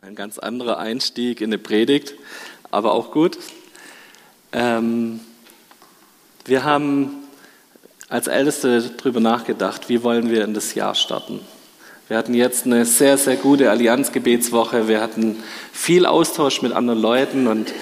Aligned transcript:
Ein 0.00 0.14
ganz 0.14 0.38
anderer 0.38 0.78
Einstieg 0.78 1.40
in 1.40 1.48
eine 1.48 1.58
Predigt, 1.58 2.14
aber 2.70 2.92
auch 2.92 3.10
gut. 3.10 3.36
Ähm, 4.52 5.18
wir 6.44 6.62
haben 6.62 7.10
als 8.08 8.28
Älteste 8.28 8.92
darüber 8.96 9.18
nachgedacht, 9.18 9.88
wie 9.88 10.04
wollen 10.04 10.30
wir 10.30 10.44
in 10.44 10.54
das 10.54 10.76
Jahr 10.76 10.94
starten. 10.94 11.40
Wir 12.06 12.16
hatten 12.16 12.32
jetzt 12.32 12.64
eine 12.64 12.84
sehr, 12.84 13.18
sehr 13.18 13.34
gute 13.34 13.72
Allianzgebetswoche. 13.72 14.86
Wir 14.86 15.00
hatten 15.00 15.42
viel 15.72 16.06
Austausch 16.06 16.62
mit 16.62 16.70
anderen 16.70 17.00
Leuten 17.00 17.48
und 17.48 17.74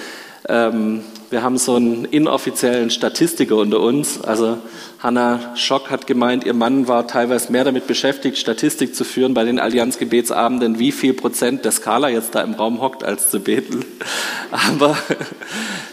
ähm, 0.49 1.03
wir 1.29 1.43
haben 1.43 1.57
so 1.57 1.75
einen 1.75 2.05
inoffiziellen 2.05 2.89
Statistiker 2.89 3.57
unter 3.57 3.81
uns. 3.81 4.21
Also 4.21 4.57
Hanna 4.99 5.55
Schock 5.55 5.89
hat 5.89 6.07
gemeint, 6.07 6.45
ihr 6.45 6.53
Mann 6.53 6.87
war 6.87 7.05
teilweise 7.05 7.51
mehr 7.51 7.63
damit 7.63 7.85
beschäftigt, 7.85 8.37
Statistik 8.37 8.95
zu 8.95 9.03
führen 9.03 9.33
bei 9.33 9.43
den 9.43 9.59
Allianzgebetsabenden, 9.59 10.79
wie 10.79 10.91
viel 10.91 11.13
Prozent 11.13 11.65
der 11.65 11.71
Skala 11.71 12.09
jetzt 12.09 12.33
da 12.33 12.41
im 12.41 12.53
Raum 12.53 12.81
hockt, 12.81 13.03
als 13.03 13.29
zu 13.29 13.39
beten. 13.41 13.85
Aber 14.51 14.97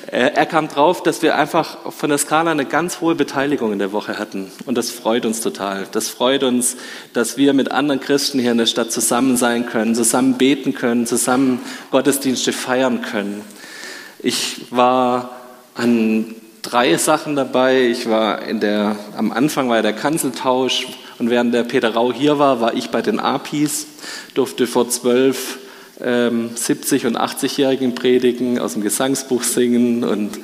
er 0.06 0.46
kam 0.46 0.68
drauf, 0.68 1.02
dass 1.02 1.22
wir 1.22 1.34
einfach 1.34 1.92
von 1.92 2.08
der 2.08 2.18
Skala 2.18 2.52
eine 2.52 2.64
ganz 2.64 3.00
hohe 3.00 3.16
Beteiligung 3.16 3.72
in 3.72 3.80
der 3.80 3.90
Woche 3.90 4.18
hatten. 4.18 4.52
Und 4.64 4.78
das 4.78 4.90
freut 4.90 5.26
uns 5.26 5.40
total. 5.40 5.88
Das 5.90 6.08
freut 6.08 6.44
uns, 6.44 6.76
dass 7.12 7.36
wir 7.36 7.52
mit 7.52 7.72
anderen 7.72 8.00
Christen 8.00 8.38
hier 8.38 8.52
in 8.52 8.58
der 8.58 8.66
Stadt 8.66 8.92
zusammen 8.92 9.36
sein 9.36 9.66
können, 9.66 9.96
zusammen 9.96 10.34
beten 10.34 10.74
können, 10.74 11.06
zusammen 11.06 11.60
Gottesdienste 11.90 12.52
feiern 12.52 13.02
können. 13.02 13.42
Ich 14.26 14.62
war 14.70 15.36
an 15.74 16.34
drei 16.62 16.96
Sachen 16.96 17.36
dabei. 17.36 17.88
Ich 17.88 18.08
war 18.08 18.40
in 18.40 18.58
der, 18.58 18.96
am 19.18 19.30
Anfang 19.30 19.68
war 19.68 19.82
der 19.82 19.92
Kanzeltausch 19.92 20.86
und 21.18 21.28
während 21.28 21.52
der 21.52 21.64
Peter 21.64 21.92
Rau 21.92 22.10
hier 22.10 22.38
war, 22.38 22.58
war 22.58 22.72
ich 22.72 22.88
bei 22.88 23.02
den 23.02 23.20
APIs, 23.20 23.86
durfte 24.32 24.66
vor 24.66 24.88
zwölf, 24.88 25.58
ähm, 26.00 26.52
70 26.54 27.04
und 27.04 27.18
80-Jährigen 27.18 27.94
predigen, 27.94 28.58
aus 28.58 28.72
dem 28.72 28.82
Gesangsbuch 28.82 29.42
singen 29.42 30.04
und 30.04 30.38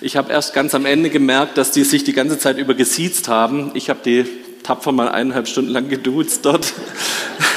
ich 0.00 0.16
habe 0.16 0.32
erst 0.32 0.54
ganz 0.54 0.74
am 0.74 0.86
Ende 0.86 1.10
gemerkt, 1.10 1.58
dass 1.58 1.70
die 1.70 1.84
sich 1.84 2.04
die 2.04 2.14
ganze 2.14 2.38
Zeit 2.38 2.56
über 2.56 2.72
gesiezt 2.72 3.28
haben. 3.28 3.72
Ich 3.74 3.90
habe 3.90 4.00
die 4.02 4.24
tapfer 4.62 4.92
mal 4.92 5.08
eineinhalb 5.08 5.48
Stunden 5.48 5.70
lang 5.70 5.90
geduzt 5.90 6.46
dort. 6.46 6.72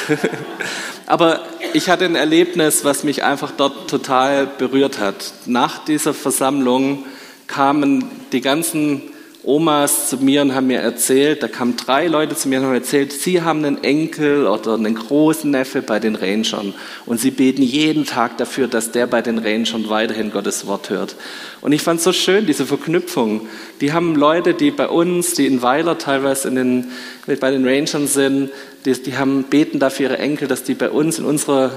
Aber 1.12 1.42
ich 1.74 1.90
hatte 1.90 2.06
ein 2.06 2.16
Erlebnis, 2.16 2.86
was 2.86 3.04
mich 3.04 3.22
einfach 3.26 3.52
dort 3.52 3.90
total 3.90 4.48
berührt 4.48 4.98
hat. 4.98 5.34
Nach 5.46 5.84
dieser 5.84 6.14
Versammlung 6.14 7.04
kamen 7.48 8.10
die 8.32 8.40
ganzen 8.40 9.02
Omas 9.44 10.10
zu 10.10 10.18
mir 10.18 10.44
und 10.44 10.54
haben 10.54 10.68
mir 10.68 10.80
erzählt, 10.80 11.42
da 11.42 11.48
kamen 11.48 11.76
drei 11.76 12.08
Leute 12.08 12.36
zu 12.36 12.48
mir 12.48 12.60
und 12.60 12.66
haben 12.68 12.74
erzählt, 12.76 13.12
sie 13.12 13.42
haben 13.42 13.66
einen 13.66 13.84
Enkel 13.84 14.46
oder 14.46 14.76
einen 14.76 14.94
großen 14.94 15.50
Neffe 15.50 15.82
bei 15.82 16.00
den 16.00 16.16
Rangern 16.16 16.76
und 17.08 17.20
sie 17.20 17.32
beten 17.32 17.64
jeden 17.64 18.06
Tag 18.06 18.38
dafür, 18.38 18.68
dass 18.68 18.92
der 18.92 19.08
bei 19.08 19.24
den 19.24 19.40
Rangern 19.40 19.90
weiterhin 19.90 20.32
Gottes 20.32 20.68
Wort 20.68 20.92
hört. 20.92 21.16
Und 21.62 21.72
ich 21.72 21.82
fand 21.82 21.98
es 21.98 22.04
so 22.04 22.14
schön, 22.14 22.46
diese 22.46 22.68
Verknüpfung. 22.68 23.48
Die 23.82 23.94
haben 23.94 24.16
Leute, 24.16 24.54
die 24.54 24.70
bei 24.70 24.88
uns, 24.88 25.34
die 25.34 25.48
in 25.48 25.64
Weiler 25.64 25.98
teilweise 25.98 26.48
in 26.48 26.56
den, 26.56 26.92
bei 27.26 27.50
den 27.50 27.68
Rangern 27.68 28.06
sind, 28.06 28.52
die, 28.86 28.94
die 28.94 29.18
haben, 29.18 29.44
beten 29.44 29.80
dafür 29.80 30.12
ihre 30.12 30.20
Enkel, 30.20 30.48
dass 30.48 30.64
die 30.64 30.76
bei 30.76 30.92
uns 30.92 31.18
in 31.18 31.26
unserer 31.26 31.72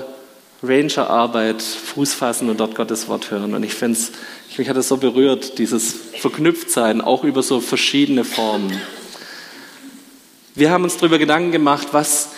Ranger-Arbeit 0.67 1.63
Fuß 1.63 2.15
fassen 2.15 2.51
und 2.51 2.61
dort 2.61 2.75
Gottes 2.75 3.09
Wort 3.09 3.31
hören. 3.31 3.55
Und 3.55 3.63
ich 3.63 3.75
finde 3.75 3.99
es 3.99 4.13
mich 4.59 4.69
hat 4.69 4.77
es 4.77 4.89
so 4.89 4.97
berührt, 4.97 5.59
dieses 5.59 5.95
Verknüpftsein, 6.19 7.01
auch 7.01 7.25
über 7.25 7.43
so 7.43 7.61
verschiedene 7.61 8.25
Formen. 8.25 8.81
Wir 10.55 10.71
haben 10.71 10.85
uns 10.85 10.97
darüber 10.97 11.19
Gedanken 11.19 11.51
gemacht, 11.51 11.89
was 11.93 12.31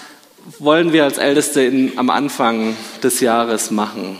wollen 0.58 0.92
wir 0.92 1.04
als 1.04 1.18
Älteste 1.18 1.62
in, 1.62 1.98
am 1.98 2.08
Anfang 2.08 2.76
des 3.02 3.20
Jahres 3.20 3.70
machen. 3.70 4.16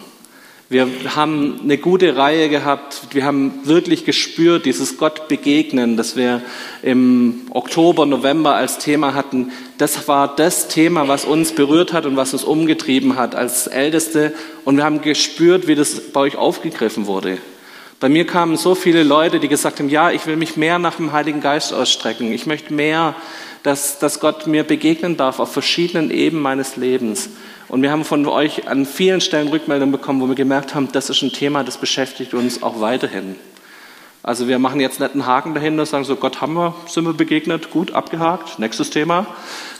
Wir 0.68 0.88
haben 1.14 1.60
eine 1.62 1.78
gute 1.78 2.16
Reihe 2.16 2.48
gehabt. 2.48 3.02
Wir 3.12 3.24
haben 3.24 3.60
wirklich 3.62 4.04
gespürt, 4.04 4.66
dieses 4.66 4.98
Gott 4.98 5.28
begegnen, 5.28 5.96
das 5.96 6.16
wir 6.16 6.42
im 6.82 7.42
Oktober, 7.50 8.04
November 8.04 8.56
als 8.56 8.78
Thema 8.78 9.14
hatten. 9.14 9.52
Das 9.78 10.08
war 10.08 10.34
das 10.34 10.66
Thema, 10.66 11.06
was 11.06 11.24
uns 11.24 11.52
berührt 11.52 11.92
hat 11.92 12.04
und 12.04 12.16
was 12.16 12.32
uns 12.32 12.42
umgetrieben 12.42 13.14
hat 13.14 13.36
als 13.36 13.68
Älteste. 13.68 14.34
Und 14.64 14.76
wir 14.76 14.82
haben 14.82 15.02
gespürt, 15.02 15.68
wie 15.68 15.76
das 15.76 16.00
bei 16.12 16.18
euch 16.18 16.36
aufgegriffen 16.36 17.06
wurde. 17.06 17.38
Bei 18.00 18.08
mir 18.08 18.26
kamen 18.26 18.56
so 18.56 18.74
viele 18.74 19.04
Leute, 19.04 19.38
die 19.38 19.48
gesagt 19.48 19.78
haben, 19.78 19.88
ja, 19.88 20.10
ich 20.10 20.26
will 20.26 20.36
mich 20.36 20.56
mehr 20.56 20.80
nach 20.80 20.96
dem 20.96 21.12
Heiligen 21.12 21.40
Geist 21.40 21.72
ausstrecken. 21.72 22.32
Ich 22.32 22.46
möchte 22.46 22.74
mehr, 22.74 23.14
dass, 23.62 24.00
dass 24.00 24.18
Gott 24.18 24.48
mir 24.48 24.64
begegnen 24.64 25.16
darf 25.16 25.38
auf 25.38 25.52
verschiedenen 25.52 26.10
Ebenen 26.10 26.42
meines 26.42 26.76
Lebens. 26.76 27.30
Und 27.68 27.82
wir 27.82 27.90
haben 27.90 28.04
von 28.04 28.26
euch 28.26 28.68
an 28.68 28.86
vielen 28.86 29.20
Stellen 29.20 29.48
Rückmeldungen 29.48 29.92
bekommen, 29.92 30.20
wo 30.20 30.28
wir 30.28 30.34
gemerkt 30.36 30.74
haben, 30.74 30.88
das 30.92 31.10
ist 31.10 31.22
ein 31.22 31.32
Thema, 31.32 31.64
das 31.64 31.78
beschäftigt 31.78 32.32
uns 32.32 32.62
auch 32.62 32.80
weiterhin. 32.80 33.36
Also 34.22 34.48
wir 34.48 34.58
machen 34.58 34.80
jetzt 34.80 34.98
nicht 34.98 35.12
einen 35.12 35.26
Haken 35.26 35.54
dahinter, 35.54 35.86
sagen 35.86 36.04
so, 36.04 36.16
Gott 36.16 36.40
haben 36.40 36.54
wir, 36.54 36.74
sind 36.86 37.04
wir 37.04 37.12
begegnet, 37.12 37.70
gut, 37.70 37.92
abgehakt, 37.92 38.58
nächstes 38.58 38.90
Thema, 38.90 39.26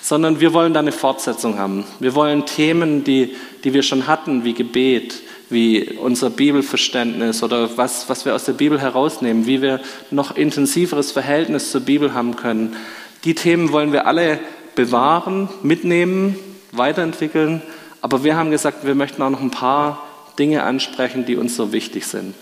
sondern 0.00 0.38
wir 0.38 0.52
wollen 0.52 0.72
da 0.72 0.80
eine 0.80 0.92
Fortsetzung 0.92 1.58
haben. 1.58 1.84
Wir 1.98 2.14
wollen 2.14 2.46
Themen, 2.46 3.02
die, 3.02 3.34
die 3.64 3.74
wir 3.74 3.82
schon 3.82 4.06
hatten, 4.06 4.44
wie 4.44 4.54
Gebet, 4.54 5.20
wie 5.50 5.96
unser 6.00 6.30
Bibelverständnis 6.30 7.42
oder 7.42 7.76
was, 7.76 8.08
was 8.08 8.24
wir 8.24 8.34
aus 8.34 8.44
der 8.44 8.52
Bibel 8.52 8.80
herausnehmen, 8.80 9.46
wie 9.46 9.62
wir 9.62 9.80
noch 10.10 10.36
intensiveres 10.36 11.12
Verhältnis 11.12 11.70
zur 11.70 11.80
Bibel 11.80 12.14
haben 12.14 12.36
können. 12.36 12.76
Die 13.24 13.34
Themen 13.34 13.72
wollen 13.72 13.92
wir 13.92 14.06
alle 14.06 14.38
bewahren, 14.76 15.48
mitnehmen, 15.62 16.36
weiterentwickeln. 16.70 17.62
Aber 18.06 18.22
wir 18.22 18.36
haben 18.36 18.52
gesagt, 18.52 18.86
wir 18.86 18.94
möchten 18.94 19.20
auch 19.20 19.30
noch 19.30 19.40
ein 19.40 19.50
paar 19.50 20.00
Dinge 20.38 20.62
ansprechen, 20.62 21.26
die 21.26 21.34
uns 21.34 21.56
so 21.56 21.72
wichtig 21.72 22.06
sind. 22.06 22.36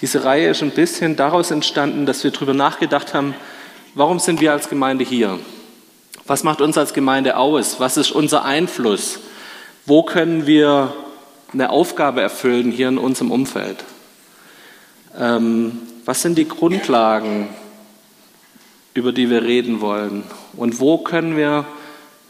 Diese 0.00 0.24
Reihe 0.24 0.48
ist 0.48 0.64
ein 0.64 0.72
bisschen 0.72 1.14
daraus 1.14 1.52
entstanden, 1.52 2.06
dass 2.06 2.24
wir 2.24 2.32
darüber 2.32 2.54
nachgedacht 2.54 3.14
haben, 3.14 3.36
warum 3.94 4.18
sind 4.18 4.40
wir 4.40 4.50
als 4.50 4.68
Gemeinde 4.68 5.04
hier? 5.04 5.38
Was 6.26 6.42
macht 6.42 6.60
uns 6.60 6.76
als 6.76 6.92
Gemeinde 6.92 7.36
aus? 7.36 7.78
Was 7.78 7.96
ist 7.96 8.10
unser 8.10 8.44
Einfluss? 8.44 9.20
Wo 9.86 10.02
können 10.02 10.48
wir 10.48 10.92
eine 11.52 11.70
Aufgabe 11.70 12.20
erfüllen 12.20 12.72
hier 12.72 12.88
in 12.88 12.98
unserem 12.98 13.30
Umfeld? 13.30 13.84
Ähm, 15.16 15.82
was 16.04 16.20
sind 16.20 16.36
die 16.36 16.48
Grundlagen, 16.48 17.48
über 18.92 19.12
die 19.12 19.30
wir 19.30 19.44
reden 19.44 19.80
wollen? 19.80 20.24
Und 20.56 20.80
wo 20.80 20.98
können 20.98 21.36
wir 21.36 21.64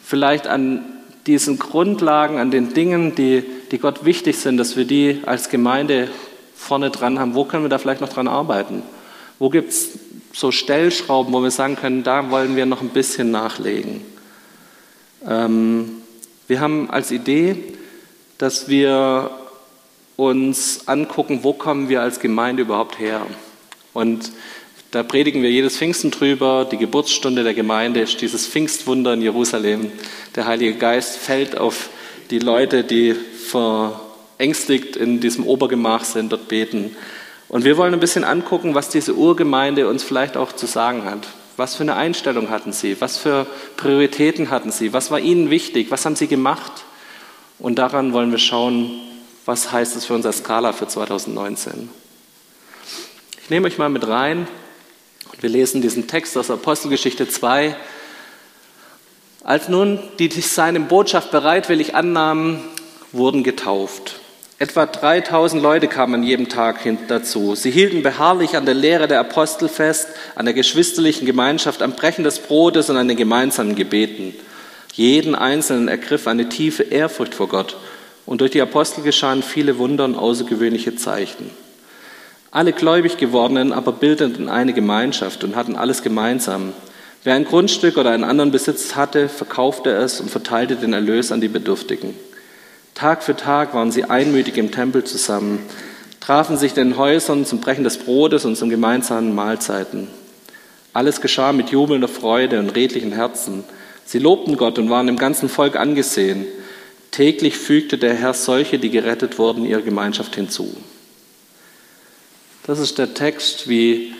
vielleicht 0.02 0.46
an 0.46 0.90
diesen 1.26 1.58
Grundlagen, 1.58 2.38
an 2.38 2.50
den 2.50 2.74
Dingen, 2.74 3.14
die, 3.14 3.44
die 3.70 3.78
Gott 3.78 4.04
wichtig 4.04 4.36
sind, 4.36 4.56
dass 4.56 4.76
wir 4.76 4.84
die 4.84 5.20
als 5.24 5.48
Gemeinde 5.48 6.08
vorne 6.54 6.90
dran 6.90 7.18
haben, 7.18 7.34
wo 7.34 7.44
können 7.44 7.64
wir 7.64 7.68
da 7.68 7.78
vielleicht 7.78 8.00
noch 8.00 8.12
dran 8.12 8.28
arbeiten? 8.28 8.82
Wo 9.38 9.50
gibt 9.50 9.70
es 9.70 9.98
so 10.32 10.50
Stellschrauben, 10.50 11.32
wo 11.32 11.42
wir 11.42 11.50
sagen 11.50 11.76
können, 11.76 12.02
da 12.02 12.30
wollen 12.30 12.56
wir 12.56 12.66
noch 12.66 12.82
ein 12.82 12.90
bisschen 12.90 13.30
nachlegen? 13.30 14.02
Ähm, 15.26 16.02
wir 16.46 16.60
haben 16.60 16.90
als 16.90 17.10
Idee, 17.10 17.56
dass 18.38 18.68
wir 18.68 19.30
uns 20.16 20.86
angucken, 20.86 21.40
wo 21.42 21.52
kommen 21.52 21.88
wir 21.88 22.02
als 22.02 22.20
Gemeinde 22.20 22.62
überhaupt 22.62 22.98
her. 22.98 23.26
Und 23.92 24.30
da 24.94 25.02
predigen 25.02 25.42
wir 25.42 25.50
jedes 25.50 25.76
Pfingsten 25.76 26.12
drüber. 26.12 26.68
Die 26.70 26.76
Geburtsstunde 26.76 27.42
der 27.42 27.52
Gemeinde 27.52 27.98
ist 27.98 28.20
dieses 28.20 28.46
Pfingstwunder 28.46 29.14
in 29.14 29.22
Jerusalem. 29.22 29.90
Der 30.36 30.46
Heilige 30.46 30.74
Geist 30.74 31.16
fällt 31.16 31.58
auf 31.58 31.88
die 32.30 32.38
Leute, 32.38 32.84
die 32.84 33.12
verängstigt 33.12 34.94
in 34.94 35.18
diesem 35.18 35.48
Obergemach 35.48 36.04
sind, 36.04 36.30
dort 36.30 36.46
beten. 36.46 36.94
Und 37.48 37.64
wir 37.64 37.76
wollen 37.76 37.92
ein 37.92 37.98
bisschen 37.98 38.22
angucken, 38.22 38.76
was 38.76 38.88
diese 38.88 39.14
Urgemeinde 39.14 39.88
uns 39.88 40.04
vielleicht 40.04 40.36
auch 40.36 40.52
zu 40.52 40.66
sagen 40.66 41.04
hat. 41.04 41.26
Was 41.56 41.74
für 41.74 41.82
eine 41.82 41.96
Einstellung 41.96 42.50
hatten 42.50 42.72
sie? 42.72 43.00
Was 43.00 43.18
für 43.18 43.48
Prioritäten 43.76 44.50
hatten 44.50 44.70
sie? 44.70 44.92
Was 44.92 45.10
war 45.10 45.18
ihnen 45.18 45.50
wichtig? 45.50 45.90
Was 45.90 46.04
haben 46.06 46.14
sie 46.14 46.28
gemacht? 46.28 46.84
Und 47.58 47.80
daran 47.80 48.12
wollen 48.12 48.30
wir 48.30 48.38
schauen, 48.38 48.92
was 49.44 49.72
heißt 49.72 49.96
es 49.96 50.04
für 50.04 50.14
unser 50.14 50.30
Skala 50.30 50.72
für 50.72 50.86
2019. 50.86 51.88
Ich 53.42 53.50
nehme 53.50 53.66
euch 53.66 53.76
mal 53.76 53.88
mit 53.88 54.06
rein 54.06 54.46
und 55.34 55.42
wir 55.42 55.50
lesen 55.50 55.82
diesen 55.82 56.06
Text 56.06 56.36
aus 56.38 56.50
Apostelgeschichte 56.50 57.28
2. 57.28 57.74
Als 59.42 59.68
nun 59.68 59.98
die 60.18 60.28
seine 60.28 60.80
Botschaft 60.80 61.30
bereitwillig 61.30 61.94
annahmen, 61.94 62.60
wurden 63.12 63.42
getauft. 63.42 64.20
Etwa 64.58 64.86
3000 64.86 65.60
Leute 65.60 65.88
kamen 65.88 66.22
jeden 66.22 66.48
Tag 66.48 66.80
dazu. 67.08 67.54
Sie 67.56 67.70
hielten 67.70 68.02
beharrlich 68.02 68.56
an 68.56 68.64
der 68.64 68.74
Lehre 68.74 69.08
der 69.08 69.20
Apostel 69.20 69.68
fest, 69.68 70.08
an 70.36 70.44
der 70.44 70.54
geschwisterlichen 70.54 71.26
Gemeinschaft, 71.26 71.82
am 71.82 71.92
Brechen 71.92 72.24
des 72.24 72.38
Brotes 72.38 72.88
und 72.88 72.96
an 72.96 73.08
den 73.08 73.16
gemeinsamen 73.16 73.74
Gebeten. 73.74 74.34
Jeden 74.92 75.34
Einzelnen 75.34 75.88
ergriff 75.88 76.28
eine 76.28 76.48
tiefe 76.48 76.84
Ehrfurcht 76.84 77.34
vor 77.34 77.48
Gott 77.48 77.76
und 78.24 78.40
durch 78.40 78.52
die 78.52 78.62
Apostel 78.62 79.02
geschahen 79.02 79.42
viele 79.42 79.78
Wunder 79.78 80.04
und 80.04 80.14
außergewöhnliche 80.14 80.94
Zeichen. 80.94 81.50
Alle 82.54 82.72
gläubig 82.72 83.16
gewordenen 83.16 83.72
aber 83.72 83.90
bildeten 83.90 84.48
eine 84.48 84.72
Gemeinschaft 84.72 85.42
und 85.42 85.56
hatten 85.56 85.74
alles 85.74 86.04
gemeinsam. 86.04 86.72
Wer 87.24 87.34
ein 87.34 87.46
Grundstück 87.46 87.96
oder 87.96 88.10
einen 88.10 88.22
anderen 88.22 88.52
Besitz 88.52 88.94
hatte, 88.94 89.28
verkaufte 89.28 89.90
es 89.90 90.20
und 90.20 90.30
verteilte 90.30 90.76
den 90.76 90.92
Erlös 90.92 91.32
an 91.32 91.40
die 91.40 91.48
Bedürftigen. 91.48 92.14
Tag 92.94 93.24
für 93.24 93.34
Tag 93.34 93.74
waren 93.74 93.90
sie 93.90 94.04
einmütig 94.04 94.56
im 94.56 94.70
Tempel 94.70 95.02
zusammen, 95.02 95.58
trafen 96.20 96.56
sich 96.56 96.76
in 96.76 96.90
den 96.90 96.96
Häusern 96.96 97.44
zum 97.44 97.60
Brechen 97.60 97.82
des 97.82 97.98
Brotes 97.98 98.44
und 98.44 98.54
zum 98.54 98.70
gemeinsamen 98.70 99.34
Mahlzeiten. 99.34 100.06
Alles 100.92 101.20
geschah 101.20 101.52
mit 101.52 101.70
jubelnder 101.70 102.06
Freude 102.06 102.60
und 102.60 102.76
redlichen 102.76 103.10
Herzen. 103.10 103.64
Sie 104.04 104.20
lobten 104.20 104.56
Gott 104.56 104.78
und 104.78 104.90
waren 104.90 105.08
im 105.08 105.16
ganzen 105.16 105.48
Volk 105.48 105.74
angesehen. 105.74 106.46
Täglich 107.10 107.56
fügte 107.56 107.98
der 107.98 108.14
Herr 108.14 108.32
solche, 108.32 108.78
die 108.78 108.90
gerettet 108.90 109.40
wurden, 109.40 109.64
ihrer 109.64 109.82
Gemeinschaft 109.82 110.36
hinzu. 110.36 110.72
Das 112.66 112.78
ist 112.78 112.96
der 112.96 113.12
Text, 113.12 113.68
wie, 113.68 114.14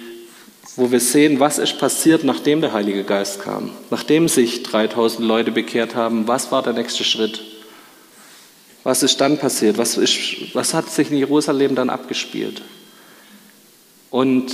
wo 0.76 0.91
wir 0.91 1.00
sehen, 1.00 1.41
was 1.41 1.56
ist 1.58 1.79
passiert, 1.79 2.25
nachdem 2.25 2.61
der 2.61 2.75
Heilige 2.75 3.02
Geist 3.02 3.41
kam. 3.41 3.70
Nachdem 3.91 4.29
sich 4.29 4.62
3000 4.62 5.26
Leute 5.26 5.50
bekehrt 5.50 5.94
haben, 5.94 6.29
was 6.29 6.52
war 6.52 6.62
der 6.62 6.75
nächste 6.75 7.05
Schritt? 7.05 7.41
Was 8.82 9.02
ist 9.02 9.19
dann 9.23 9.38
passiert? 9.38 9.79
Was, 9.79 9.96
ist, 9.96 10.55
was 10.55 10.75
hat 10.75 10.91
sich 10.91 11.11
in 11.11 11.17
Jerusalem 11.17 11.75
dann 11.75 11.88
abgespielt? 11.88 12.61
Und 14.11 14.52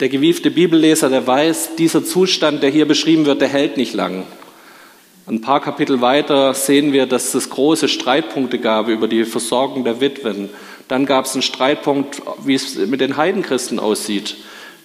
der 0.00 0.08
gewiefte 0.08 0.50
Bibelleser, 0.50 1.10
der 1.10 1.26
weiß, 1.26 1.76
dieser 1.76 2.06
Zustand, 2.06 2.62
der 2.62 2.70
hier 2.70 2.88
beschrieben 2.88 3.26
wird, 3.26 3.42
der 3.42 3.48
hält 3.48 3.76
nicht 3.76 3.92
lang. 3.92 4.24
Ein 5.26 5.42
paar 5.42 5.60
Kapitel 5.60 6.00
weiter 6.00 6.54
sehen 6.54 6.94
wir, 6.94 7.04
dass 7.04 7.34
es 7.34 7.50
große 7.50 7.88
Streitpunkte 7.88 8.58
gab 8.58 8.88
über 8.88 9.08
die 9.08 9.24
Versorgung 9.24 9.84
der 9.84 10.00
Witwen. 10.00 10.48
Dann 10.88 11.06
gab 11.06 11.24
es 11.24 11.32
einen 11.34 11.42
Streitpunkt, 11.42 12.22
wie 12.44 12.54
es 12.54 12.76
mit 12.76 13.00
den 13.00 13.16
Heidenchristen 13.16 13.78
aussieht. 13.78 14.36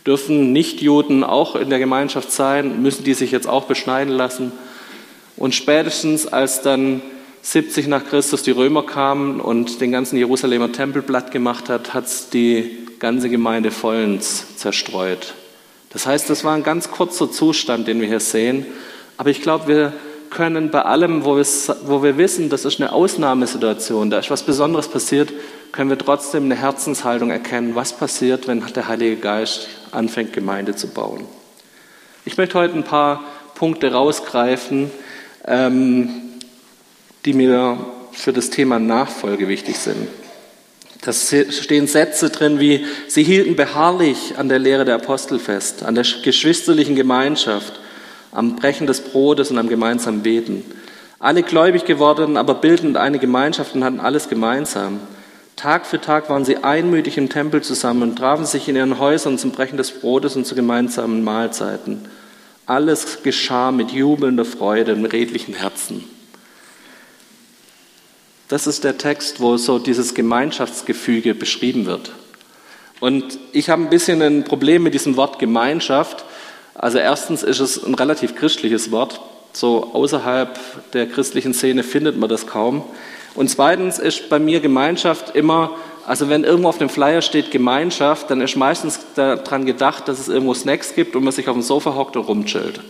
Dürfen 0.06 0.54
Nichtjuden 0.54 1.24
auch 1.24 1.56
in 1.56 1.70
der 1.70 1.80
Gemeinschaft 1.80 2.32
sein? 2.32 2.82
Müssen 2.82 3.04
die 3.04 3.14
sich 3.14 3.32
jetzt 3.32 3.48
auch 3.48 3.66
beschneiden 3.66 4.14
lassen? 4.14 4.52
Und 5.36 5.56
spätestens, 5.56 6.26
als 6.26 6.62
dann 6.62 7.02
70 7.42 7.88
nach 7.88 8.06
Christus 8.06 8.44
die 8.44 8.52
Römer 8.52 8.84
kamen 8.84 9.40
und 9.40 9.82
den 9.82 9.92
ganzen 9.92 10.18
Jerusalemer 10.18 10.72
Tempel 10.72 11.02
platt 11.02 11.32
gemacht 11.32 11.70
hat, 11.70 11.94
hat 11.94 12.06
es 12.06 12.30
die 12.30 12.88
ganze 13.00 13.30
Gemeinde 13.30 13.72
vollends 13.72 14.56
zerstreut. 14.58 15.34
Das 15.92 16.06
heißt, 16.06 16.30
das 16.30 16.44
war 16.44 16.54
ein 16.54 16.64
ganz 16.64 16.92
kurzer 16.92 17.32
Zustand, 17.32 17.88
den 17.88 18.02
wir 18.02 18.08
hier 18.08 18.20
sehen. 18.20 18.66
Aber 19.18 19.30
ich 19.30 19.42
glaube, 19.42 19.68
wir 19.68 19.94
können 20.30 20.70
bei 20.70 20.84
allem, 20.84 21.26
wo 21.26 21.38
wo 21.38 22.04
wir 22.04 22.18
wissen, 22.18 22.50
das 22.50 22.66
ist 22.66 22.80
eine 22.80 22.92
Ausnahmesituation, 22.92 24.10
da 24.10 24.20
ist 24.20 24.30
was 24.30 24.44
Besonderes 24.44 24.88
passiert, 24.88 25.34
können 25.72 25.90
wir 25.90 25.98
trotzdem 25.98 26.46
eine 26.46 26.56
Herzenshaltung 26.56 27.32
erkennen, 27.32 27.76
was 27.76 27.94
passiert, 27.94 28.48
wenn 28.48 28.64
der 28.74 28.88
Heilige 28.88 29.18
Geist 29.18 29.68
anfängt, 29.92 30.34
Gemeinde 30.34 30.76
zu 30.76 30.88
bauen. 30.88 31.26
Ich 32.26 32.38
möchte 32.38 32.58
heute 32.58 32.76
ein 32.76 32.84
paar 32.84 33.24
Punkte 33.56 33.92
rausgreifen, 33.92 34.92
ähm, 35.46 36.10
die 37.26 37.34
mir 37.34 37.78
für 38.12 38.34
das 38.34 38.50
Thema 38.50 38.80
Nachfolge 38.80 39.48
wichtig 39.48 39.78
sind. 39.78 40.08
Da 41.02 41.14
stehen 41.14 41.88
Sätze 41.88 42.30
drin 42.30 42.60
wie, 42.60 42.86
sie 43.08 43.24
hielten 43.24 43.56
beharrlich 43.56 44.38
an 44.38 44.50
der 44.50 44.60
Lehre 44.60 44.84
der 44.84 44.96
Apostel 44.96 45.40
fest, 45.40 45.84
an 45.84 45.96
der 45.96 46.06
geschwisterlichen 46.24 46.96
Gemeinschaft, 46.96 47.80
am 48.32 48.58
Brechen 48.58 48.86
des 48.86 49.02
Brotes 49.02 49.50
und 49.50 49.58
am 49.58 49.70
gemeinsamen 49.70 50.22
Beten. 50.22 50.66
Alle 51.20 51.44
gläubig 51.44 51.86
geworden, 51.86 52.38
aber 52.38 52.56
bildend 52.56 52.98
eine 52.98 53.20
Gemeinschaft 53.20 53.76
und 53.76 53.84
hatten 53.84 54.00
alles 54.00 54.30
gemeinsam. 54.30 55.00
Tag 55.60 55.86
für 55.86 56.00
Tag 56.00 56.30
waren 56.30 56.46
sie 56.46 56.64
einmütig 56.64 57.18
im 57.18 57.28
Tempel 57.28 57.62
zusammen 57.62 58.04
und 58.04 58.16
trafen 58.16 58.46
sich 58.46 58.70
in 58.70 58.78
ihren 58.78 58.98
Häusern 58.98 59.38
zum 59.38 59.52
Brechen 59.52 59.76
des 59.76 59.92
Brotes 59.92 60.38
und 60.38 60.46
zu 60.46 60.56
gemeinsamen 60.56 61.22
Mahlzeiten. 61.22 62.08
Alles 62.66 63.24
geschah 63.24 63.74
mit 63.74 63.92
jubelnder 63.92 64.46
Freude 64.46 64.94
und 64.94 65.06
redlichen 65.06 65.54
Herzen. 65.54 66.06
Das 68.48 68.68
ist 68.68 68.86
der 68.86 68.98
Text, 68.98 69.42
wo 69.42 69.58
so 69.58 69.80
dieses 69.80 70.14
Gemeinschaftsgefüge 70.14 71.36
beschrieben 71.36 71.86
wird. 71.86 72.14
Und 73.02 73.38
ich 73.52 73.70
habe 73.70 73.82
ein 73.82 73.90
bisschen 73.90 74.22
ein 74.22 74.46
Problem 74.46 74.84
mit 74.84 74.94
diesem 74.94 75.18
Wort 75.18 75.40
Gemeinschaft. 75.40 76.24
Also 76.74 77.00
erstens 77.00 77.44
ist 77.44 77.60
es 77.60 77.84
ein 77.84 77.96
relativ 77.96 78.34
christliches 78.38 78.92
Wort. 78.92 79.20
So 79.52 79.94
außerhalb 79.94 80.58
der 80.94 81.08
christlichen 81.08 81.54
Szene 81.54 81.84
findet 81.84 82.18
man 82.18 82.30
das 82.30 82.48
kaum. 82.48 82.86
Und 83.36 83.50
zweitens 83.50 84.00
ist 84.00 84.30
bei 84.30 84.40
mir 84.40 84.60
Gemeinschaft 84.60 85.36
immer, 85.36 85.76
also 86.06 86.30
wenn 86.30 86.44
irgendwo 86.44 86.70
auf 86.70 86.78
dem 86.78 86.90
Flyer 86.90 87.22
steht 87.22 87.52
Gemeinschaft, 87.52 88.32
dann 88.32 88.42
ist 88.42 88.56
meistens 88.56 89.00
daran 89.16 89.66
gedacht, 89.66 90.08
dass 90.08 90.20
es 90.20 90.28
irgendwo 90.28 90.54
Snacks 90.54 90.96
gibt 90.96 91.16
und 91.16 91.24
man 91.24 91.34
sich 91.34 91.48
auf 91.48 91.56
dem 91.56 91.62
Sofa 91.62 91.96
hockt 91.96 92.16
und 92.16 92.24
rumchillt. 92.24 92.82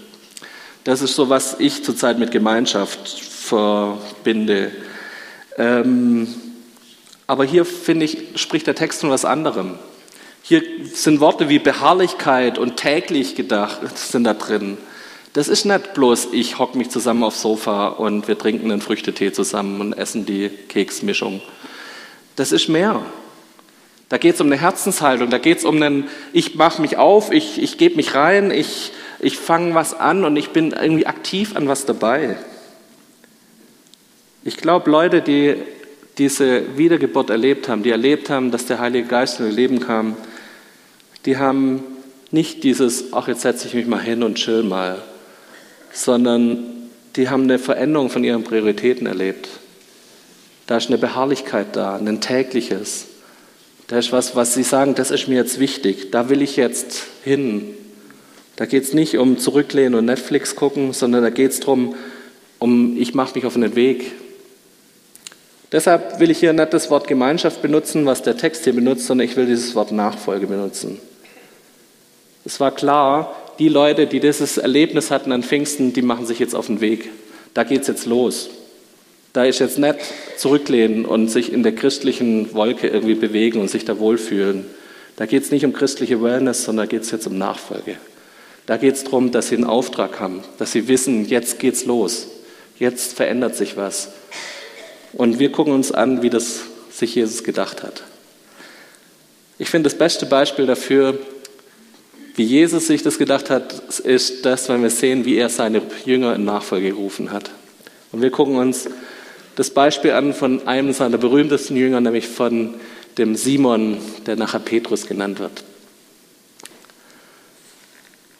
Das 0.85 1.01
ist 1.01 1.15
so, 1.15 1.29
was 1.29 1.59
ich 1.59 1.83
zurzeit 1.83 2.19
mit 2.19 2.31
Gemeinschaft 2.31 3.09
verbinde. 3.09 4.71
Ähm, 5.57 6.33
aber 7.27 7.45
hier, 7.45 7.65
finde 7.65 8.05
ich, 8.05 8.29
spricht 8.35 8.65
der 8.65 8.75
Text 8.75 9.01
von 9.01 9.09
was 9.09 9.25
anderem. 9.25 9.77
Hier 10.41 10.63
sind 10.93 11.19
Worte 11.19 11.49
wie 11.49 11.59
Beharrlichkeit 11.59 12.57
und 12.57 12.77
täglich 12.77 13.35
gedacht, 13.35 13.81
sind 13.97 14.23
da 14.23 14.33
drin. 14.33 14.77
Das 15.39 15.47
ist 15.47 15.63
nicht 15.63 15.93
bloß, 15.93 16.33
ich 16.33 16.59
hocke 16.59 16.77
mich 16.77 16.89
zusammen 16.89 17.23
aufs 17.23 17.41
Sofa 17.41 17.87
und 17.87 18.27
wir 18.27 18.37
trinken 18.37 18.73
einen 18.73 18.81
Früchtetee 18.81 19.31
zusammen 19.31 19.79
und 19.79 19.93
essen 19.93 20.25
die 20.25 20.49
Keksmischung. 20.49 21.39
Das 22.35 22.51
ist 22.51 22.67
mehr. 22.67 23.01
Da 24.09 24.17
geht 24.17 24.35
es 24.35 24.41
um 24.41 24.47
eine 24.47 24.57
Herzenshaltung, 24.57 25.29
da 25.29 25.37
geht 25.37 25.59
es 25.59 25.63
um 25.63 25.77
einen, 25.77 26.09
ich 26.33 26.55
mache 26.55 26.81
mich 26.81 26.97
auf, 26.97 27.31
ich, 27.31 27.63
ich 27.63 27.77
gebe 27.77 27.95
mich 27.95 28.15
rein, 28.15 28.51
ich, 28.51 28.91
ich 29.21 29.37
fange 29.37 29.73
was 29.75 29.93
an 29.93 30.25
und 30.25 30.35
ich 30.35 30.49
bin 30.49 30.73
irgendwie 30.73 31.07
aktiv 31.07 31.55
an 31.55 31.69
was 31.69 31.85
dabei. 31.85 32.35
Ich 34.43 34.57
glaube, 34.57 34.91
Leute, 34.91 35.21
die 35.21 35.55
diese 36.17 36.77
Wiedergeburt 36.77 37.29
erlebt 37.29 37.69
haben, 37.69 37.83
die 37.83 37.91
erlebt 37.91 38.29
haben, 38.29 38.51
dass 38.51 38.65
der 38.65 38.79
Heilige 38.79 39.07
Geist 39.07 39.39
in 39.39 39.45
ihr 39.45 39.53
Leben 39.53 39.79
kam, 39.79 40.17
die 41.25 41.37
haben 41.37 41.81
nicht 42.29 42.65
dieses, 42.65 43.13
ach, 43.13 43.29
jetzt 43.29 43.43
setze 43.43 43.69
ich 43.69 43.73
mich 43.73 43.87
mal 43.87 44.01
hin 44.01 44.21
und 44.21 44.35
chill 44.35 44.63
mal, 44.63 45.01
sondern 45.91 46.59
die 47.15 47.29
haben 47.29 47.43
eine 47.43 47.59
Veränderung 47.59 48.09
von 48.09 48.23
ihren 48.23 48.43
Prioritäten 48.43 49.07
erlebt. 49.07 49.49
Da 50.67 50.77
ist 50.77 50.87
eine 50.87 50.97
Beharrlichkeit 50.97 51.75
da, 51.75 51.95
ein 51.95 52.21
tägliches. 52.21 53.07
Da 53.87 53.97
ist 53.97 54.11
was, 54.11 54.35
was 54.35 54.53
sie 54.53 54.63
sagen, 54.63 54.95
das 54.95 55.11
ist 55.11 55.27
mir 55.27 55.35
jetzt 55.35 55.59
wichtig, 55.59 56.11
da 56.11 56.29
will 56.29 56.41
ich 56.41 56.55
jetzt 56.55 57.03
hin. 57.23 57.73
Da 58.55 58.65
geht 58.65 58.83
es 58.83 58.93
nicht 58.93 59.17
um 59.17 59.37
Zurücklehnen 59.39 59.95
und 59.95 60.05
Netflix 60.05 60.55
gucken, 60.55 60.93
sondern 60.93 61.23
da 61.23 61.29
geht 61.29 61.51
es 61.51 61.59
darum, 61.59 61.95
um, 62.59 62.97
ich 62.97 63.13
mache 63.13 63.35
mich 63.35 63.45
auf 63.45 63.55
einen 63.55 63.75
Weg, 63.75 64.11
Deshalb 65.71 66.19
will 66.19 66.31
ich 66.31 66.39
hier 66.39 66.53
nicht 66.53 66.73
das 66.73 66.89
Wort 66.89 67.07
Gemeinschaft 67.07 67.61
benutzen, 67.61 68.05
was 68.05 68.23
der 68.23 68.37
Text 68.37 68.63
hier 68.63 68.73
benutzt, 68.73 69.05
sondern 69.05 69.27
ich 69.27 69.35
will 69.35 69.45
dieses 69.45 69.75
Wort 69.75 69.91
Nachfolge 69.91 70.47
benutzen. 70.47 70.99
Es 72.43 72.59
war 72.59 72.71
klar, 72.71 73.35
die 73.59 73.69
Leute, 73.69 74.07
die 74.07 74.21
dieses 74.21 74.57
Erlebnis 74.57 75.11
hatten 75.11 75.31
an 75.31 75.43
Pfingsten, 75.43 75.91
die 75.93 76.01
machen 76.01 76.25
sich 76.25 76.39
jetzt 76.39 76.55
auf 76.55 76.67
den 76.67 76.79
Weg. 76.79 77.09
Da 77.53 77.63
geht 77.63 77.81
es 77.81 77.87
jetzt 77.87 78.05
los. 78.05 78.49
Da 79.33 79.43
ist 79.43 79.59
jetzt 79.59 79.77
nicht 79.77 79.97
zurücklehnen 80.37 81.05
und 81.05 81.27
sich 81.27 81.53
in 81.53 81.61
der 81.61 81.75
christlichen 81.75 82.53
Wolke 82.53 82.87
irgendwie 82.87 83.15
bewegen 83.15 83.59
und 83.59 83.69
sich 83.69 83.85
da 83.85 83.99
wohlfühlen. 83.99 84.65
Da 85.17 85.25
geht 85.25 85.43
es 85.43 85.51
nicht 85.51 85.65
um 85.65 85.73
christliche 85.73 86.23
Wellness, 86.23 86.63
sondern 86.63 86.87
da 86.87 86.89
geht 86.89 87.03
es 87.03 87.11
jetzt 87.11 87.27
um 87.27 87.37
Nachfolge. 87.37 87.97
Da 88.65 88.77
geht 88.77 88.95
es 88.95 89.03
darum, 89.03 89.31
dass 89.31 89.49
sie 89.49 89.55
einen 89.55 89.65
Auftrag 89.65 90.19
haben, 90.19 90.41
dass 90.57 90.71
sie 90.71 90.87
wissen, 90.87 91.27
jetzt 91.27 91.59
geht's 91.59 91.85
los. 91.85 92.27
Jetzt 92.79 93.13
verändert 93.13 93.55
sich 93.55 93.75
was. 93.75 94.09
Und 95.11 95.39
wir 95.39 95.51
gucken 95.51 95.73
uns 95.73 95.91
an, 95.91 96.21
wie 96.21 96.29
das 96.29 96.61
sich 96.91 97.15
Jesus 97.15 97.43
gedacht 97.43 97.83
hat. 97.83 98.03
Ich 99.57 99.69
finde, 99.69 99.89
das 99.89 99.97
beste 99.97 100.25
Beispiel 100.25 100.65
dafür, 100.65 101.19
wie 102.39 102.43
Jesus 102.43 102.87
sich 102.87 103.03
das 103.03 103.17
gedacht 103.17 103.49
hat, 103.49 103.73
ist 103.99 104.45
das, 104.45 104.69
wenn 104.69 104.81
wir 104.81 104.89
sehen, 104.89 105.25
wie 105.25 105.35
er 105.35 105.49
seine 105.49 105.81
Jünger 106.05 106.35
in 106.35 106.45
Nachfolge 106.45 106.91
gerufen 106.91 107.33
hat. 107.33 107.51
Und 108.13 108.21
wir 108.21 108.31
gucken 108.31 108.55
uns 108.55 108.87
das 109.57 109.71
Beispiel 109.71 110.11
an 110.11 110.33
von 110.33 110.65
einem 110.65 110.93
seiner 110.93 111.17
berühmtesten 111.17 111.75
Jünger, 111.75 111.99
nämlich 111.99 112.29
von 112.29 112.75
dem 113.17 113.35
Simon, 113.35 113.97
der 114.25 114.37
nachher 114.37 114.61
Petrus 114.61 115.05
genannt 115.05 115.39
wird. 115.39 115.65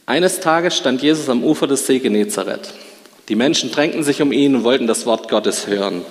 Eines 0.06 0.39
Tages 0.39 0.77
stand 0.77 1.01
Jesus 1.01 1.27
am 1.27 1.44
Ufer 1.44 1.68
des 1.68 1.86
See 1.86 2.00
Genezareth. 2.00 2.74
Die 3.27 3.36
Menschen 3.36 3.70
drängten 3.70 4.06
sich 4.06 4.22
um 4.22 4.32
ihn 4.32 4.56
und 4.56 4.63
wollten 4.63 4.88
das 4.88 5.06
Wort 5.06 5.27
Gottes 5.27 5.68
hören. 5.68 6.06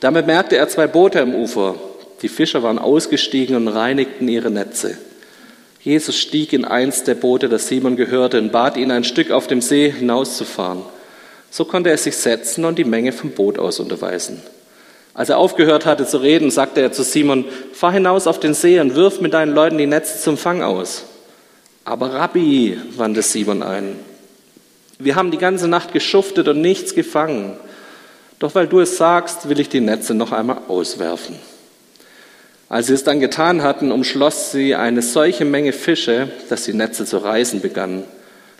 Da 0.00 0.10
bemerkte 0.10 0.56
er 0.56 0.70
zwei 0.70 0.86
Boote 0.86 1.20
am 1.20 1.34
Ufer. 1.34 1.74
Die 2.22 2.28
Fischer 2.28 2.62
waren 2.62 2.78
ausgestiegen 2.78 3.54
und 3.54 3.68
reinigten 3.68 4.28
ihre 4.28 4.50
Netze. 4.50 4.96
Jesus 5.84 6.18
stieg 6.18 6.54
in 6.54 6.64
eins 6.64 7.04
der 7.04 7.14
Boote, 7.14 7.50
das 7.50 7.68
Simon 7.68 7.94
gehörte, 7.96 8.38
und 8.38 8.50
bat 8.50 8.78
ihn, 8.78 8.90
ein 8.90 9.04
Stück 9.04 9.30
auf 9.30 9.46
dem 9.46 9.60
See 9.60 9.90
hinauszufahren. 9.90 10.80
So 11.50 11.66
konnte 11.66 11.90
er 11.90 11.98
sich 11.98 12.16
setzen 12.16 12.64
und 12.64 12.78
die 12.78 12.84
Menge 12.84 13.12
vom 13.12 13.30
Boot 13.30 13.58
aus 13.58 13.80
unterweisen. 13.80 14.40
Als 15.12 15.28
er 15.28 15.36
aufgehört 15.36 15.84
hatte 15.84 16.06
zu 16.06 16.16
reden, 16.16 16.50
sagte 16.50 16.80
er 16.80 16.90
zu 16.90 17.04
Simon, 17.04 17.44
fahr 17.72 17.92
hinaus 17.92 18.26
auf 18.26 18.40
den 18.40 18.54
See 18.54 18.80
und 18.80 18.94
wirf 18.94 19.20
mit 19.20 19.34
deinen 19.34 19.54
Leuten 19.54 19.76
die 19.76 19.86
Netze 19.86 20.18
zum 20.18 20.38
Fang 20.38 20.62
aus. 20.62 21.04
Aber 21.84 22.14
Rabbi, 22.14 22.78
wandte 22.96 23.20
Simon 23.20 23.62
ein, 23.62 23.96
wir 24.98 25.16
haben 25.16 25.30
die 25.30 25.38
ganze 25.38 25.68
Nacht 25.68 25.92
geschuftet 25.92 26.48
und 26.48 26.62
nichts 26.62 26.94
gefangen. 26.94 27.58
Doch 28.38 28.54
weil 28.54 28.66
du 28.66 28.80
es 28.80 28.96
sagst, 28.96 29.50
will 29.50 29.60
ich 29.60 29.68
die 29.68 29.80
Netze 29.80 30.14
noch 30.14 30.32
einmal 30.32 30.62
auswerfen. 30.66 31.36
Als 32.74 32.88
sie 32.88 32.94
es 32.94 33.04
dann 33.04 33.20
getan 33.20 33.62
hatten, 33.62 33.92
umschloss 33.92 34.50
sie 34.50 34.74
eine 34.74 35.00
solche 35.00 35.44
Menge 35.44 35.72
Fische, 35.72 36.28
dass 36.48 36.64
die 36.64 36.72
Netze 36.72 37.04
zu 37.04 37.18
reißen 37.18 37.60
begannen. 37.60 38.02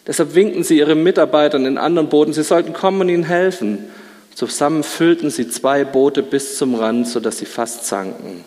Deshalb 0.06 0.36
winkten 0.36 0.62
sie 0.62 0.78
ihren 0.78 1.02
Mitarbeitern 1.02 1.66
in 1.66 1.78
anderen 1.78 2.10
Booten, 2.10 2.32
sie 2.32 2.44
sollten 2.44 2.72
kommen 2.74 3.00
und 3.00 3.08
ihnen 3.08 3.24
helfen. 3.24 3.86
Zusammen 4.32 4.84
füllten 4.84 5.30
sie 5.30 5.48
zwei 5.48 5.82
Boote 5.82 6.22
bis 6.22 6.56
zum 6.58 6.76
Rand, 6.76 7.08
sodass 7.08 7.38
sie 7.38 7.44
fast 7.44 7.86
sanken. 7.86 8.44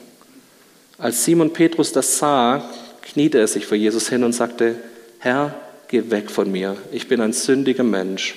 Als 1.00 1.26
Simon 1.26 1.52
Petrus 1.52 1.92
das 1.92 2.18
sah, 2.18 2.64
kniete 3.02 3.38
er 3.38 3.48
sich 3.48 3.66
vor 3.66 3.76
Jesus 3.76 4.08
hin 4.08 4.24
und 4.24 4.32
sagte, 4.32 4.76
Herr, 5.20 5.54
geh 5.90 6.10
weg 6.10 6.32
von 6.32 6.50
mir, 6.50 6.78
ich 6.94 7.10
bin 7.10 7.20
ein 7.20 7.34
sündiger 7.34 7.84
Mensch. 7.84 8.36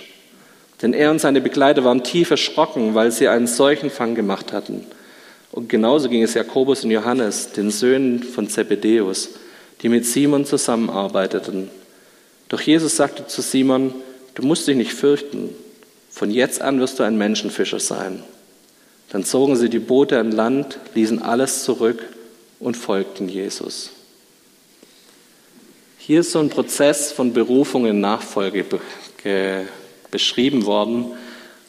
Denn 0.83 0.95
er 0.95 1.13
und 1.13 1.21
seine 1.21 1.41
Begleiter 1.41 1.85
waren 1.85 2.03
tief 2.03 2.33
erschrocken, 2.33 2.97
weil 2.97 3.13
sie 3.13 3.29
einen 3.29 3.47
solchen 3.47 3.89
Fang 3.89 4.17
gemacht 4.17 4.53
hatten. 4.53 4.85
Und 5.53 5.69
genauso 5.69 6.09
ging 6.09 6.23
es 6.23 6.35
Jakobus 6.35 6.85
und 6.85 6.91
Johannes, 6.91 7.53
den 7.53 7.71
Söhnen 7.71 8.23
von 8.23 8.49
Zebedäus, 8.49 9.31
die 9.83 9.89
mit 9.89 10.07
Simon 10.07 10.45
zusammenarbeiteten. 10.45 11.71
Doch 12.49 12.61
Jesus 12.61 12.97
sagte 12.97 13.27
zu 13.27 13.43
Simon, 13.43 13.95
du 14.35 14.43
musst 14.43 14.69
dich 14.69 14.77
nicht 14.77 14.93
fürchten, 14.93 15.51
von 16.11 16.31
jetzt 16.31 16.61
an 16.61 16.81
wirst 16.81 16.99
du 16.99 17.03
ein 17.05 17.17
Menschenfischer 17.17 17.81
sein. 17.81 18.23
Dann 19.11 19.25
zogen 19.25 19.57
sie 19.57 19.69
die 19.69 19.79
Boote 19.79 20.19
an 20.19 20.33
Land, 20.33 20.79
ließen 20.95 21.23
alles 21.23 21.65
zurück 21.65 22.05
und 22.59 22.77
folgten 22.77 23.29
Jesus. 23.29 23.91
Hier 25.99 26.21
ist 26.21 26.33
so 26.33 26.41
ein 26.41 26.51
Prozess 26.51 27.13
von 27.13 27.33
Berufung 27.33 27.87
in 27.87 28.01
Nachfolge 28.01 28.65
beschrieben 30.11 30.67
worden. 30.67 31.13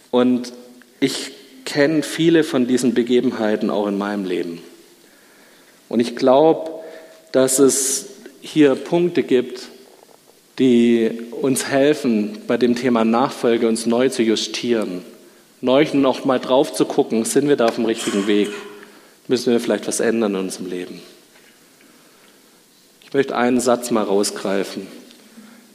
Und 0.09 0.53
ich 1.00 1.31
kenne 1.65 2.03
viele 2.03 2.44
von 2.44 2.68
diesen 2.68 2.94
Begebenheiten 2.94 3.70
auch 3.70 3.88
in 3.88 3.98
meinem 3.98 4.25
Leben. 4.25 4.62
Und 5.89 6.00
ich 6.00 6.15
glaube, 6.15 6.72
dass 7.32 7.60
es 7.60 8.08
hier 8.41 8.75
Punkte 8.75 9.24
gibt, 9.24 9.68
die 10.60 11.12
uns 11.41 11.68
helfen, 11.68 12.39
bei 12.48 12.58
dem 12.58 12.75
Thema 12.75 13.03
Nachfolge 13.03 13.68
uns 13.68 13.86
neu 13.86 14.10
zu 14.10 14.24
justieren, 14.24 15.03
neu 15.62 15.86
noch 15.94 16.25
mal 16.25 16.39
drauf 16.39 16.74
zu 16.74 16.86
gucken, 16.86 17.25
sind 17.25 17.48
wir 17.48 17.56
da 17.56 17.65
auf 17.65 17.75
dem 17.75 17.86
richtigen 17.86 18.27
Weg? 18.27 18.50
Müssen 19.27 19.51
wir 19.51 19.60
vielleicht 19.60 19.88
was 19.88 20.00
ändern 20.00 20.36
in 20.36 20.41
unserem 20.41 20.68
Leben? 20.68 21.01
Ich 23.03 23.13
möchte 23.13 23.36
einen 23.36 23.60
Satz 23.60 23.91
mal 23.91 24.03
rausgreifen. 24.03 24.88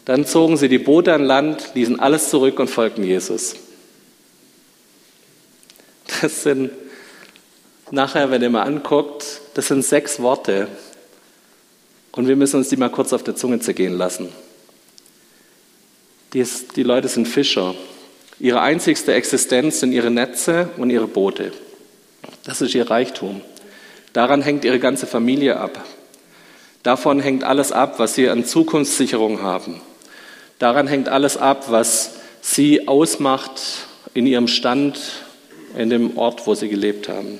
Dann 0.06 0.24
zogen 0.24 0.56
sie 0.56 0.68
die 0.68 0.78
Boote 0.78 1.12
an 1.12 1.24
Land, 1.24 1.72
ließen 1.74 2.00
alles 2.00 2.30
zurück 2.30 2.58
und 2.60 2.68
folgten 2.68 3.04
Jesus. 3.04 3.56
Das 6.22 6.42
sind 6.42 6.70
nachher, 7.90 8.30
wenn 8.30 8.42
ihr 8.42 8.50
mal 8.50 8.62
anguckt, 8.62 9.40
das 9.54 9.68
sind 9.68 9.84
sechs 9.84 10.20
Worte. 10.20 10.68
Und 12.12 12.28
wir 12.28 12.36
müssen 12.36 12.56
uns 12.56 12.68
die 12.68 12.76
mal 12.76 12.90
kurz 12.90 13.12
auf 13.12 13.22
der 13.22 13.36
Zunge 13.36 13.60
zergehen 13.60 13.94
lassen. 13.94 14.30
Die, 16.32 16.44
die 16.74 16.82
Leute 16.82 17.08
sind 17.08 17.26
Fischer. 17.28 17.74
Ihre 18.38 18.60
einzigste 18.60 19.14
Existenz 19.14 19.80
sind 19.80 19.92
ihre 19.92 20.10
Netze 20.10 20.70
und 20.76 20.90
ihre 20.90 21.06
Boote. 21.06 21.52
Das 22.44 22.60
ist 22.60 22.74
ihr 22.74 22.90
Reichtum. 22.90 23.40
Daran 24.12 24.42
hängt 24.42 24.64
ihre 24.64 24.78
ganze 24.78 25.06
Familie 25.06 25.58
ab. 25.58 25.84
Davon 26.82 27.20
hängt 27.20 27.44
alles 27.44 27.72
ab, 27.72 27.98
was 27.98 28.14
sie 28.14 28.28
an 28.28 28.44
Zukunftssicherung 28.44 29.42
haben. 29.42 29.80
Daran 30.58 30.86
hängt 30.86 31.08
alles 31.08 31.36
ab, 31.36 31.66
was 31.70 32.12
sie 32.40 32.88
ausmacht 32.88 33.60
in 34.14 34.26
ihrem 34.26 34.48
Stand, 34.48 35.25
in 35.76 35.90
dem 35.90 36.16
Ort, 36.16 36.46
wo 36.46 36.54
sie 36.54 36.68
gelebt 36.68 37.08
haben. 37.08 37.38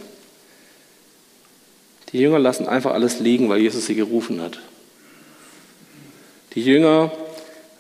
Die 2.13 2.19
Jünger 2.19 2.39
lassen 2.39 2.69
einfach 2.69 2.93
alles 2.93 3.21
liegen, 3.21 3.49
weil 3.49 3.61
Jesus 3.61 3.87
sie 3.87 3.95
gerufen 3.95 4.41
hat. 4.41 4.59
Die 6.55 6.63
Jünger 6.63 7.13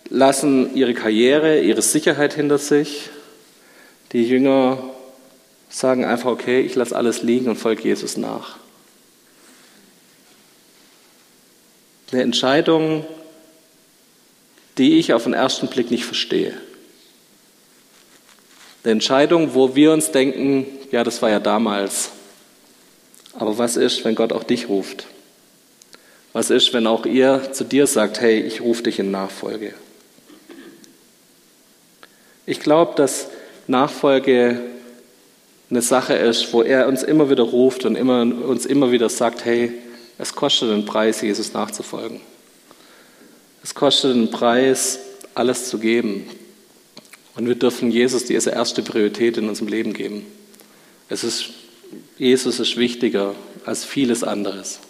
lassen 0.08 0.74
ihre 0.74 0.94
Karriere, 0.94 1.60
ihre 1.60 1.82
Sicherheit 1.82 2.34
hinter 2.34 2.58
sich. 2.58 3.10
Die 4.12 4.24
Jünger 4.24 4.82
sagen 5.68 6.04
einfach, 6.04 6.30
okay, 6.30 6.60
ich 6.60 6.74
lasse 6.74 6.96
alles 6.96 7.22
liegen 7.22 7.48
und 7.48 7.56
folge 7.56 7.84
Jesus 7.84 8.16
nach. 8.16 8.56
Eine 12.12 12.22
Entscheidung, 12.22 13.04
die 14.78 14.98
ich 14.98 15.12
auf 15.12 15.24
den 15.24 15.32
ersten 15.32 15.68
Blick 15.68 15.90
nicht 15.90 16.04
verstehe. 16.04 16.54
Eine 18.86 18.92
Entscheidung, 18.92 19.52
wo 19.52 19.74
wir 19.74 19.90
uns 19.90 20.12
denken, 20.12 20.64
ja, 20.92 21.02
das 21.02 21.20
war 21.20 21.28
ja 21.28 21.40
damals. 21.40 22.10
Aber 23.36 23.58
was 23.58 23.76
ist, 23.76 24.04
wenn 24.04 24.14
Gott 24.14 24.32
auch 24.32 24.44
dich 24.44 24.68
ruft? 24.68 25.08
Was 26.32 26.50
ist, 26.50 26.72
wenn 26.72 26.86
auch 26.86 27.04
ihr 27.04 27.52
zu 27.52 27.64
dir 27.64 27.88
sagt, 27.88 28.20
hey, 28.20 28.38
ich 28.38 28.60
rufe 28.60 28.84
dich 28.84 29.00
in 29.00 29.10
Nachfolge? 29.10 29.74
Ich 32.46 32.60
glaube, 32.60 32.94
dass 32.94 33.26
Nachfolge 33.66 34.60
eine 35.68 35.82
Sache 35.82 36.14
ist, 36.14 36.52
wo 36.52 36.62
er 36.62 36.86
uns 36.86 37.02
immer 37.02 37.28
wieder 37.28 37.42
ruft 37.42 37.86
und 37.86 37.96
immer, 37.96 38.20
uns 38.20 38.66
immer 38.66 38.92
wieder 38.92 39.08
sagt, 39.08 39.44
hey, 39.44 39.72
es 40.16 40.32
kostet 40.32 40.70
einen 40.70 40.84
Preis, 40.84 41.22
Jesus 41.22 41.52
nachzufolgen. 41.52 42.20
Es 43.64 43.74
kostet 43.74 44.12
einen 44.12 44.30
Preis, 44.30 45.00
alles 45.34 45.68
zu 45.68 45.78
geben. 45.78 46.30
Und 47.36 47.46
wir 47.46 47.54
dürfen 47.54 47.90
Jesus 47.90 48.24
diese 48.24 48.50
erste 48.50 48.82
Priorität 48.82 49.36
in 49.36 49.48
unserem 49.48 49.68
Leben 49.68 49.92
geben. 49.92 50.26
Es 51.08 51.22
ist, 51.22 51.50
Jesus 52.18 52.58
ist 52.58 52.76
wichtiger 52.78 53.34
als 53.66 53.84
vieles 53.84 54.24
anderes. 54.24 54.80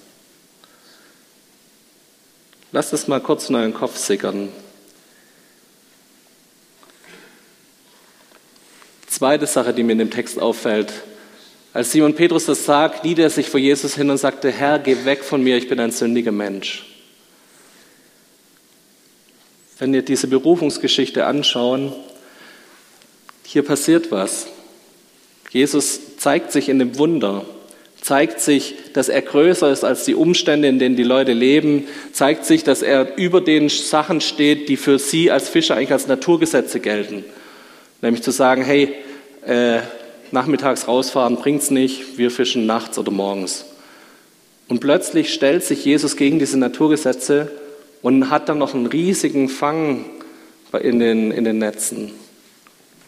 Lasst 2.71 2.93
es 2.93 3.09
mal 3.09 3.21
kurz 3.21 3.49
in 3.49 3.57
euren 3.57 3.75
Kopf 3.75 3.97
sickern. 3.97 4.49
Zweite 9.09 9.47
Sache, 9.47 9.73
die 9.73 9.83
mir 9.83 9.93
in 9.93 9.99
dem 9.99 10.11
Text 10.11 10.39
auffällt. 10.39 10.93
Als 11.73 11.93
Simon 11.93 12.15
Petrus 12.15 12.47
das 12.47 12.65
sagt, 12.65 13.01
kniet 13.01 13.19
er 13.19 13.31
sich 13.31 13.49
vor 13.49 13.59
Jesus 13.59 13.97
hin 13.97 14.09
und 14.09 14.19
sagte, 14.19 14.51
Herr, 14.51 14.79
geh 14.79 15.05
weg 15.05 15.25
von 15.25 15.43
mir, 15.43 15.57
ich 15.57 15.69
bin 15.69 15.81
ein 15.81 15.91
sündiger 15.91 16.33
Mensch. 16.33 16.87
Wenn 19.79 19.93
wir 19.93 20.03
diese 20.03 20.27
Berufungsgeschichte 20.27 21.27
anschauen, 21.27 21.93
hier 23.47 23.63
passiert 23.63 24.11
was. 24.11 24.47
Jesus 25.51 26.17
zeigt 26.19 26.53
sich 26.53 26.69
in 26.69 26.79
dem 26.79 26.99
Wunder, 26.99 27.45
zeigt 28.01 28.41
sich, 28.41 28.75
dass 28.93 29.09
er 29.09 29.23
größer 29.23 29.71
ist 29.71 29.85
als 29.85 30.05
die 30.05 30.15
Umstände, 30.15 30.69
in 30.69 30.79
denen 30.79 30.97
die 30.97 31.03
Leute 31.03 31.33
leben, 31.33 31.87
zeigt 32.13 32.45
sich, 32.45 32.65
dass 32.65 32.83
er 32.83 33.17
über 33.17 33.41
den 33.41 33.69
Sachen 33.69 34.21
steht, 34.21 34.69
die 34.69 34.77
für 34.77 34.99
sie 34.99 35.31
als 35.31 35.49
Fischer 35.49 35.77
eigentlich 35.77 35.93
als 35.93 36.07
Naturgesetze 36.07 36.81
gelten. 36.81 37.25
Nämlich 38.03 38.23
zu 38.23 38.31
sagen, 38.31 38.63
hey, 38.63 38.95
äh, 39.45 39.79
nachmittags 40.33 40.89
rausfahren 40.89 41.37
bringt's 41.37 41.71
nicht, 41.71 42.19
wir 42.19 42.31
fischen 42.31 42.67
nachts 42.67 42.99
oder 42.99 43.11
morgens. 43.13 43.65
Und 44.69 44.81
plötzlich 44.81 45.33
stellt 45.33 45.65
sich 45.65 45.85
Jesus 45.85 46.17
gegen 46.17 46.39
diese 46.39 46.59
Naturgesetze 46.59 47.51
und 48.03 48.31
hat 48.31 48.49
dann 48.49 48.59
noch 48.59 48.75
einen 48.75 48.87
riesigen 48.87 49.49
Fang 49.49 50.05
in 50.81 50.99
den, 50.99 51.31
in 51.31 51.45
den 51.45 51.59
Netzen. 51.59 52.13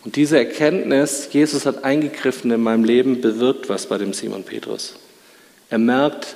Und 0.09 0.17
diese 0.17 0.39
Erkenntnis, 0.39 1.29
Jesus 1.33 1.67
hat 1.67 1.85
eingegriffen 1.85 2.51
in 2.51 2.63
meinem 2.63 2.83
Leben, 2.83 3.21
bewirkt 3.21 3.69
was 3.69 3.85
bei 3.85 3.99
dem 3.99 4.15
Simon 4.15 4.43
Petrus. 4.43 4.95
Er 5.69 5.77
merkt, 5.77 6.35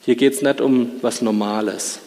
hier 0.00 0.16
geht 0.16 0.32
es 0.32 0.40
nicht 0.40 0.62
um 0.62 0.92
was 1.02 1.20
Normales. 1.20 1.98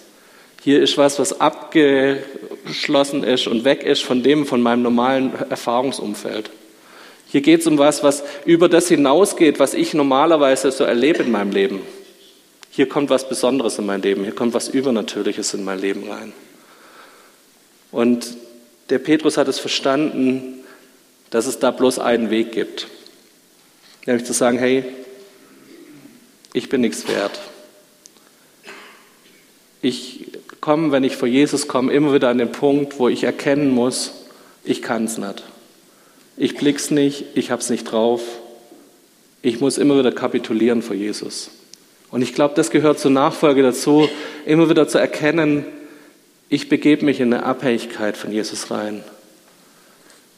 Hier 0.63 0.81
ist 0.81 0.97
was, 0.97 1.19
was 1.19 1.39
abgeschlossen 1.39 3.23
ist 3.23 3.45
und 3.45 3.65
weg 3.65 3.83
ist 3.83 4.03
von 4.03 4.23
dem, 4.23 4.47
von 4.47 4.63
meinem 4.63 4.81
normalen 4.81 5.31
Erfahrungsumfeld. 5.47 6.49
Hier 7.27 7.41
geht 7.41 7.61
es 7.61 7.67
um 7.67 7.77
was, 7.77 8.01
was 8.01 8.23
über 8.45 8.67
das 8.67 8.87
hinausgeht, 8.87 9.59
was 9.59 9.75
ich 9.75 9.93
normalerweise 9.93 10.71
so 10.71 10.85
erlebe 10.85 11.21
in 11.21 11.29
meinem 11.29 11.51
Leben. 11.51 11.81
Hier 12.71 12.89
kommt 12.89 13.11
was 13.11 13.29
Besonderes 13.29 13.77
in 13.77 13.85
mein 13.85 14.01
Leben, 14.01 14.23
hier 14.23 14.33
kommt 14.33 14.55
was 14.55 14.69
Übernatürliches 14.69 15.53
in 15.53 15.63
mein 15.63 15.79
Leben 15.79 16.09
rein. 16.09 16.33
Und 17.91 18.25
der 18.89 18.97
Petrus 18.97 19.37
hat 19.37 19.47
es 19.47 19.59
verstanden, 19.59 20.63
dass 21.35 21.47
es 21.47 21.59
da 21.59 21.69
bloß 21.69 21.99
einen 21.99 22.29
Weg 22.29 22.53
gibt. 22.53 22.87
Nämlich 24.05 24.25
zu 24.25 24.31
sagen, 24.31 24.57
hey, 24.57 24.85
ich 26.53 26.69
bin 26.69 26.79
nichts 26.79 27.09
wert. 27.09 27.37
Ich 29.81 30.27
komme, 30.61 30.93
wenn 30.93 31.03
ich 31.03 31.17
vor 31.17 31.27
Jesus 31.27 31.67
komme, 31.67 31.91
immer 31.91 32.13
wieder 32.13 32.29
an 32.29 32.37
den 32.37 32.53
Punkt, 32.53 32.99
wo 32.99 33.09
ich 33.09 33.25
erkennen 33.25 33.69
muss, 33.69 34.13
ich 34.63 34.81
kann 34.81 35.03
es 35.03 35.17
nicht. 35.17 35.43
Ich 36.37 36.55
blick's 36.55 36.89
nicht, 36.89 37.25
ich 37.33 37.51
hab's 37.51 37.69
nicht 37.69 37.83
drauf. 37.83 38.21
Ich 39.41 39.59
muss 39.59 39.77
immer 39.77 39.99
wieder 39.99 40.13
kapitulieren 40.13 40.81
vor 40.81 40.95
Jesus. 40.95 41.49
Und 42.11 42.21
ich 42.21 42.33
glaube, 42.33 42.55
das 42.55 42.71
gehört 42.71 42.97
zur 42.97 43.11
Nachfolge 43.11 43.61
dazu, 43.61 44.07
immer 44.45 44.69
wieder 44.69 44.87
zu 44.87 44.99
erkennen, 44.99 45.65
ich 46.47 46.69
begebe 46.69 47.03
mich 47.03 47.19
in 47.19 47.33
eine 47.33 47.43
Abhängigkeit 47.43 48.15
von 48.15 48.31
Jesus 48.31 48.71
rein. 48.71 49.03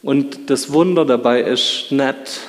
Und 0.02 0.50
das 0.50 0.72
Wunder 0.72 1.04
dabei 1.04 1.42
ist 1.42 1.90
nicht, 1.90 2.40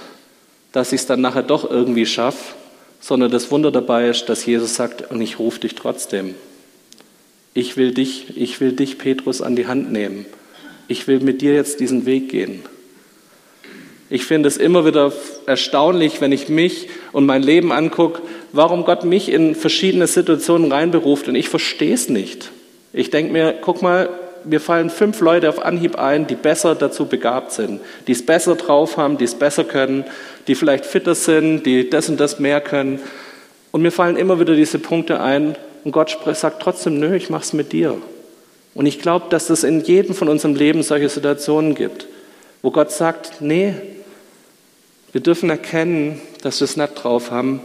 dass 0.71 0.93
ich 0.93 1.01
es 1.01 1.07
dann 1.07 1.21
nachher 1.21 1.43
doch 1.43 1.69
irgendwie 1.69 2.05
schaffe, 2.05 2.55
sondern 2.99 3.31
das 3.31 3.49
Wunder 3.49 3.71
dabei 3.71 4.09
ist, 4.09 4.29
dass 4.29 4.45
Jesus 4.45 4.75
sagt, 4.75 5.09
und 5.11 5.21
ich 5.21 5.39
rufe 5.39 5.61
dich 5.61 5.75
trotzdem. 5.75 6.35
Ich 7.53 7.77
will 7.77 7.93
dich, 7.93 8.37
ich 8.37 8.61
will 8.61 8.73
dich, 8.73 8.97
Petrus, 8.97 9.41
an 9.41 9.55
die 9.55 9.67
Hand 9.67 9.91
nehmen. 9.91 10.25
Ich 10.87 11.07
will 11.07 11.19
mit 11.19 11.41
dir 11.41 11.53
jetzt 11.53 11.79
diesen 11.79 12.05
Weg 12.05 12.29
gehen. 12.29 12.63
Ich 14.11 14.25
finde 14.25 14.47
es 14.47 14.57
immer 14.57 14.85
wieder 14.85 15.13
erstaunlich, 15.45 16.19
wenn 16.19 16.31
ich 16.31 16.49
mich 16.49 16.87
und 17.11 17.25
mein 17.25 17.43
Leben 17.43 17.71
angucke, 17.71 18.21
warum 18.51 18.83
Gott 18.83 19.03
mich 19.03 19.29
in 19.29 19.53
verschiedene 19.53 20.07
Situationen 20.07 20.71
reinberuft 20.71 21.27
und 21.27 21.35
ich 21.35 21.49
verstehe 21.49 21.93
es 21.93 22.09
nicht. 22.09 22.51
Ich 22.91 23.11
denke 23.11 23.31
mir, 23.31 23.55
guck 23.61 23.83
mal, 23.83 24.09
mir 24.45 24.59
fallen 24.59 24.89
fünf 24.89 25.21
Leute 25.21 25.49
auf 25.49 25.63
Anhieb 25.63 25.97
ein, 25.97 26.27
die 26.27 26.35
besser 26.35 26.75
dazu 26.75 27.05
begabt 27.05 27.51
sind, 27.51 27.81
die 28.07 28.11
es 28.11 28.25
besser 28.25 28.55
drauf 28.55 28.97
haben, 28.97 29.17
die 29.17 29.25
es 29.25 29.35
besser 29.35 29.63
können, 29.63 30.05
die 30.47 30.55
vielleicht 30.55 30.85
fitter 30.85 31.15
sind, 31.15 31.65
die 31.65 31.89
das 31.89 32.09
und 32.09 32.19
das 32.19 32.39
mehr 32.39 32.61
können. 32.61 32.99
Und 33.71 33.81
mir 33.81 33.91
fallen 33.91 34.17
immer 34.17 34.39
wieder 34.39 34.55
diese 34.55 34.79
Punkte 34.79 35.21
ein 35.21 35.55
und 35.83 35.91
Gott 35.91 36.17
sagt 36.33 36.61
trotzdem, 36.61 36.99
nö, 36.99 37.15
ich 37.15 37.29
mach's 37.29 37.53
mit 37.53 37.71
dir. 37.71 37.97
Und 38.73 38.85
ich 38.85 38.99
glaube, 38.99 39.27
dass 39.29 39.49
es 39.49 39.63
in 39.63 39.81
jedem 39.81 40.15
von 40.15 40.29
unserem 40.29 40.55
Leben 40.55 40.83
solche 40.83 41.09
Situationen 41.09 41.75
gibt, 41.75 42.07
wo 42.61 42.71
Gott 42.71 42.91
sagt, 42.91 43.41
nee, 43.41 43.73
wir 45.11 45.21
dürfen 45.21 45.49
erkennen, 45.49 46.21
dass 46.43 46.59
wir 46.59 46.65
es 46.65 46.77
nicht 46.77 46.95
drauf 46.95 47.31
haben, 47.31 47.61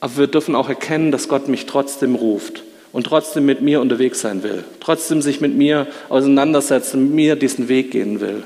aber 0.00 0.16
wir 0.16 0.26
dürfen 0.26 0.54
auch 0.56 0.68
erkennen, 0.68 1.12
dass 1.12 1.28
Gott 1.28 1.48
mich 1.48 1.66
trotzdem 1.66 2.14
ruft 2.14 2.62
und 2.92 3.04
trotzdem 3.04 3.46
mit 3.46 3.60
mir 3.60 3.80
unterwegs 3.80 4.20
sein 4.20 4.42
will, 4.42 4.64
trotzdem 4.80 5.22
sich 5.22 5.40
mit 5.40 5.54
mir 5.54 5.86
auseinandersetzt 6.08 6.94
und 6.94 7.04
mit 7.04 7.14
mir 7.14 7.36
diesen 7.36 7.68
Weg 7.68 7.90
gehen 7.90 8.20
will. 8.20 8.42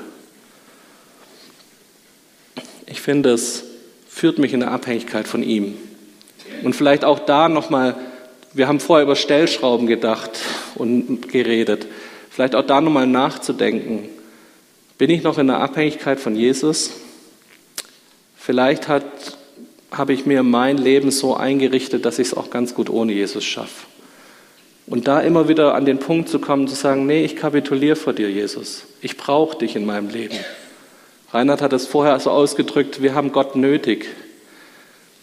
Ich 2.87 3.01
finde, 3.01 3.31
es 3.31 3.63
führt 4.07 4.37
mich 4.37 4.53
in 4.53 4.63
eine 4.63 4.71
Abhängigkeit 4.71 5.27
von 5.27 5.43
ihm. 5.43 5.75
Und 6.63 6.75
vielleicht 6.75 7.03
auch 7.03 7.19
da 7.19 7.49
nochmal, 7.49 7.95
wir 8.53 8.67
haben 8.67 8.79
vorher 8.79 9.03
über 9.03 9.15
Stellschrauben 9.15 9.87
gedacht 9.87 10.31
und 10.75 11.29
geredet, 11.29 11.87
vielleicht 12.29 12.55
auch 12.55 12.65
da 12.65 12.81
nochmal 12.81 13.07
nachzudenken. 13.07 14.09
Bin 14.97 15.09
ich 15.09 15.23
noch 15.23 15.37
in 15.37 15.47
der 15.47 15.59
Abhängigkeit 15.59 16.19
von 16.19 16.35
Jesus? 16.35 16.91
Vielleicht 18.37 18.87
hat, 18.87 19.03
habe 19.91 20.13
ich 20.13 20.25
mir 20.25 20.43
mein 20.43 20.77
Leben 20.77 21.11
so 21.11 21.35
eingerichtet, 21.35 22.05
dass 22.05 22.19
ich 22.19 22.27
es 22.27 22.33
auch 22.33 22.49
ganz 22.49 22.75
gut 22.75 22.89
ohne 22.89 23.11
Jesus 23.11 23.43
schaffe. 23.43 23.87
Und 24.87 25.07
da 25.07 25.19
immer 25.21 25.47
wieder 25.47 25.73
an 25.73 25.85
den 25.85 25.97
Punkt 25.97 26.29
zu 26.29 26.39
kommen, 26.39 26.67
zu 26.67 26.75
sagen, 26.75 27.07
nee, 27.07 27.25
ich 27.25 27.35
kapituliere 27.35 27.95
vor 27.95 28.13
dir, 28.13 28.29
Jesus. 28.29 28.85
Ich 29.01 29.17
brauche 29.17 29.57
dich 29.57 29.75
in 29.75 29.85
meinem 29.85 30.09
Leben. 30.09 30.37
Reinhard 31.31 31.61
hat 31.61 31.73
es 31.73 31.87
vorher 31.87 32.19
so 32.19 32.29
ausgedrückt, 32.29 33.01
wir 33.01 33.15
haben 33.15 33.31
Gott 33.31 33.55
nötig. 33.55 34.07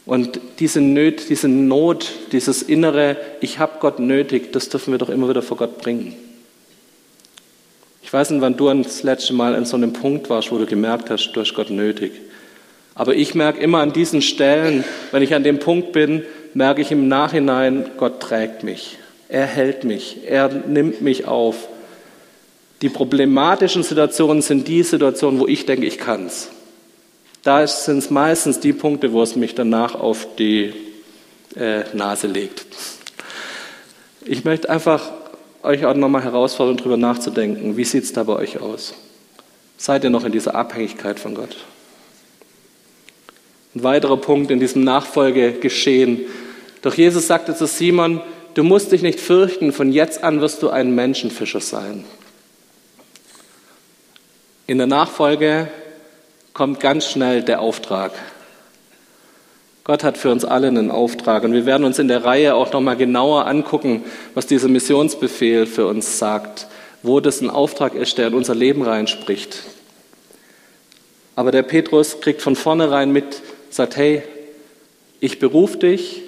Und 0.05 0.41
diese, 0.59 0.81
Nöt, 0.81 1.29
diese 1.29 1.47
Not, 1.47 2.11
dieses 2.33 2.63
innere, 2.63 3.17
ich 3.41 3.61
habe 3.61 3.75
Gott 3.79 4.01
nötig, 4.01 4.53
das 4.53 4.69
dürfen 4.69 4.93
wir 4.93 4.99
doch 4.99 5.09
immer 5.09 5.29
wieder 5.29 5.43
vor 5.43 5.57
Gott 5.57 5.79
bringen. 5.79 6.17
Ich 8.03 8.13
weiß 8.13 8.31
nicht, 8.31 8.41
wann 8.41 8.57
du 8.57 8.71
das 8.83 9.05
letzte 9.05 9.33
Mal 9.33 9.55
an 9.55 9.65
so 9.65 9.77
einem 9.77 9.93
Punkt 9.93 10.29
warst, 10.29 10.51
wo 10.51 10.59
du 10.59 10.67
gemerkt 10.67 11.09
hast, 11.09 11.33
du 11.33 11.41
hast 11.41 11.55
Gott 11.55 11.71
nötig. 11.71 12.13
Aber 12.95 13.15
ich 13.15 13.35
merke 13.35 13.61
immer 13.61 13.79
an 13.79 13.93
diesen 13.93 14.23
Stellen, 14.23 14.85
wenn 15.13 15.23
ich 15.23 15.35
an 15.35 15.45
dem 15.45 15.61
Punkt 15.61 15.93
bin, 15.93 16.25
merke 16.53 16.83
ich 16.83 16.91
im 16.91 17.09
Nachhinein, 17.09 17.91
Gott 17.97 18.21
trägt 18.21 18.65
mich. 18.65 18.99
Er 19.33 19.47
hält 19.47 19.85
mich, 19.85 20.19
er 20.27 20.51
nimmt 20.51 21.01
mich 21.01 21.27
auf. 21.27 21.67
Die 22.83 22.91
problematischen 22.91 23.83
Situationen 23.83 24.43
sind 24.43 24.69
die 24.69 24.83
Situationen, 24.83 25.41
wo 25.41 25.47
ich 25.47 25.65
denke, 25.65 25.87
ich 25.87 25.97
kann 25.97 26.27
es. 26.27 26.51
Da 27.43 27.67
sind 27.67 27.97
es 27.97 28.11
meistens 28.11 28.61
die 28.61 28.75
Punkte, 28.75 29.15
wo 29.15 29.23
es 29.23 29.35
mich 29.35 29.55
danach 29.55 29.95
auf 29.95 30.29
die 30.39 30.75
äh, 31.57 31.85
Nase 31.95 32.27
legt. 32.27 32.67
Ich 34.27 34.45
möchte 34.45 34.69
einfach 34.69 35.11
euch 35.63 35.87
auch 35.87 35.95
nochmal 35.95 36.25
herausfordern, 36.25 36.77
darüber 36.77 36.99
nachzudenken. 36.99 37.79
Wie 37.79 37.85
sieht 37.85 38.05
es 38.05 38.13
da 38.13 38.25
bei 38.25 38.37
euch 38.37 38.61
aus? 38.61 38.93
Seid 39.79 40.05
ihr 40.05 40.11
noch 40.11 40.27
in 40.27 40.33
dieser 40.33 40.55
Abhängigkeit 40.55 41.19
von 41.19 41.35
Gott? 41.35 41.57
Ein 43.75 43.83
weiterer 43.83 44.19
Punkt 44.19 44.51
in 44.51 44.61
diesem 44.61 44.85
Nachfolgegeschehen. 44.85 46.27
Doch 46.83 46.93
Jesus 46.93 47.29
sagte 47.29 47.57
zu 47.57 47.67
Simon, 47.67 48.21
du 48.55 48.63
musst 48.63 48.93
dich 48.93 49.03
nicht 49.03 49.21
fürchten, 49.21 49.73
von 49.73 49.93
jetzt 49.93 50.23
an 50.25 50.41
wirst 50.41 50.63
du 50.63 50.71
ein 50.71 50.95
Menschenfischer 50.95 51.61
sein. 51.61 52.05
In 54.67 54.79
der 54.79 54.87
Nachfolge 54.87 55.69
kommt 56.55 56.81
ganz 56.81 57.07
schnell 57.07 57.43
der 57.43 57.61
Auftrag. 57.61 58.13
Gott 59.85 60.05
hat 60.05 60.17
für 60.17 60.31
uns 60.31 60.45
alle 60.45 60.69
einen 60.69 60.91
Auftrag 60.91 61.43
und 61.43 61.53
wir 61.53 61.67
werden 61.67 61.85
uns 61.85 61.99
in 61.99 62.07
der 62.07 62.25
Reihe 62.25 62.55
auch 62.55 62.73
noch 62.73 62.81
mal 62.81 62.97
genauer 62.97 63.47
angucken, 63.47 64.05
was 64.35 64.47
dieser 64.47 64.69
Missionsbefehl 64.69 65.67
für 65.67 65.87
uns 65.87 66.19
sagt, 66.19 66.69
wo 67.03 67.19
das 67.19 67.41
ein 67.41 67.51
Auftrag 67.51 67.95
ist, 67.95 68.17
der 68.17 68.29
in 68.29 68.35
unser 68.35 68.55
Leben 68.55 68.83
reinspricht. 68.83 69.59
Aber 71.35 71.51
der 71.51 71.63
Petrus 71.63 72.21
kriegt 72.21 72.43
von 72.43 72.55
vornherein 72.55 73.11
mit, 73.11 73.43
sagt, 73.71 73.97
hey, 73.97 74.23
ich 75.19 75.39
beruf 75.39 75.79
dich, 75.79 76.23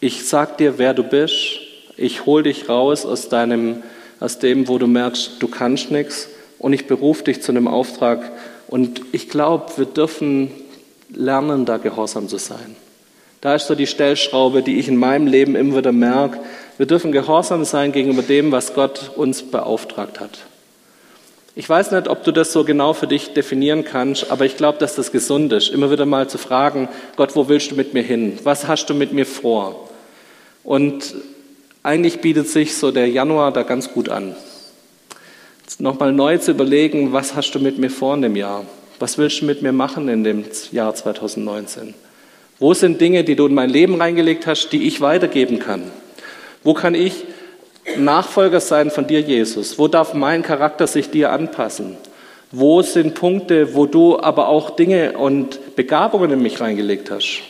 ich 0.00 0.28
sag 0.28 0.58
dir, 0.58 0.78
wer 0.78 0.94
du 0.94 1.02
bist. 1.02 1.60
Ich 1.96 2.26
hol 2.26 2.42
dich 2.42 2.68
raus 2.68 3.06
aus 3.06 3.28
deinem, 3.28 3.82
aus 4.20 4.38
dem, 4.38 4.68
wo 4.68 4.78
du 4.78 4.86
merkst, 4.86 5.32
du 5.40 5.48
kannst 5.48 5.90
nichts. 5.90 6.28
Und 6.58 6.72
ich 6.72 6.86
berufe 6.86 7.24
dich 7.24 7.42
zu 7.42 7.52
einem 7.52 7.68
Auftrag. 7.68 8.32
Und 8.68 9.00
ich 9.12 9.28
glaube, 9.28 9.72
wir 9.76 9.86
dürfen 9.86 10.50
lernen, 11.10 11.64
da 11.64 11.76
gehorsam 11.76 12.28
zu 12.28 12.38
sein. 12.38 12.76
Da 13.40 13.54
ist 13.54 13.66
so 13.66 13.74
die 13.74 13.86
Stellschraube, 13.86 14.62
die 14.62 14.78
ich 14.78 14.88
in 14.88 14.96
meinem 14.96 15.26
Leben 15.26 15.54
immer 15.54 15.78
wieder 15.78 15.92
merke. 15.92 16.40
Wir 16.78 16.86
dürfen 16.86 17.12
gehorsam 17.12 17.64
sein 17.64 17.92
gegenüber 17.92 18.22
dem, 18.22 18.52
was 18.52 18.74
Gott 18.74 19.12
uns 19.16 19.42
beauftragt 19.42 20.20
hat. 20.20 20.45
Ich 21.58 21.66
weiß 21.66 21.92
nicht, 21.92 22.06
ob 22.06 22.22
du 22.22 22.32
das 22.32 22.52
so 22.52 22.64
genau 22.64 22.92
für 22.92 23.06
dich 23.06 23.32
definieren 23.32 23.82
kannst, 23.82 24.30
aber 24.30 24.44
ich 24.44 24.58
glaube, 24.58 24.76
dass 24.78 24.94
das 24.94 25.10
gesund 25.10 25.54
ist, 25.54 25.70
immer 25.70 25.90
wieder 25.90 26.04
mal 26.04 26.28
zu 26.28 26.36
fragen, 26.36 26.86
Gott, 27.16 27.34
wo 27.34 27.48
willst 27.48 27.70
du 27.70 27.76
mit 27.76 27.94
mir 27.94 28.02
hin? 28.02 28.38
Was 28.42 28.68
hast 28.68 28.90
du 28.90 28.94
mit 28.94 29.14
mir 29.14 29.24
vor? 29.24 29.88
Und 30.64 31.14
eigentlich 31.82 32.20
bietet 32.20 32.48
sich 32.48 32.76
so 32.76 32.90
der 32.90 33.08
Januar 33.08 33.52
da 33.52 33.62
ganz 33.62 33.90
gut 33.90 34.10
an. 34.10 34.36
Nochmal 35.78 36.12
neu 36.12 36.36
zu 36.36 36.50
überlegen, 36.50 37.14
was 37.14 37.34
hast 37.34 37.52
du 37.52 37.58
mit 37.58 37.78
mir 37.78 37.90
vor 37.90 38.14
in 38.14 38.20
dem 38.20 38.36
Jahr? 38.36 38.66
Was 38.98 39.16
willst 39.16 39.40
du 39.40 39.46
mit 39.46 39.62
mir 39.62 39.72
machen 39.72 40.10
in 40.10 40.24
dem 40.24 40.44
Jahr 40.72 40.94
2019? 40.94 41.94
Wo 42.58 42.74
sind 42.74 43.00
Dinge, 43.00 43.24
die 43.24 43.34
du 43.34 43.46
in 43.46 43.54
mein 43.54 43.70
Leben 43.70 43.94
reingelegt 43.94 44.46
hast, 44.46 44.68
die 44.72 44.86
ich 44.86 45.00
weitergeben 45.00 45.58
kann? 45.58 45.90
Wo 46.62 46.74
kann 46.74 46.94
ich 46.94 47.24
Nachfolger 47.96 48.60
sein 48.60 48.90
von 48.90 49.06
dir, 49.06 49.20
Jesus? 49.20 49.78
Wo 49.78 49.88
darf 49.88 50.14
mein 50.14 50.42
Charakter 50.42 50.86
sich 50.86 51.10
dir 51.10 51.30
anpassen? 51.32 51.96
Wo 52.50 52.82
sind 52.82 53.14
Punkte, 53.14 53.74
wo 53.74 53.86
du 53.86 54.18
aber 54.18 54.48
auch 54.48 54.70
Dinge 54.70 55.18
und 55.18 55.76
Begabungen 55.76 56.30
in 56.30 56.42
mich 56.42 56.60
reingelegt 56.60 57.10
hast? 57.10 57.42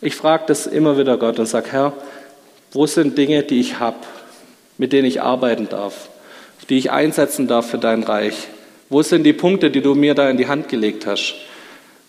Ich 0.00 0.14
frage 0.14 0.44
das 0.46 0.66
immer 0.66 0.96
wieder 0.98 1.16
Gott 1.16 1.38
und 1.38 1.46
sage, 1.46 1.72
Herr, 1.72 1.92
wo 2.72 2.86
sind 2.86 3.18
Dinge, 3.18 3.42
die 3.42 3.60
ich 3.60 3.78
habe, 3.78 3.98
mit 4.76 4.92
denen 4.92 5.06
ich 5.06 5.22
arbeiten 5.22 5.68
darf, 5.68 6.08
die 6.68 6.78
ich 6.78 6.90
einsetzen 6.90 7.48
darf 7.48 7.70
für 7.70 7.78
dein 7.78 8.02
Reich? 8.02 8.48
Wo 8.90 9.02
sind 9.02 9.24
die 9.24 9.32
Punkte, 9.32 9.70
die 9.70 9.82
du 9.82 9.94
mir 9.94 10.14
da 10.14 10.30
in 10.30 10.36
die 10.36 10.48
Hand 10.48 10.68
gelegt 10.68 11.06
hast? 11.06 11.34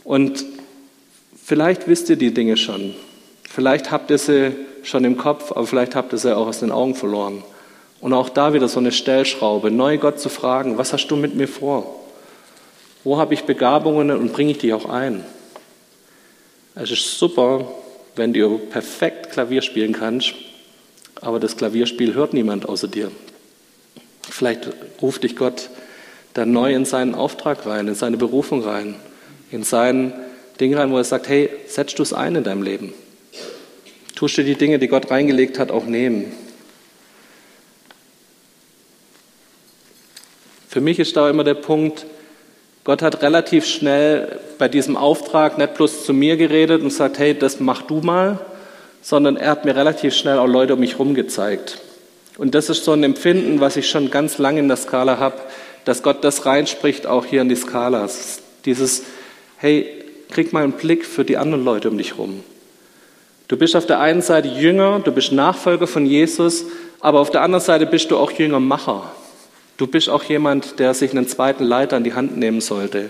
Und 0.03 0.45
vielleicht 1.43 1.87
wisst 1.87 2.09
ihr 2.09 2.15
die 2.15 2.33
Dinge 2.33 2.57
schon. 2.57 2.93
Vielleicht 3.49 3.89
habt 3.89 4.11
ihr 4.11 4.19
sie 4.19 4.55
schon 4.83 5.03
im 5.03 5.17
Kopf, 5.17 5.51
aber 5.51 5.65
vielleicht 5.65 5.95
habt 5.95 6.13
ihr 6.13 6.19
sie 6.19 6.35
auch 6.35 6.47
aus 6.47 6.59
den 6.59 6.71
Augen 6.71 6.93
verloren. 6.93 7.43
Und 7.99 8.13
auch 8.13 8.29
da 8.29 8.53
wieder 8.53 8.67
so 8.67 8.79
eine 8.79 8.91
Stellschraube, 8.91 9.71
neu 9.71 9.97
Gott 9.97 10.19
zu 10.19 10.29
fragen, 10.29 10.77
was 10.77 10.93
hast 10.93 11.07
du 11.07 11.15
mit 11.15 11.35
mir 11.35 11.47
vor? 11.47 11.99
Wo 13.03 13.17
habe 13.17 13.33
ich 13.33 13.43
Begabungen 13.43 14.11
und 14.11 14.31
bringe 14.31 14.51
ich 14.51 14.59
die 14.59 14.71
auch 14.71 14.87
ein? 14.87 15.25
Es 16.75 16.91
ist 16.91 17.17
super, 17.17 17.65
wenn 18.15 18.33
du 18.33 18.59
perfekt 18.59 19.31
Klavier 19.31 19.63
spielen 19.63 19.93
kannst, 19.93 20.35
aber 21.19 21.39
das 21.39 21.57
Klavierspiel 21.57 22.13
hört 22.13 22.33
niemand 22.33 22.69
außer 22.69 22.87
dir. 22.87 23.11
Vielleicht 24.29 24.69
ruft 25.01 25.23
dich 25.23 25.35
Gott 25.35 25.69
dann 26.35 26.51
neu 26.51 26.73
in 26.73 26.85
seinen 26.85 27.15
Auftrag 27.15 27.65
rein, 27.65 27.87
in 27.87 27.95
seine 27.95 28.17
Berufung 28.17 28.63
rein, 28.63 28.95
in 29.51 29.63
sein 29.63 30.13
Ding 30.59 30.75
rein, 30.75 30.91
wo 30.91 30.97
er 30.97 31.03
sagt, 31.03 31.27
hey, 31.27 31.49
setzt 31.67 31.97
du 31.97 32.03
es 32.03 32.13
ein 32.13 32.35
in 32.35 32.43
deinem 32.43 32.61
Leben. 32.61 32.93
Tust 34.19 34.37
du 34.37 34.43
die 34.43 34.55
Dinge, 34.55 34.79
die 34.79 34.89
Gott 34.89 35.09
reingelegt 35.11 35.59
hat, 35.59 35.71
auch 35.71 35.85
nehmen. 35.85 36.33
Für 40.67 40.81
mich 40.81 40.99
ist 40.99 41.15
da 41.15 41.29
immer 41.29 41.45
der 41.45 41.53
Punkt, 41.53 42.05
Gott 42.83 43.01
hat 43.01 43.21
relativ 43.21 43.65
schnell 43.65 44.41
bei 44.57 44.67
diesem 44.67 44.97
Auftrag 44.97 45.57
nicht 45.57 45.75
bloß 45.75 46.03
zu 46.03 46.13
mir 46.13 46.35
geredet 46.35 46.81
und 46.81 46.91
sagt, 46.91 47.17
hey, 47.17 47.33
das 47.33 47.61
mach 47.61 47.83
du 47.83 48.01
mal, 48.01 48.41
sondern 49.01 49.37
er 49.37 49.51
hat 49.51 49.63
mir 49.63 49.77
relativ 49.77 50.13
schnell 50.13 50.37
auch 50.37 50.47
Leute 50.47 50.73
um 50.73 50.81
mich 50.81 50.95
herum 50.95 51.15
gezeigt. 51.15 51.79
Und 52.37 52.55
das 52.55 52.69
ist 52.69 52.83
so 52.83 52.91
ein 52.91 53.03
Empfinden, 53.03 53.61
was 53.61 53.77
ich 53.77 53.89
schon 53.89 54.11
ganz 54.11 54.37
lange 54.37 54.59
in 54.59 54.67
der 54.67 54.75
Skala 54.75 55.17
habe, 55.17 55.37
dass 55.85 56.03
Gott 56.03 56.25
das 56.25 56.45
reinspricht, 56.45 57.07
auch 57.07 57.23
hier 57.25 57.41
in 57.41 57.47
die 57.47 57.55
Skala. 57.55 58.09
Dieses, 58.65 59.03
hey, 59.55 60.03
krieg 60.29 60.51
mal 60.51 60.65
einen 60.65 60.73
Blick 60.73 61.05
für 61.05 61.23
die 61.23 61.37
anderen 61.37 61.63
Leute 61.63 61.89
um 61.89 61.97
dich 61.97 62.17
herum. 62.17 62.43
Du 63.49 63.57
bist 63.57 63.75
auf 63.75 63.87
der 63.87 63.99
einen 63.99 64.21
Seite 64.21 64.47
Jünger, 64.47 64.99
du 65.03 65.11
bist 65.11 65.31
Nachfolger 65.31 65.87
von 65.87 66.05
Jesus, 66.05 66.65
aber 66.99 67.19
auf 67.19 67.31
der 67.31 67.41
anderen 67.41 67.65
Seite 67.65 67.87
bist 67.87 68.11
du 68.11 68.17
auch 68.17 68.31
Jüngermacher. 68.31 69.11
Du 69.77 69.87
bist 69.87 70.07
auch 70.07 70.23
jemand, 70.23 70.77
der 70.77 70.93
sich 70.93 71.11
einen 71.11 71.27
zweiten 71.27 71.63
Leiter 71.63 71.97
an 71.97 72.03
die 72.03 72.13
Hand 72.13 72.37
nehmen 72.37 72.61
sollte. 72.61 73.09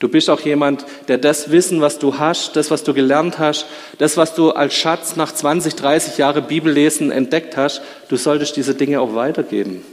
Du 0.00 0.08
bist 0.08 0.30
auch 0.30 0.40
jemand, 0.40 0.84
der 1.06 1.18
das 1.18 1.52
Wissen, 1.52 1.80
was 1.80 2.00
du 2.00 2.18
hast, 2.18 2.56
das, 2.56 2.72
was 2.72 2.82
du 2.82 2.92
gelernt 2.92 3.38
hast, 3.38 3.66
das, 3.98 4.16
was 4.16 4.34
du 4.34 4.50
als 4.50 4.74
Schatz 4.74 5.14
nach 5.14 5.30
20, 5.30 5.76
30 5.76 6.18
Jahre 6.18 6.42
Bibellesen 6.42 7.12
entdeckt 7.12 7.56
hast, 7.56 7.80
du 8.08 8.16
solltest 8.16 8.56
diese 8.56 8.74
Dinge 8.74 9.00
auch 9.00 9.14
weitergeben. 9.14 9.84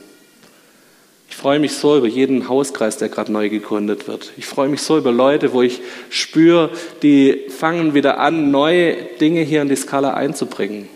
Ich 1.35 1.41
freue 1.41 1.59
mich 1.59 1.73
so 1.73 1.97
über 1.97 2.07
jeden 2.07 2.47
Hauskreis, 2.47 2.95
der 2.95 3.09
gerade 3.09 3.29
neu 3.29 3.49
gegründet 3.49 4.07
wird. 4.07 4.31
Ich 4.37 4.45
freue 4.45 4.69
mich 4.69 4.81
so 4.81 4.97
über 4.97 5.11
Leute, 5.11 5.51
wo 5.51 5.61
ich 5.61 5.81
spüre, 6.09 6.69
die 7.03 7.47
fangen 7.49 7.93
wieder 7.93 8.19
an, 8.19 8.51
neue 8.51 8.95
Dinge 9.19 9.41
hier 9.41 9.61
in 9.61 9.67
die 9.67 9.75
Skala 9.75 10.13
einzubringen. 10.13 10.87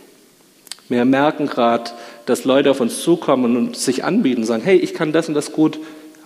Wir 0.88 1.04
merken 1.04 1.48
gerade, 1.48 1.92
dass 2.26 2.46
Leute 2.46 2.72
auf 2.72 2.80
uns 2.80 3.04
zukommen 3.04 3.58
und 3.58 3.76
sich 3.76 4.06
anbieten, 4.06 4.46
sagen, 4.46 4.64
hey, 4.64 4.78
ich 4.78 4.94
kann 4.94 5.12
das 5.12 5.28
und 5.28 5.34
das 5.34 5.52
gut, 5.52 5.78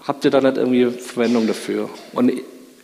habt 0.06 0.23
ihr 0.26 0.32
da 0.32 0.41
nicht 0.41 0.58
irgendwie 0.58 0.91
Verwendung 0.91 1.47
dafür? 1.47 1.89
Und 2.13 2.32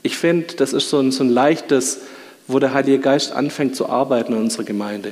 ich 0.02 0.18
finde, 0.18 0.56
das 0.56 0.74
ist 0.74 0.90
so 0.90 0.98
ein, 0.98 1.12
so 1.12 1.24
ein 1.24 1.30
leichtes, 1.30 2.00
wo 2.48 2.58
der 2.58 2.74
Heilige 2.74 2.98
Geist 2.98 3.34
anfängt 3.34 3.76
zu 3.76 3.88
arbeiten 3.88 4.34
in 4.34 4.40
unserer 4.40 4.64
Gemeinde. 4.64 5.12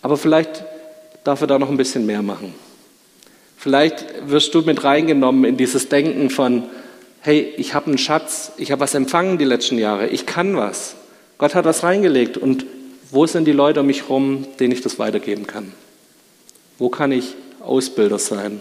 Aber 0.00 0.16
vielleicht 0.16 0.64
darf 1.22 1.42
er 1.42 1.48
da 1.48 1.58
noch 1.58 1.68
ein 1.68 1.76
bisschen 1.76 2.06
mehr 2.06 2.22
machen. 2.22 2.54
Vielleicht 3.62 4.28
wirst 4.28 4.56
du 4.56 4.62
mit 4.62 4.82
reingenommen 4.82 5.44
in 5.44 5.56
dieses 5.56 5.88
Denken 5.88 6.30
von, 6.30 6.64
hey, 7.20 7.54
ich 7.58 7.74
habe 7.74 7.86
einen 7.86 7.96
Schatz, 7.96 8.50
ich 8.56 8.72
habe 8.72 8.80
was 8.80 8.92
empfangen 8.92 9.38
die 9.38 9.44
letzten 9.44 9.78
Jahre, 9.78 10.08
ich 10.08 10.26
kann 10.26 10.56
was. 10.56 10.96
Gott 11.38 11.54
hat 11.54 11.64
was 11.64 11.84
reingelegt 11.84 12.36
und 12.36 12.66
wo 13.12 13.24
sind 13.24 13.44
die 13.44 13.52
Leute 13.52 13.78
um 13.78 13.86
mich 13.86 14.02
herum, 14.02 14.48
denen 14.58 14.72
ich 14.72 14.80
das 14.80 14.98
weitergeben 14.98 15.46
kann? 15.46 15.72
Wo 16.78 16.88
kann 16.88 17.12
ich 17.12 17.36
Ausbilder 17.60 18.18
sein? 18.18 18.60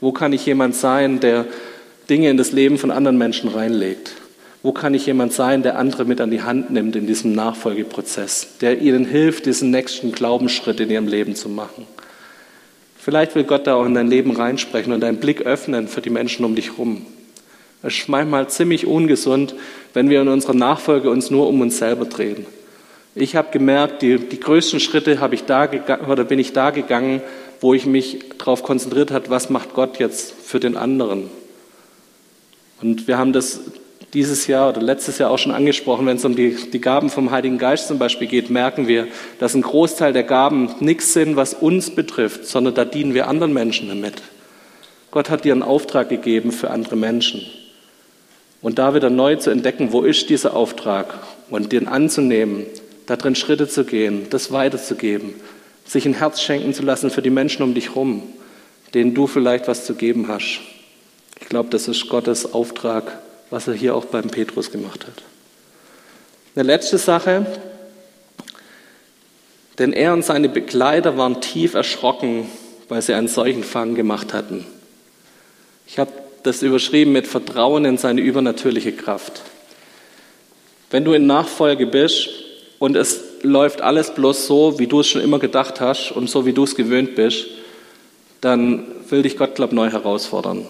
Wo 0.00 0.12
kann 0.12 0.32
ich 0.32 0.46
jemand 0.46 0.76
sein, 0.76 1.18
der 1.18 1.46
Dinge 2.08 2.30
in 2.30 2.36
das 2.36 2.52
Leben 2.52 2.78
von 2.78 2.92
anderen 2.92 3.18
Menschen 3.18 3.50
reinlegt? 3.50 4.12
Wo 4.62 4.70
kann 4.70 4.94
ich 4.94 5.06
jemand 5.06 5.32
sein, 5.32 5.64
der 5.64 5.76
andere 5.76 6.04
mit 6.04 6.20
an 6.20 6.30
die 6.30 6.42
Hand 6.42 6.70
nimmt 6.70 6.94
in 6.94 7.08
diesem 7.08 7.32
Nachfolgeprozess, 7.32 8.58
der 8.60 8.80
ihnen 8.80 9.06
hilft, 9.06 9.46
diesen 9.46 9.72
nächsten 9.72 10.12
Glaubensschritt 10.12 10.78
in 10.78 10.90
ihrem 10.90 11.08
Leben 11.08 11.34
zu 11.34 11.48
machen? 11.48 11.88
Vielleicht 13.06 13.36
will 13.36 13.44
Gott 13.44 13.68
da 13.68 13.76
auch 13.76 13.86
in 13.86 13.94
dein 13.94 14.08
Leben 14.08 14.32
reinsprechen 14.32 14.92
und 14.92 14.98
deinen 14.98 15.18
Blick 15.18 15.42
öffnen 15.42 15.86
für 15.86 16.00
die 16.00 16.10
Menschen 16.10 16.44
um 16.44 16.56
dich 16.56 16.72
herum. 16.72 17.06
Es 17.84 17.98
ist 17.98 18.08
manchmal 18.08 18.50
ziemlich 18.50 18.84
ungesund, 18.84 19.54
wenn 19.94 20.10
wir 20.10 20.20
in 20.22 20.26
unserer 20.26 20.54
Nachfolge 20.54 21.08
uns 21.08 21.30
nur 21.30 21.46
um 21.46 21.60
uns 21.60 21.78
selber 21.78 22.06
drehen. 22.06 22.46
Ich 23.14 23.36
habe 23.36 23.52
gemerkt, 23.52 24.02
die, 24.02 24.18
die 24.18 24.40
größten 24.40 24.80
Schritte 24.80 25.20
habe 25.20 25.36
ich 25.36 25.44
da 25.44 25.70
oder 26.08 26.24
bin 26.24 26.40
ich 26.40 26.52
da 26.52 26.70
gegangen, 26.70 27.22
wo 27.60 27.74
ich 27.74 27.86
mich 27.86 28.24
darauf 28.38 28.64
konzentriert 28.64 29.12
habe, 29.12 29.30
was 29.30 29.50
macht 29.50 29.72
Gott 29.72 30.00
jetzt 30.00 30.32
für 30.32 30.58
den 30.58 30.76
anderen. 30.76 31.30
Und 32.82 33.06
wir 33.06 33.18
haben 33.18 33.32
das 33.32 33.60
dieses 34.16 34.46
Jahr 34.46 34.70
oder 34.70 34.80
letztes 34.80 35.18
Jahr 35.18 35.30
auch 35.30 35.36
schon 35.36 35.52
angesprochen, 35.52 36.06
wenn 36.06 36.16
es 36.16 36.24
um 36.24 36.34
die, 36.34 36.56
die 36.72 36.80
Gaben 36.80 37.10
vom 37.10 37.30
Heiligen 37.32 37.58
Geist 37.58 37.86
zum 37.86 37.98
Beispiel 37.98 38.26
geht, 38.26 38.48
merken 38.48 38.88
wir, 38.88 39.08
dass 39.38 39.54
ein 39.54 39.60
Großteil 39.60 40.14
der 40.14 40.22
Gaben 40.22 40.74
nichts 40.80 41.12
sind, 41.12 41.36
was 41.36 41.52
uns 41.52 41.90
betrifft, 41.90 42.46
sondern 42.46 42.74
da 42.74 42.86
dienen 42.86 43.12
wir 43.12 43.28
anderen 43.28 43.52
Menschen 43.52 43.88
damit. 43.88 44.14
Gott 45.10 45.28
hat 45.28 45.44
dir 45.44 45.52
einen 45.52 45.62
Auftrag 45.62 46.08
gegeben 46.08 46.50
für 46.50 46.70
andere 46.70 46.96
Menschen. 46.96 47.42
Und 48.62 48.78
da 48.78 48.94
wieder 48.94 49.10
neu 49.10 49.36
zu 49.36 49.50
entdecken, 49.50 49.92
wo 49.92 50.00
ist 50.00 50.30
dieser 50.30 50.56
Auftrag 50.56 51.12
und 51.50 51.72
den 51.72 51.86
anzunehmen, 51.86 52.64
darin 53.04 53.34
Schritte 53.34 53.68
zu 53.68 53.84
gehen, 53.84 54.28
das 54.30 54.50
weiterzugeben, 54.50 55.34
sich 55.84 56.06
ein 56.06 56.14
Herz 56.14 56.40
schenken 56.40 56.72
zu 56.72 56.82
lassen 56.82 57.10
für 57.10 57.20
die 57.20 57.28
Menschen 57.28 57.62
um 57.62 57.74
dich 57.74 57.90
herum, 57.90 58.22
denen 58.94 59.12
du 59.12 59.26
vielleicht 59.26 59.68
was 59.68 59.84
zu 59.84 59.94
geben 59.94 60.28
hast. 60.28 60.60
Ich 61.38 61.50
glaube, 61.50 61.68
das 61.68 61.86
ist 61.86 62.08
Gottes 62.08 62.54
Auftrag 62.54 63.25
was 63.50 63.68
er 63.68 63.74
hier 63.74 63.94
auch 63.94 64.06
beim 64.06 64.28
Petrus 64.28 64.70
gemacht 64.70 65.06
hat. 65.06 65.22
Eine 66.54 66.64
letzte 66.64 66.98
Sache, 66.98 67.46
denn 69.78 69.92
er 69.92 70.12
und 70.12 70.24
seine 70.24 70.48
Begleiter 70.48 71.16
waren 71.16 71.40
tief 71.40 71.74
erschrocken, 71.74 72.48
weil 72.88 73.02
sie 73.02 73.14
einen 73.14 73.28
solchen 73.28 73.62
Fang 73.62 73.94
gemacht 73.94 74.32
hatten. 74.32 74.66
Ich 75.86 75.98
habe 75.98 76.12
das 76.42 76.62
überschrieben 76.62 77.12
mit 77.12 77.26
Vertrauen 77.26 77.84
in 77.84 77.98
seine 77.98 78.20
übernatürliche 78.20 78.92
Kraft. 78.92 79.42
Wenn 80.90 81.04
du 81.04 81.12
in 81.12 81.26
Nachfolge 81.26 81.86
bist 81.86 82.28
und 82.78 82.96
es 82.96 83.20
läuft 83.42 83.80
alles 83.80 84.14
bloß 84.14 84.46
so, 84.46 84.78
wie 84.78 84.86
du 84.86 85.00
es 85.00 85.08
schon 85.08 85.20
immer 85.20 85.38
gedacht 85.38 85.80
hast 85.80 86.12
und 86.12 86.30
so, 86.30 86.46
wie 86.46 86.52
du 86.52 86.64
es 86.64 86.74
gewöhnt 86.74 87.16
bist, 87.16 87.46
dann 88.40 88.86
will 89.10 89.22
dich 89.22 89.36
Gott, 89.36 89.56
glaube 89.56 89.74
neu 89.74 89.90
herausfordern. 89.90 90.66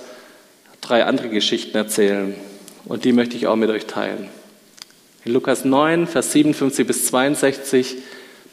drei 0.81 1.05
andere 1.05 1.29
Geschichten 1.29 1.77
erzählen. 1.77 2.35
Und 2.87 3.05
die 3.05 3.12
möchte 3.12 3.37
ich 3.37 3.47
auch 3.47 3.57
mit 3.57 3.68
euch 3.68 3.85
teilen. 3.85 4.29
In 5.27 5.35
Lukas 5.35 5.66
9, 5.66 6.07
Vers 6.07 6.33
57 6.33 6.87
bis 6.87 7.07
62 7.07 7.97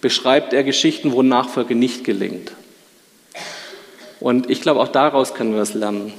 beschreibt 0.02 0.52
er 0.52 0.64
Geschichten, 0.64 1.14
wo 1.14 1.22
Nachfolge 1.22 1.74
nicht 1.76 2.04
gelingt. 2.04 2.52
Und 4.20 4.50
ich 4.50 4.62
glaube, 4.62 4.82
auch 4.82 4.90
daraus 4.90 5.34
können 5.34 5.54
wir 5.54 5.62
es 5.62 5.74
lernen. 5.74 6.14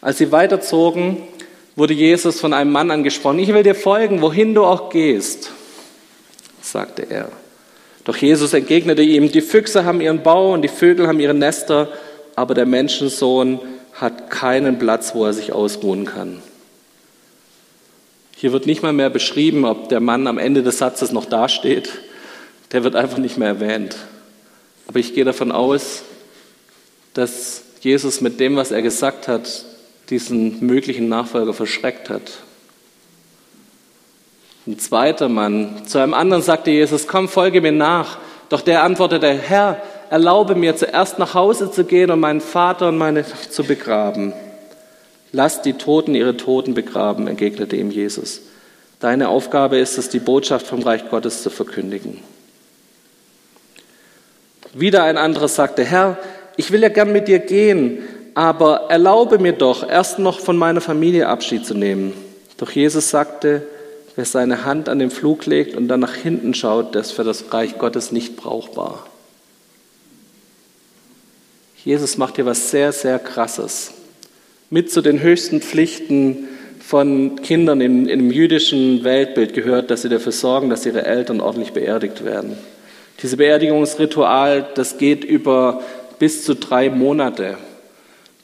Als 0.00 0.18
sie 0.18 0.30
weiterzogen, 0.30 1.22
wurde 1.74 1.94
Jesus 1.94 2.38
von 2.38 2.52
einem 2.52 2.70
Mann 2.70 2.92
angesprochen. 2.92 3.40
Ich 3.40 3.52
will 3.52 3.64
dir 3.64 3.74
folgen, 3.74 4.22
wohin 4.22 4.54
du 4.54 4.64
auch 4.64 4.90
gehst 4.90 5.50
sagte 6.64 7.02
er. 7.08 7.28
Doch 8.04 8.16
Jesus 8.16 8.52
entgegnete 8.52 9.02
ihm, 9.02 9.32
die 9.32 9.40
Füchse 9.40 9.84
haben 9.84 10.00
ihren 10.00 10.22
Bau 10.22 10.52
und 10.52 10.62
die 10.62 10.68
Vögel 10.68 11.06
haben 11.06 11.20
ihre 11.20 11.34
Nester, 11.34 11.88
aber 12.36 12.54
der 12.54 12.66
Menschensohn 12.66 13.60
hat 13.94 14.30
keinen 14.30 14.78
Platz, 14.78 15.14
wo 15.14 15.24
er 15.24 15.32
sich 15.32 15.52
ausruhen 15.52 16.04
kann. 16.04 16.42
Hier 18.36 18.52
wird 18.52 18.66
nicht 18.66 18.82
mal 18.82 18.92
mehr 18.92 19.10
beschrieben, 19.10 19.64
ob 19.64 19.88
der 19.88 20.00
Mann 20.00 20.26
am 20.26 20.38
Ende 20.38 20.62
des 20.62 20.78
Satzes 20.78 21.12
noch 21.12 21.24
dasteht. 21.24 21.88
Der 22.72 22.84
wird 22.84 22.96
einfach 22.96 23.18
nicht 23.18 23.38
mehr 23.38 23.48
erwähnt. 23.48 23.96
Aber 24.86 24.98
ich 24.98 25.14
gehe 25.14 25.24
davon 25.24 25.52
aus, 25.52 26.02
dass 27.14 27.62
Jesus 27.80 28.20
mit 28.20 28.40
dem, 28.40 28.56
was 28.56 28.72
er 28.72 28.82
gesagt 28.82 29.28
hat, 29.28 29.64
diesen 30.10 30.66
möglichen 30.66 31.08
Nachfolger 31.08 31.54
verschreckt 31.54 32.10
hat. 32.10 32.22
Ein 34.66 34.78
zweiter 34.78 35.28
Mann, 35.28 35.86
zu 35.86 35.98
einem 35.98 36.14
anderen 36.14 36.42
sagte 36.42 36.70
Jesus, 36.70 37.06
komm, 37.06 37.28
folge 37.28 37.60
mir 37.60 37.72
nach. 37.72 38.18
Doch 38.48 38.62
der 38.62 38.82
antwortete, 38.82 39.30
Herr, 39.30 39.82
erlaube 40.08 40.54
mir 40.54 40.74
zuerst 40.74 41.18
nach 41.18 41.34
Hause 41.34 41.70
zu 41.70 41.84
gehen 41.84 42.10
und 42.10 42.20
meinen 42.20 42.40
Vater 42.40 42.88
und 42.88 42.96
meine 42.96 43.24
zu 43.26 43.64
begraben. 43.64 44.32
Lass 45.32 45.60
die 45.60 45.74
Toten 45.74 46.14
ihre 46.14 46.36
Toten 46.36 46.72
begraben, 46.72 47.26
entgegnete 47.26 47.76
ihm 47.76 47.90
Jesus. 47.90 48.40
Deine 49.00 49.28
Aufgabe 49.28 49.76
ist 49.76 49.98
es, 49.98 50.08
die 50.08 50.20
Botschaft 50.20 50.66
vom 50.66 50.80
Reich 50.80 51.10
Gottes 51.10 51.42
zu 51.42 51.50
verkündigen. 51.50 52.20
Wieder 54.72 55.04
ein 55.04 55.18
anderer 55.18 55.48
sagte, 55.48 55.84
Herr, 55.84 56.16
ich 56.56 56.70
will 56.70 56.80
ja 56.80 56.88
gern 56.88 57.12
mit 57.12 57.28
dir 57.28 57.40
gehen, 57.40 57.98
aber 58.34 58.86
erlaube 58.88 59.38
mir 59.38 59.52
doch, 59.52 59.86
erst 59.86 60.18
noch 60.18 60.40
von 60.40 60.56
meiner 60.56 60.80
Familie 60.80 61.28
Abschied 61.28 61.66
zu 61.66 61.74
nehmen. 61.74 62.14
Doch 62.56 62.70
Jesus 62.70 63.10
sagte, 63.10 63.62
wer 64.16 64.24
seine 64.24 64.64
Hand 64.64 64.88
an 64.88 64.98
den 64.98 65.10
Flug 65.10 65.46
legt 65.46 65.76
und 65.76 65.88
dann 65.88 66.00
nach 66.00 66.14
hinten 66.14 66.54
schaut, 66.54 66.94
der 66.94 67.02
ist 67.02 67.12
für 67.12 67.24
das 67.24 67.52
Reich 67.52 67.78
Gottes 67.78 68.12
nicht 68.12 68.36
brauchbar. 68.36 69.06
Jesus 71.84 72.16
macht 72.16 72.36
hier 72.36 72.46
was 72.46 72.70
sehr, 72.70 72.92
sehr 72.92 73.18
Krasses. 73.18 73.92
Mit 74.70 74.90
zu 74.90 75.02
den 75.02 75.20
höchsten 75.20 75.60
Pflichten 75.60 76.48
von 76.80 77.36
Kindern 77.42 77.80
in, 77.80 78.08
im 78.08 78.30
jüdischen 78.30 79.04
Weltbild 79.04 79.54
gehört, 79.54 79.90
dass 79.90 80.02
sie 80.02 80.08
dafür 80.08 80.32
sorgen, 80.32 80.70
dass 80.70 80.86
ihre 80.86 81.04
Eltern 81.04 81.40
ordentlich 81.40 81.72
beerdigt 81.72 82.24
werden. 82.24 82.56
Dieses 83.22 83.36
Beerdigungsritual, 83.36 84.66
das 84.74 84.98
geht 84.98 85.24
über 85.24 85.82
bis 86.18 86.44
zu 86.44 86.54
drei 86.54 86.90
Monate. 86.90 87.56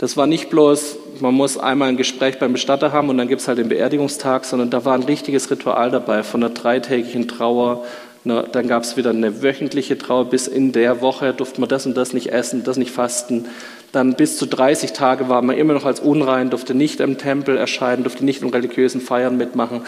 Das 0.01 0.17
war 0.17 0.27
nicht 0.27 0.49
bloß, 0.49 0.97
man 1.21 1.35
muss 1.35 1.59
einmal 1.59 1.91
ein 1.91 1.99
Gespräch 1.99 2.39
beim 2.39 2.55
Bestatter 2.55 2.91
haben 2.91 3.11
und 3.11 3.19
dann 3.19 3.29
gibt 3.29 3.43
es 3.43 3.49
halt 3.49 3.59
den 3.59 3.69
Beerdigungstag, 3.69 4.47
sondern 4.47 4.71
da 4.71 4.87
war 4.87 4.95
ein 4.95 5.03
richtiges 5.03 5.51
Ritual 5.51 5.91
dabei, 5.91 6.23
von 6.23 6.43
einer 6.43 6.55
dreitägigen 6.55 7.29
Trauer. 7.29 7.85
Dann 8.25 8.67
gab 8.67 8.83
es 8.83 8.97
wieder 8.97 9.11
eine 9.11 9.43
wöchentliche 9.43 9.99
Trauer, 9.99 10.31
bis 10.31 10.47
in 10.47 10.73
der 10.73 11.03
Woche 11.03 11.35
durfte 11.35 11.61
man 11.61 11.69
das 11.69 11.85
und 11.85 11.99
das 11.99 12.15
nicht 12.15 12.33
essen, 12.33 12.65
das 12.65 12.79
nicht 12.79 12.93
fasten. 12.93 13.45
Dann 13.93 14.15
bis 14.15 14.39
zu 14.39 14.47
30 14.47 14.95
Tage 14.95 15.29
war 15.29 15.43
man 15.43 15.59
immer 15.59 15.75
noch 15.75 15.85
als 15.85 16.01
unrein, 16.01 16.49
durfte 16.49 16.75
nicht 16.75 17.01
im 17.01 17.19
Tempel 17.19 17.59
erscheinen, 17.59 18.03
durfte 18.03 18.25
nicht 18.25 18.41
in 18.41 18.49
religiösen 18.49 19.03
Feiern 19.03 19.37
mitmachen. 19.37 19.83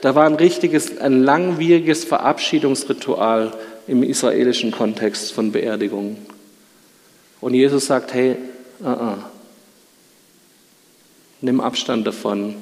Da 0.00 0.16
war 0.16 0.26
ein 0.26 0.34
richtiges, 0.34 0.98
ein 0.98 1.22
langwieriges 1.22 2.04
Verabschiedungsritual 2.04 3.52
im 3.86 4.02
israelischen 4.02 4.72
Kontext 4.72 5.32
von 5.32 5.52
Beerdigungen. 5.52 6.16
Und 7.40 7.54
Jesus 7.54 7.86
sagt, 7.86 8.12
hey, 8.12 8.34
uh 8.82 8.88
-uh, 8.88 9.14
nimm 11.42 11.60
Abstand 11.60 12.06
davon. 12.06 12.54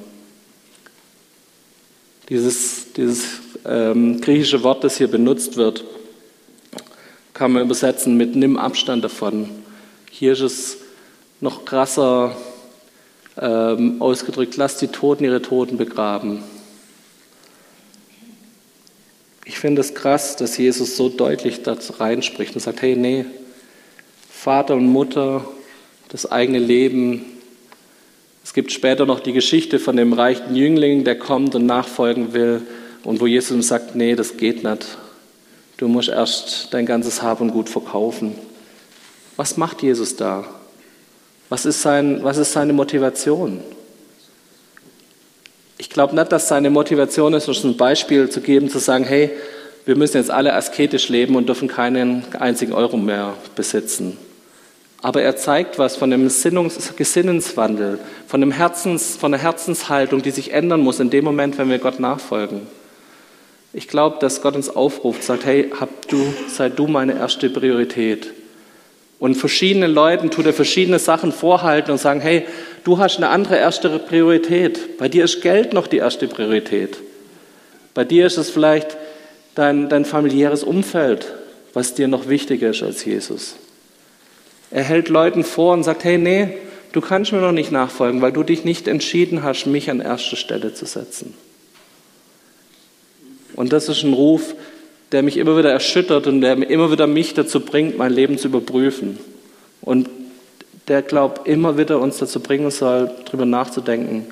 Dieses, 2.29 2.93
dieses 2.93 3.25
ähm, 3.65 4.19
griechische 4.21 4.63
Wort, 4.63 4.83
das 4.83 4.97
hier 4.97 5.07
benutzt 5.07 5.55
wird, 5.55 5.83
kann 7.33 7.53
man 7.53 7.63
übersetzen 7.63 8.17
mit 8.17 8.35
nimm 8.35 8.57
Abstand 8.57 9.03
davon. 9.03 9.49
Hier 10.09 10.33
ist 10.33 10.41
es 10.41 10.77
noch 11.39 11.65
krasser 11.65 12.35
ähm, 13.37 14.01
ausgedrückt, 14.01 14.57
lass 14.57 14.77
die 14.77 14.87
Toten 14.87 15.23
ihre 15.23 15.41
Toten 15.41 15.77
begraben. 15.77 16.43
Ich 19.45 19.59
finde 19.59 19.81
es 19.81 19.93
krass, 19.93 20.35
dass 20.35 20.57
Jesus 20.57 20.95
so 20.95 21.09
deutlich 21.09 21.63
dazu 21.63 21.93
reinspricht 21.93 22.55
und 22.55 22.61
sagt, 22.61 22.81
hey, 22.81 22.95
nee, 22.95 23.25
Vater 24.29 24.75
und 24.75 24.87
Mutter, 24.87 25.45
das 26.09 26.31
eigene 26.31 26.59
Leben. 26.59 27.40
Es 28.51 28.53
gibt 28.53 28.73
später 28.73 29.05
noch 29.05 29.21
die 29.21 29.31
Geschichte 29.31 29.79
von 29.79 29.95
dem 29.95 30.11
reichen 30.11 30.57
Jüngling, 30.57 31.05
der 31.05 31.17
kommt 31.17 31.55
und 31.55 31.65
nachfolgen 31.65 32.33
will 32.33 32.61
und 33.05 33.21
wo 33.21 33.25
Jesus 33.25 33.55
ihm 33.55 33.61
sagt, 33.61 33.95
nee, 33.95 34.13
das 34.13 34.35
geht 34.35 34.65
nicht. 34.65 34.85
Du 35.77 35.87
musst 35.87 36.09
erst 36.09 36.67
dein 36.73 36.85
ganzes 36.85 37.21
Hab 37.21 37.39
und 37.39 37.51
Gut 37.51 37.69
verkaufen. 37.69 38.35
Was 39.37 39.55
macht 39.55 39.81
Jesus 39.81 40.17
da? 40.17 40.43
Was 41.47 41.65
ist, 41.65 41.81
sein, 41.81 42.25
was 42.25 42.35
ist 42.35 42.51
seine 42.51 42.73
Motivation? 42.73 43.61
Ich 45.77 45.89
glaube 45.89 46.13
nicht, 46.13 46.33
dass 46.33 46.49
seine 46.49 46.69
Motivation 46.69 47.33
ist, 47.33 47.47
uns 47.47 47.63
ein 47.63 47.77
Beispiel 47.77 48.27
zu 48.29 48.41
geben, 48.41 48.69
zu 48.69 48.79
sagen, 48.79 49.05
hey, 49.05 49.29
wir 49.85 49.95
müssen 49.95 50.17
jetzt 50.17 50.29
alle 50.29 50.55
asketisch 50.55 51.07
leben 51.07 51.37
und 51.37 51.47
dürfen 51.47 51.69
keinen 51.69 52.25
einzigen 52.37 52.73
Euro 52.73 52.97
mehr 52.97 53.33
besitzen. 53.55 54.17
Aber 55.01 55.21
er 55.21 55.35
zeigt 55.35 55.79
was 55.79 55.95
von 55.95 56.11
dem 56.11 56.29
Sinnungs 56.29 56.95
Gesinnenswandel, 56.95 57.99
von, 58.27 58.41
dem 58.41 58.51
Herzens, 58.51 59.17
von 59.17 59.31
der 59.31 59.41
Herzenshaltung, 59.41 60.21
die 60.21 60.31
sich 60.31 60.53
ändern 60.53 60.81
muss 60.81 60.99
in 60.99 61.09
dem 61.09 61.25
Moment, 61.25 61.57
wenn 61.57 61.69
wir 61.69 61.79
Gott 61.79 61.99
nachfolgen. 61.99 62.67
Ich 63.73 63.87
glaube, 63.87 64.17
dass 64.19 64.41
Gott 64.41 64.55
uns 64.55 64.69
aufruft, 64.69 65.23
sagt, 65.23 65.45
hey, 65.45 65.71
hab 65.79 66.07
du, 66.07 66.21
sei 66.47 66.69
du 66.69 66.87
meine 66.87 67.17
erste 67.17 67.49
Priorität. 67.49 68.31
Und 69.17 69.35
verschiedenen 69.35 69.91
Leuten 69.91 70.29
tut 70.29 70.45
er 70.45 70.53
verschiedene 70.53 70.99
Sachen 70.99 71.31
vorhalten 71.31 71.91
und 71.91 71.99
sagen, 71.99 72.21
hey, 72.21 72.45
Du 72.83 72.97
hast 72.97 73.17
eine 73.17 73.29
andere 73.29 73.57
erste 73.57 73.99
Priorität. 73.99 74.97
Bei 74.97 75.07
dir 75.07 75.25
ist 75.25 75.41
Geld 75.41 75.73
noch 75.73 75.87
die 75.87 75.97
erste 75.97 76.27
Priorität. 76.27 76.97
Bei 77.93 78.03
dir 78.03 78.25
ist 78.25 78.37
es 78.37 78.49
vielleicht 78.49 78.97
dein, 79.53 79.87
dein 79.89 80.05
familiäres 80.05 80.63
Umfeld, 80.63 81.27
was 81.73 81.93
dir 81.93 82.07
noch 82.07 82.27
wichtiger 82.27 82.69
ist 82.69 82.81
als 82.81 83.05
Jesus. 83.05 83.55
Er 84.71 84.83
hält 84.83 85.09
Leuten 85.09 85.43
vor 85.43 85.73
und 85.73 85.83
sagt, 85.83 86.03
hey, 86.03 86.17
nee, 86.17 86.57
du 86.93 87.01
kannst 87.01 87.31
mir 87.33 87.41
noch 87.41 87.51
nicht 87.51 87.71
nachfolgen, 87.71 88.21
weil 88.21 88.31
du 88.31 88.43
dich 88.43 88.63
nicht 88.63 88.87
entschieden 88.87 89.43
hast, 89.43 89.65
mich 89.65 89.89
an 89.89 89.99
erste 89.99 90.37
Stelle 90.37 90.73
zu 90.73 90.85
setzen. 90.85 91.33
Und 93.55 93.73
das 93.73 93.89
ist 93.89 94.03
ein 94.03 94.13
Ruf, 94.13 94.55
der 95.11 95.23
mich 95.23 95.35
immer 95.37 95.57
wieder 95.57 95.71
erschüttert 95.71 96.25
und 96.27 96.41
der 96.41 96.53
immer 96.69 96.91
wieder 96.91 97.05
mich 97.05 97.33
dazu 97.33 97.59
bringt, 97.59 97.97
mein 97.97 98.13
Leben 98.13 98.37
zu 98.37 98.47
überprüfen. 98.47 99.19
Und 99.81 100.09
der, 100.87 101.01
glaube 101.01 101.41
immer 101.49 101.77
wieder 101.77 101.99
uns 101.99 102.17
dazu 102.17 102.39
bringen 102.39 102.71
soll, 102.71 103.11
darüber 103.25 103.45
nachzudenken, 103.45 104.27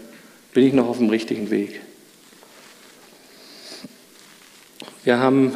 bin 0.54 0.66
ich 0.66 0.74
noch 0.74 0.88
auf 0.88 0.98
dem 0.98 1.10
richtigen 1.10 1.52
Weg. 1.52 1.82
Wir 5.04 5.20
haben 5.20 5.56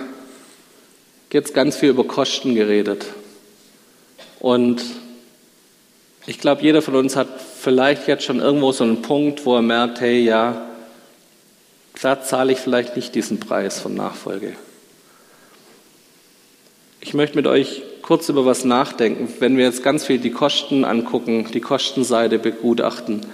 jetzt 1.31 1.53
ganz 1.53 1.77
viel 1.77 1.89
über 1.89 2.05
Kosten 2.05 2.53
geredet. 2.55 3.05
Und 4.43 4.83
ich 6.25 6.37
glaube, 6.37 6.63
jeder 6.63 6.81
von 6.81 6.97
uns 6.97 7.15
hat 7.15 7.29
vielleicht 7.39 8.09
jetzt 8.09 8.25
schon 8.25 8.41
irgendwo 8.41 8.73
so 8.73 8.83
einen 8.83 9.01
Punkt, 9.01 9.45
wo 9.45 9.55
er 9.55 9.61
merkt, 9.61 10.01
hey, 10.01 10.19
ja, 10.19 10.67
da 12.01 12.21
zahle 12.21 12.51
ich 12.51 12.59
vielleicht 12.59 12.97
nicht 12.97 13.15
diesen 13.15 13.39
Preis 13.39 13.79
von 13.79 13.95
Nachfolge. 13.95 14.57
Ich 16.99 17.13
möchte 17.13 17.37
mit 17.37 17.47
euch 17.47 17.83
kurz 18.01 18.27
über 18.27 18.45
was 18.45 18.65
nachdenken. 18.65 19.33
Wenn 19.39 19.55
wir 19.55 19.63
jetzt 19.63 19.81
ganz 19.81 20.03
viel 20.03 20.17
die 20.17 20.31
Kosten 20.31 20.83
angucken, 20.83 21.49
die 21.53 21.61
Kostenseite 21.61 22.37
begutachten, 22.37 23.25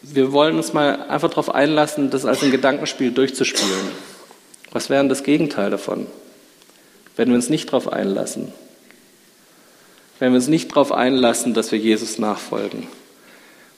wir 0.00 0.32
wollen 0.32 0.56
uns 0.56 0.72
mal 0.72 1.02
einfach 1.02 1.28
darauf 1.28 1.54
einlassen, 1.54 2.08
das 2.08 2.24
als 2.24 2.42
ein 2.42 2.50
Gedankenspiel 2.50 3.10
durchzuspielen. 3.10 3.90
Was 4.72 4.88
wäre 4.88 5.06
das 5.06 5.22
Gegenteil 5.22 5.68
davon, 5.68 6.06
wenn 7.16 7.28
wir 7.28 7.34
uns 7.34 7.50
nicht 7.50 7.68
darauf 7.68 7.92
einlassen? 7.92 8.54
Wenn 10.18 10.32
wir 10.32 10.36
uns 10.36 10.48
nicht 10.48 10.70
darauf 10.70 10.92
einlassen, 10.92 11.54
dass 11.54 11.70
wir 11.70 11.78
Jesus 11.78 12.18
nachfolgen, 12.18 12.88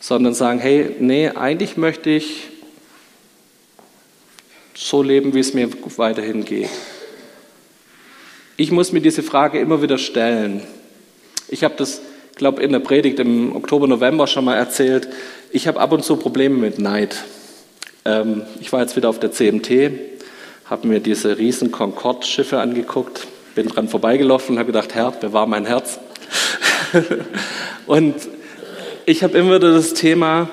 sondern 0.00 0.33
sagen, 0.33 0.59
hey, 0.59 0.96
nee, 0.98 1.29
eigentlich 1.29 1.76
möchte 1.76 2.11
ich 2.11 2.48
so 4.74 5.03
leben, 5.03 5.35
wie 5.35 5.40
es 5.40 5.53
mir 5.53 5.68
weiterhin 5.96 6.44
geht. 6.44 6.70
Ich 8.57 8.70
muss 8.70 8.92
mir 8.92 9.00
diese 9.00 9.22
Frage 9.22 9.61
immer 9.61 9.83
wieder 9.83 9.98
stellen. 9.98 10.62
Ich 11.48 11.64
habe 11.64 11.74
das, 11.76 12.00
glaube 12.37 12.62
in 12.62 12.72
der 12.72 12.81
Predigt 12.81 13.18
im 13.18 13.55
Oktober, 13.55 13.87
November 13.87 14.26
schon 14.26 14.44
mal 14.46 14.57
erzählt. 14.57 15.09
Ich 15.50 15.68
habe 15.68 15.81
ab 15.81 15.92
und 15.92 16.05
zu 16.05 16.16
Probleme 16.16 16.57
mit 16.57 16.79
Neid. 16.79 17.24
Ähm, 18.05 18.42
ich 18.61 18.72
war 18.72 18.81
jetzt 18.81 18.96
wieder 18.96 19.11
auf 19.11 19.20
der 19.20 19.33
CMT, 19.33 19.92
habe 20.64 20.88
mir 20.88 21.00
diese 21.00 21.37
riesen 21.37 21.70
Concorde-Schiffe 21.70 22.61
angeguckt, 22.61 23.26
bin 23.55 23.68
dran 23.68 23.88
vorbeigelaufen 23.88 24.55
und 24.55 24.59
habe 24.59 24.72
gedacht, 24.72 24.94
Herr, 24.94 25.11
bewahr 25.11 25.46
mein 25.46 25.66
Herz. 25.66 25.98
und 27.87 28.14
ich 29.07 29.23
habe 29.23 29.38
immer 29.38 29.57
wieder 29.57 29.73
das 29.73 29.95
Thema, 29.95 30.49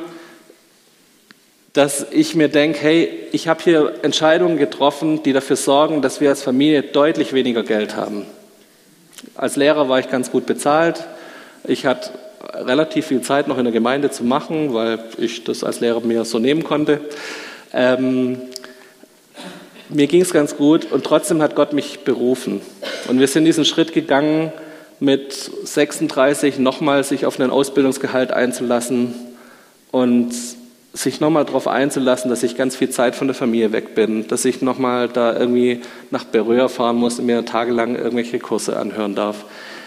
dass 1.74 2.08
ich 2.12 2.34
mir 2.34 2.48
denke, 2.48 2.80
hey, 2.80 3.10
ich 3.32 3.48
habe 3.48 3.64
hier 3.64 3.94
Entscheidungen 4.02 4.58
getroffen, 4.58 5.22
die 5.22 5.34
dafür 5.34 5.56
sorgen, 5.56 6.02
dass 6.02 6.20
wir 6.22 6.30
als 6.30 6.42
Familie 6.42 6.82
deutlich 6.82 7.34
weniger 7.34 7.64
Geld 7.64 7.96
haben. 7.96 8.26
Als 9.36 9.56
Lehrer 9.56 9.88
war 9.88 10.00
ich 10.00 10.10
ganz 10.10 10.32
gut 10.32 10.46
bezahlt. 10.48 11.04
Ich 11.66 11.86
hatte 11.86 12.12
relativ 12.54 13.08
viel 13.08 13.22
Zeit 13.22 13.48
noch 13.48 13.58
in 13.58 13.66
der 13.66 13.74
Gemeinde 13.74 14.10
zu 14.10 14.24
machen, 14.24 14.74
weil 14.74 15.00
ich 15.18 15.44
das 15.44 15.64
als 15.64 15.80
Lehrer 15.80 16.02
mir 16.02 16.26
so 16.26 16.40
nehmen 16.40 16.64
konnte. 16.64 17.02
Ähm, 17.74 18.40
mir 19.90 20.08
ging 20.08 20.22
es 20.22 20.34
ganz 20.34 20.58
gut 20.58 20.92
und 20.92 21.06
trotzdem 21.06 21.42
hat 21.42 21.56
Gott 21.56 21.74
mich 21.74 22.00
berufen. 22.00 22.62
Und 23.08 23.20
wir 23.20 23.28
sind 23.28 23.46
diesen 23.46 23.66
Schritt 23.66 23.94
gegangen, 23.94 24.52
mit 25.00 25.34
36 25.34 26.60
nochmal 26.60 27.04
sich 27.04 27.26
auf 27.26 27.40
einen 27.40 27.52
Ausbildungsgehalt 27.52 28.32
einzulassen 28.32 29.14
und 29.92 30.34
sich 30.94 31.20
nochmal 31.20 31.46
darauf 31.46 31.68
einzulassen, 31.68 32.30
dass 32.30 32.44
ich 32.44 32.58
ganz 32.58 32.76
viel 32.76 32.90
Zeit 32.90 33.16
von 33.16 33.28
der 33.28 33.36
Familie 33.36 33.72
weg 33.72 33.94
bin, 33.94 34.28
dass 34.28 34.46
ich 34.46 34.62
nochmal 34.62 35.08
da 35.08 35.38
irgendwie 35.38 35.82
nach 36.10 36.24
Berühr 36.24 36.70
fahren 36.70 36.96
muss 36.96 37.20
und 37.20 37.26
mir 37.26 37.46
tagelang 37.46 37.96
irgendwelche 37.96 38.40
Kurse 38.40 38.78
anhören 38.78 39.14
darf. 39.14 39.46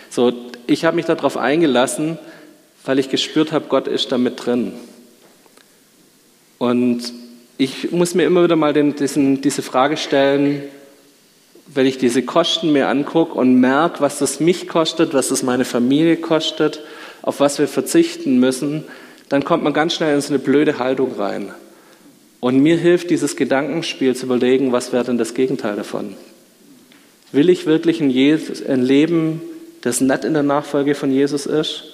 So, 0.08 0.32
ich 0.66 0.84
habe 0.84 0.96
mich 0.96 1.06
darauf 1.06 1.36
eingelassen, 1.36 2.18
weil 2.84 2.98
ich 2.98 3.08
gespürt 3.08 3.52
habe, 3.52 3.66
Gott 3.68 3.88
ist 3.88 4.12
da 4.12 4.18
mit 4.18 4.44
drin. 4.44 4.72
Und 6.58 7.12
ich 7.58 7.90
muss 7.90 8.14
mir 8.14 8.24
immer 8.24 8.44
wieder 8.44 8.56
mal 8.56 8.72
den, 8.72 8.94
diesen, 8.94 9.40
diese 9.40 9.62
Frage 9.62 9.96
stellen, 9.96 10.62
wenn 11.72 11.86
ich 11.86 11.98
diese 11.98 12.22
Kosten 12.22 12.72
mir 12.72 12.88
angucke 12.88 13.34
und 13.34 13.54
merke, 13.60 14.00
was 14.00 14.18
das 14.18 14.40
mich 14.40 14.66
kostet, 14.66 15.14
was 15.14 15.28
das 15.28 15.42
meine 15.42 15.64
Familie 15.64 16.16
kostet, 16.16 16.80
auf 17.22 17.40
was 17.40 17.58
wir 17.58 17.68
verzichten 17.68 18.40
müssen, 18.40 18.84
dann 19.28 19.44
kommt 19.44 19.62
man 19.62 19.72
ganz 19.72 19.94
schnell 19.94 20.14
in 20.14 20.20
so 20.20 20.30
eine 20.30 20.40
blöde 20.40 20.78
Haltung 20.78 21.14
rein. 21.16 21.54
Und 22.40 22.58
mir 22.58 22.76
hilft 22.76 23.10
dieses 23.10 23.36
Gedankenspiel 23.36 24.16
zu 24.16 24.26
überlegen, 24.26 24.72
was 24.72 24.92
wäre 24.92 25.04
denn 25.04 25.18
das 25.18 25.34
Gegenteil 25.34 25.76
davon? 25.76 26.16
Will 27.32 27.48
ich 27.48 27.66
wirklich 27.66 28.00
ein, 28.00 28.10
Leben, 28.10 29.40
das 29.82 30.00
nicht 30.00 30.24
in 30.24 30.32
der 30.32 30.42
Nachfolge 30.42 30.96
von 30.96 31.12
Jesus 31.12 31.46
ist? 31.46 31.84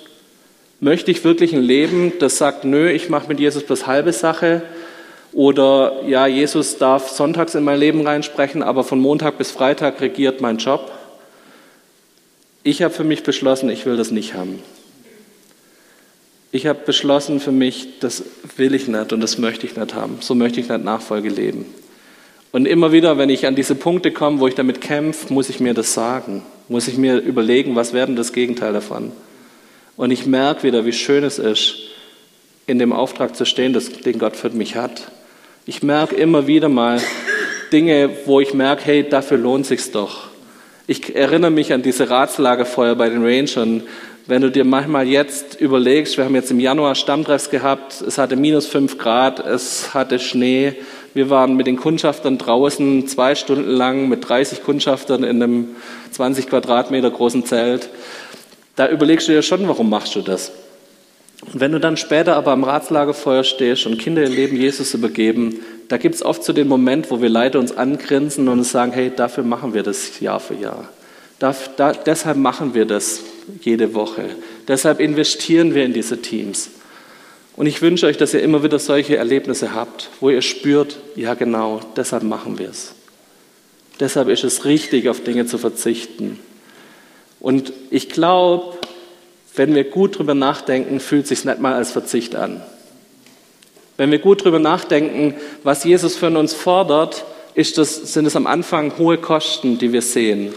Möchte 0.80 1.10
ich 1.10 1.24
wirklich 1.24 1.52
ein 1.52 1.62
Leben, 1.62 2.12
das 2.20 2.38
sagt, 2.38 2.64
nö, 2.64 2.90
ich 2.90 3.10
mache 3.10 3.28
mit 3.28 3.40
Jesus 3.40 3.64
bloß 3.64 3.86
halbe 3.86 4.12
Sache? 4.12 4.62
Oder 5.36 6.00
ja, 6.06 6.26
Jesus 6.26 6.78
darf 6.78 7.10
sonntags 7.10 7.54
in 7.54 7.62
mein 7.62 7.78
Leben 7.78 8.00
reinsprechen, 8.06 8.62
aber 8.62 8.84
von 8.84 8.98
Montag 8.98 9.36
bis 9.36 9.50
Freitag 9.50 10.00
regiert 10.00 10.40
mein 10.40 10.56
Job? 10.56 10.90
Ich 12.62 12.80
habe 12.80 12.94
für 12.94 13.04
mich 13.04 13.22
beschlossen, 13.22 13.68
ich 13.68 13.84
will 13.84 13.98
das 13.98 14.10
nicht 14.10 14.32
haben. 14.32 14.60
Ich 16.52 16.66
habe 16.66 16.78
beschlossen 16.86 17.38
für 17.38 17.52
mich, 17.52 17.98
das 18.00 18.22
will 18.56 18.74
ich 18.74 18.88
nicht 18.88 19.12
und 19.12 19.20
das 19.20 19.36
möchte 19.36 19.66
ich 19.66 19.76
nicht 19.76 19.94
haben. 19.94 20.16
So 20.20 20.34
möchte 20.34 20.58
ich 20.58 20.70
nicht 20.70 20.84
Nachfolge 20.84 21.28
leben. 21.28 21.66
Und 22.50 22.64
immer 22.64 22.90
wieder, 22.92 23.18
wenn 23.18 23.28
ich 23.28 23.46
an 23.46 23.54
diese 23.54 23.74
Punkte 23.74 24.12
komme, 24.12 24.40
wo 24.40 24.48
ich 24.48 24.54
damit 24.54 24.80
kämpfe, 24.80 25.30
muss 25.34 25.50
ich 25.50 25.60
mir 25.60 25.74
das 25.74 25.92
sagen. 25.92 26.44
Muss 26.70 26.88
ich 26.88 26.96
mir 26.96 27.18
überlegen, 27.18 27.76
was 27.76 27.92
wäre 27.92 28.06
denn 28.06 28.16
das 28.16 28.32
Gegenteil 28.32 28.72
davon? 28.72 29.12
Und 29.98 30.12
ich 30.12 30.24
merke 30.24 30.62
wieder, 30.62 30.86
wie 30.86 30.94
schön 30.94 31.24
es 31.24 31.38
ist, 31.38 31.74
in 32.66 32.78
dem 32.78 32.94
Auftrag 32.94 33.36
zu 33.36 33.44
stehen, 33.44 33.78
den 34.06 34.18
Gott 34.18 34.34
für 34.34 34.48
mich 34.48 34.76
hat. 34.76 35.12
Ich 35.68 35.82
merke 35.82 36.14
immer 36.14 36.46
wieder 36.46 36.68
mal 36.68 37.00
Dinge, 37.72 38.10
wo 38.26 38.38
ich 38.38 38.54
merke, 38.54 38.84
hey, 38.84 39.08
dafür 39.08 39.36
lohnt 39.36 39.66
sich's 39.66 39.90
doch. 39.90 40.28
Ich 40.86 41.16
erinnere 41.16 41.50
mich 41.50 41.72
an 41.72 41.82
diese 41.82 42.08
Ratslagerfeuer 42.08 42.94
bei 42.94 43.08
den 43.08 43.24
Rangern, 43.24 43.82
wenn 44.28 44.42
du 44.42 44.50
dir 44.52 44.64
manchmal 44.64 45.08
jetzt 45.08 45.60
überlegst, 45.60 46.18
wir 46.18 46.24
haben 46.24 46.36
jetzt 46.36 46.52
im 46.52 46.60
Januar 46.60 46.94
Stammtreffs 46.94 47.50
gehabt, 47.50 48.00
es 48.00 48.16
hatte 48.16 48.36
minus 48.36 48.68
fünf 48.68 48.96
Grad, 48.96 49.44
es 49.44 49.92
hatte 49.92 50.20
Schnee, 50.20 50.74
wir 51.14 51.30
waren 51.30 51.56
mit 51.56 51.66
den 51.66 51.78
Kundschaftern 51.78 52.38
draußen 52.38 53.08
zwei 53.08 53.34
Stunden 53.34 53.68
lang 53.68 54.08
mit 54.08 54.28
30 54.28 54.62
Kundschaftern 54.62 55.24
in 55.24 55.42
einem 55.42 55.68
20 56.12 56.48
Quadratmeter 56.48 57.10
großen 57.10 57.44
Zelt. 57.44 57.88
Da 58.76 58.88
überlegst 58.88 59.26
du 59.26 59.32
dir 59.32 59.42
schon, 59.42 59.66
warum 59.66 59.90
machst 59.90 60.14
du 60.14 60.20
das? 60.20 60.52
Und 61.42 61.60
wenn 61.60 61.72
du 61.72 61.80
dann 61.80 61.96
später 61.96 62.36
aber 62.36 62.52
am 62.52 62.64
Ratslagerfeuer 62.64 63.44
stehst 63.44 63.86
und 63.86 63.98
Kinder 63.98 64.22
ihr 64.22 64.28
Leben 64.28 64.56
Jesus 64.56 64.94
übergeben, 64.94 65.60
da 65.88 65.98
gibt 65.98 66.14
es 66.14 66.22
oft 66.22 66.42
so 66.42 66.52
den 66.52 66.68
Moment, 66.68 67.10
wo 67.10 67.20
wir 67.20 67.28
Leute 67.28 67.58
uns 67.58 67.76
angrinsen 67.76 68.48
und 68.48 68.64
sagen, 68.64 68.92
hey, 68.92 69.12
dafür 69.14 69.44
machen 69.44 69.74
wir 69.74 69.82
das 69.82 70.20
Jahr 70.20 70.40
für 70.40 70.54
Jahr. 70.54 70.88
Da, 71.38 71.54
da, 71.76 71.92
deshalb 71.92 72.38
machen 72.38 72.74
wir 72.74 72.86
das 72.86 73.20
jede 73.60 73.94
Woche. 73.94 74.24
Deshalb 74.66 75.00
investieren 75.00 75.74
wir 75.74 75.84
in 75.84 75.92
diese 75.92 76.22
Teams. 76.22 76.70
Und 77.56 77.66
ich 77.66 77.82
wünsche 77.82 78.06
euch, 78.06 78.16
dass 78.16 78.34
ihr 78.34 78.42
immer 78.42 78.62
wieder 78.62 78.78
solche 78.78 79.16
Erlebnisse 79.16 79.74
habt, 79.74 80.10
wo 80.20 80.30
ihr 80.30 80.42
spürt, 80.42 80.98
ja 81.14 81.34
genau, 81.34 81.80
deshalb 81.96 82.22
machen 82.22 82.58
wir 82.58 82.70
es. 82.70 82.94
Deshalb 84.00 84.28
ist 84.28 84.44
es 84.44 84.64
richtig, 84.64 85.08
auf 85.08 85.22
Dinge 85.22 85.46
zu 85.46 85.56
verzichten. 85.56 86.38
Und 87.40 87.72
ich 87.90 88.08
glaube, 88.08 88.76
wenn 89.56 89.74
wir 89.74 89.84
gut 89.84 90.18
drüber 90.18 90.34
nachdenken, 90.34 91.00
fühlt 91.00 91.26
sich 91.26 91.44
nicht 91.44 91.60
mal 91.60 91.72
als 91.72 91.90
Verzicht 91.90 92.36
an. 92.36 92.62
Wenn 93.96 94.10
wir 94.10 94.18
gut 94.18 94.44
drüber 94.44 94.58
nachdenken, 94.58 95.34
was 95.62 95.84
Jesus 95.84 96.16
von 96.16 96.36
uns 96.36 96.52
fordert, 96.52 97.24
das, 97.54 98.12
sind 98.12 98.26
es 98.26 98.36
am 98.36 98.46
Anfang 98.46 98.98
hohe 98.98 99.16
Kosten, 99.16 99.78
die 99.78 99.92
wir 99.92 100.02
sehen. 100.02 100.54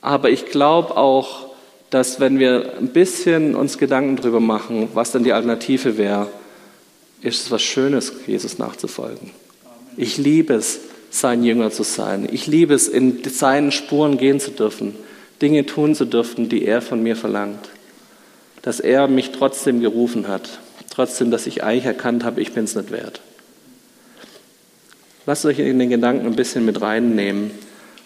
Aber 0.00 0.30
ich 0.30 0.46
glaube 0.46 0.96
auch, 0.96 1.46
dass 1.90 2.18
wenn 2.18 2.40
wir 2.40 2.74
ein 2.78 2.88
bisschen 2.88 3.54
uns 3.54 3.78
Gedanken 3.78 4.16
darüber 4.16 4.40
machen, 4.40 4.88
was 4.94 5.12
dann 5.12 5.22
die 5.22 5.32
Alternative 5.32 5.96
wäre, 5.96 6.28
ist 7.22 7.44
es 7.44 7.50
was 7.52 7.62
Schönes, 7.62 8.12
Jesus 8.26 8.58
nachzufolgen. 8.58 9.30
Ich 9.96 10.18
liebe 10.18 10.54
es, 10.54 10.80
sein 11.10 11.44
Jünger 11.44 11.70
zu 11.70 11.84
sein. 11.84 12.28
Ich 12.30 12.46
liebe 12.46 12.74
es, 12.74 12.88
in 12.88 13.22
seinen 13.24 13.70
Spuren 13.70 14.18
gehen 14.18 14.40
zu 14.40 14.50
dürfen, 14.50 14.96
Dinge 15.40 15.64
tun 15.64 15.94
zu 15.94 16.04
dürfen, 16.04 16.48
die 16.48 16.64
er 16.64 16.82
von 16.82 17.02
mir 17.02 17.16
verlangt. 17.16 17.68
Dass 18.66 18.80
er 18.80 19.06
mich 19.06 19.30
trotzdem 19.30 19.80
gerufen 19.80 20.26
hat, 20.26 20.58
trotzdem, 20.90 21.30
dass 21.30 21.46
ich 21.46 21.62
eigentlich 21.62 21.84
erkannt 21.84 22.24
habe, 22.24 22.40
ich 22.40 22.52
bin 22.52 22.64
es 22.64 22.74
nicht 22.74 22.90
wert. 22.90 23.20
Lasst 25.24 25.46
euch 25.46 25.60
in 25.60 25.78
den 25.78 25.88
Gedanken 25.88 26.26
ein 26.26 26.34
bisschen 26.34 26.64
mit 26.64 26.80
reinnehmen 26.80 27.52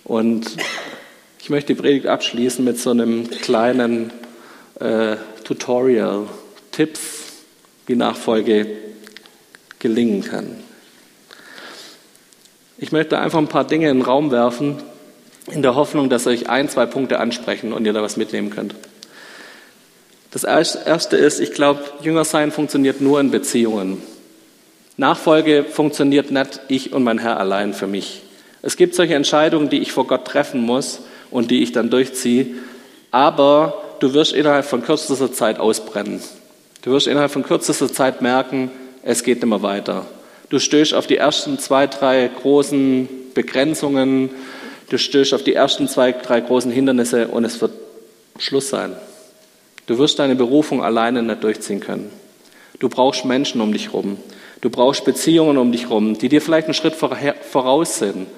und 0.05 0.59
ich 1.41 1.49
möchte 1.49 1.73
die 1.73 1.81
Predigt 1.81 2.09
abschließen 2.09 2.63
mit 2.63 2.79
so 2.79 2.91
einem 2.91 3.31
kleinen 3.31 4.13
äh, 4.81 5.17
Tutorial, 5.45 6.27
Tipps, 6.73 7.01
wie 7.87 7.97
Nachfolge 7.97 8.67
gelingen 9.79 10.23
kann. 10.23 10.59
Ich 12.77 12.93
möchte 12.93 13.19
einfach 13.19 13.39
ein 13.39 13.49
paar 13.49 13.67
Dinge 13.67 13.89
in 13.89 14.01
den 14.01 14.05
Raum 14.05 14.31
werfen, 14.31 14.77
in 15.51 15.63
der 15.63 15.75
Hoffnung, 15.75 16.11
dass 16.11 16.27
euch 16.27 16.51
ein, 16.51 16.69
zwei 16.69 16.85
Punkte 16.85 17.19
ansprechen 17.19 17.73
und 17.73 17.87
ihr 17.87 17.95
da 17.95 18.03
was 18.03 18.19
mitnehmen 18.19 18.51
könnt. 18.51 18.75
Das 20.31 20.45
erste 20.45 21.17
ist, 21.17 21.41
ich 21.41 21.53
glaube, 21.53 21.83
Jüngersein 22.03 22.53
funktioniert 22.53 23.01
nur 23.01 23.19
in 23.19 23.31
Beziehungen. 23.31 24.01
Nachfolge 24.97 25.65
funktioniert 25.65 26.31
nicht 26.31 26.61
ich 26.69 26.93
und 26.93 27.03
mein 27.03 27.19
Herr 27.19 27.41
allein 27.41 27.75
für 27.75 27.87
mich. 27.87 28.23
Es 28.63 28.77
gibt 28.77 28.95
solche 28.95 29.15
Entscheidungen, 29.15 29.71
die 29.71 29.81
ich 29.81 29.93
vor 29.93 30.07
Gott 30.07 30.27
treffen 30.27 30.61
muss 30.61 31.01
und 31.31 31.51
die 31.51 31.63
ich 31.63 31.73
dann 31.73 31.91
durchziehe. 31.91 32.47
Aber 33.11 33.83
du 34.01 34.15
wirst 34.15 34.33
innerhalb 34.33 34.67
von 34.67 34.83
kürzester 34.83 35.33
Zeit 35.33 35.59
ausbrennen. 35.59 36.21
Du 36.83 36.93
wirst 36.93 37.07
innerhalb 37.07 37.33
von 37.33 37.43
kürzester 37.43 37.93
Zeit 37.93 38.23
merken, 38.23 38.71
es 39.03 39.25
geht 39.25 39.39
nicht 39.39 39.49
mehr 39.49 39.63
weiter. 39.63 40.07
Du 40.49 40.59
stößt 40.59 40.95
auf 40.95 41.07
die 41.07 41.17
ersten 41.17 41.59
zwei, 41.59 41.87
drei 41.87 42.29
großen 42.29 43.09
Begrenzungen, 43.35 44.31
du 44.91 44.99
stößt 44.99 45.35
auf 45.35 45.43
die 45.43 45.55
ersten 45.55 45.89
zwei, 45.89 46.13
drei 46.13 46.41
großen 46.41 46.71
Hindernisse 46.71 47.29
und 47.29 47.45
es 47.45 47.61
wird 47.61 47.73
Schluss 48.39 48.69
sein. 48.69 48.95
Du 49.91 49.99
wirst 49.99 50.21
deine 50.21 50.37
Berufung 50.37 50.85
alleine 50.85 51.21
nicht 51.21 51.43
durchziehen 51.43 51.81
können. 51.81 52.11
Du 52.79 52.89
brauchst 52.89 53.25
Menschen 53.25 53.61
um 53.61 53.73
dich 53.73 53.87
herum. 53.87 54.19
Du 54.61 54.71
brauchst 54.71 55.05
Beziehungen 55.05 55.59
um 55.59 55.73
dich 55.73 55.87
herum, 55.89 56.17
die 56.17 56.29
dir 56.29 56.41
vielleicht 56.41 56.69
einen 56.69 56.75
Schritt 56.75 56.95
voraus 56.95 57.99
sind. 57.99 58.29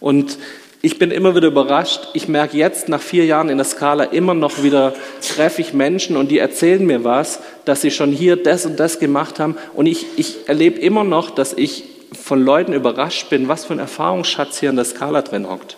Und 0.00 0.36
ich 0.82 0.98
bin 0.98 1.12
immer 1.12 1.36
wieder 1.36 1.46
überrascht. 1.46 2.08
Ich 2.14 2.26
merke 2.26 2.56
jetzt 2.56 2.88
nach 2.88 3.00
vier 3.00 3.24
Jahren 3.24 3.50
in 3.50 3.56
der 3.56 3.66
Skala 3.66 4.02
immer 4.02 4.34
noch 4.34 4.64
wieder, 4.64 4.94
treffe 5.22 5.60
ich 5.60 5.72
Menschen 5.72 6.16
und 6.16 6.32
die 6.32 6.40
erzählen 6.40 6.84
mir 6.84 7.04
was, 7.04 7.38
dass 7.64 7.82
sie 7.82 7.92
schon 7.92 8.10
hier 8.10 8.34
das 8.34 8.66
und 8.66 8.80
das 8.80 8.98
gemacht 8.98 9.38
haben. 9.38 9.56
Und 9.74 9.86
ich, 9.86 10.06
ich 10.16 10.48
erlebe 10.48 10.80
immer 10.80 11.04
noch, 11.04 11.30
dass 11.30 11.52
ich 11.52 11.84
von 12.20 12.44
Leuten 12.44 12.72
überrascht 12.72 13.30
bin, 13.30 13.46
was 13.46 13.64
für 13.64 13.74
ein 13.74 13.78
Erfahrungsschatz 13.78 14.58
hier 14.58 14.70
in 14.70 14.76
der 14.76 14.84
Skala 14.84 15.22
drin 15.22 15.48
hockt. 15.48 15.76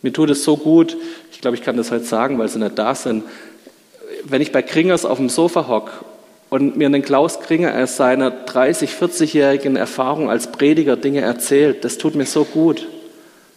Mir 0.00 0.14
tut 0.14 0.30
es 0.30 0.42
so 0.42 0.56
gut, 0.56 0.96
ich 1.32 1.42
glaube, 1.42 1.56
ich 1.58 1.62
kann 1.62 1.76
das 1.76 1.90
heute 1.90 2.04
sagen, 2.04 2.38
weil 2.38 2.48
sie 2.48 2.58
nicht 2.58 2.78
da 2.78 2.94
sind. 2.94 3.24
Wenn 4.24 4.40
ich 4.40 4.52
bei 4.52 4.62
Kringers 4.62 5.04
auf 5.04 5.18
dem 5.18 5.28
Sofa 5.28 5.68
hocke 5.68 5.92
und 6.48 6.76
mir 6.76 6.88
den 6.88 7.02
Klaus 7.02 7.40
Kringer 7.40 7.74
aus 7.74 7.96
seiner 7.96 8.30
30, 8.30 8.90
40-jährigen 8.90 9.76
Erfahrung 9.76 10.30
als 10.30 10.50
Prediger 10.50 10.96
Dinge 10.96 11.20
erzählt, 11.20 11.84
das 11.84 11.98
tut 11.98 12.14
mir 12.14 12.24
so 12.24 12.44
gut. 12.44 12.88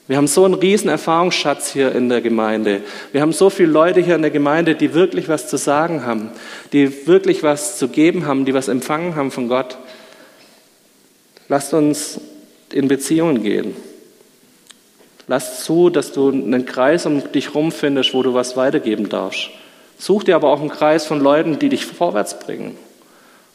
Wir 0.07 0.17
haben 0.17 0.27
so 0.27 0.45
einen 0.45 0.53
riesen 0.53 0.89
Erfahrungsschatz 0.89 1.71
hier 1.71 1.93
in 1.93 2.07
der 2.07 2.21
Gemeinde. 2.21 2.81
Wir 3.11 3.21
haben 3.21 3.33
so 3.33 3.49
viele 3.49 3.71
Leute 3.71 3.99
hier 4.01 4.15
in 4.15 4.21
der 4.21 4.31
Gemeinde, 4.31 4.75
die 4.75 4.93
wirklich 4.93 5.27
was 5.27 5.49
zu 5.49 5.57
sagen 5.57 6.05
haben, 6.05 6.31
die 6.71 7.07
wirklich 7.07 7.43
was 7.43 7.77
zu 7.77 7.89
geben 7.89 8.25
haben, 8.25 8.45
die 8.45 8.53
was 8.53 8.69
empfangen 8.69 9.15
haben 9.15 9.31
von 9.31 9.49
Gott. 9.49 9.77
Lasst 11.49 11.73
uns 11.73 12.19
in 12.71 12.87
Beziehungen 12.87 13.43
gehen. 13.43 13.75
Lass 15.27 15.65
zu, 15.65 15.89
dass 15.89 16.13
du 16.13 16.29
einen 16.29 16.65
Kreis 16.65 17.05
um 17.05 17.31
dich 17.31 17.47
herum 17.47 17.73
findest, 17.73 18.13
wo 18.13 18.23
du 18.23 18.33
was 18.33 18.55
weitergeben 18.55 19.09
darfst. 19.09 19.49
Such 19.97 20.23
dir 20.23 20.35
aber 20.35 20.49
auch 20.49 20.59
einen 20.59 20.69
Kreis 20.69 21.05
von 21.05 21.19
Leuten, 21.19 21.59
die 21.59 21.69
dich 21.69 21.85
vorwärts 21.85 22.39
bringen. 22.39 22.77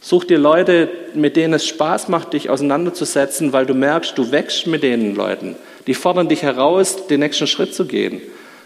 Such 0.01 0.25
dir 0.25 0.39
Leute, 0.39 0.89
mit 1.15 1.37
denen 1.37 1.55
es 1.55 1.67
Spaß 1.67 2.09
macht, 2.09 2.33
dich 2.33 2.51
auseinanderzusetzen, 2.51 3.53
weil 3.53 3.67
du 3.67 3.75
merkst, 3.75 4.19
du 4.19 4.33
wächst 4.33 4.67
mit 4.67 4.83
den 4.83 5.15
Leuten. 5.15 5.55
Die 5.87 5.95
fordern 5.95 6.29
dich 6.29 6.43
heraus, 6.43 7.07
den 7.07 7.21
nächsten 7.21 7.47
Schritt 7.47 7.75
zu 7.75 7.85
gehen. 7.85 8.21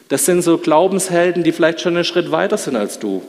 Das 0.08 0.24
sind 0.24 0.42
so 0.42 0.56
Glaubenshelden, 0.56 1.42
die 1.42 1.52
vielleicht 1.52 1.80
schon 1.80 1.94
einen 1.94 2.04
Schritt 2.04 2.30
weiter 2.30 2.56
sind 2.56 2.76
als 2.76 2.98
du. 2.98 3.22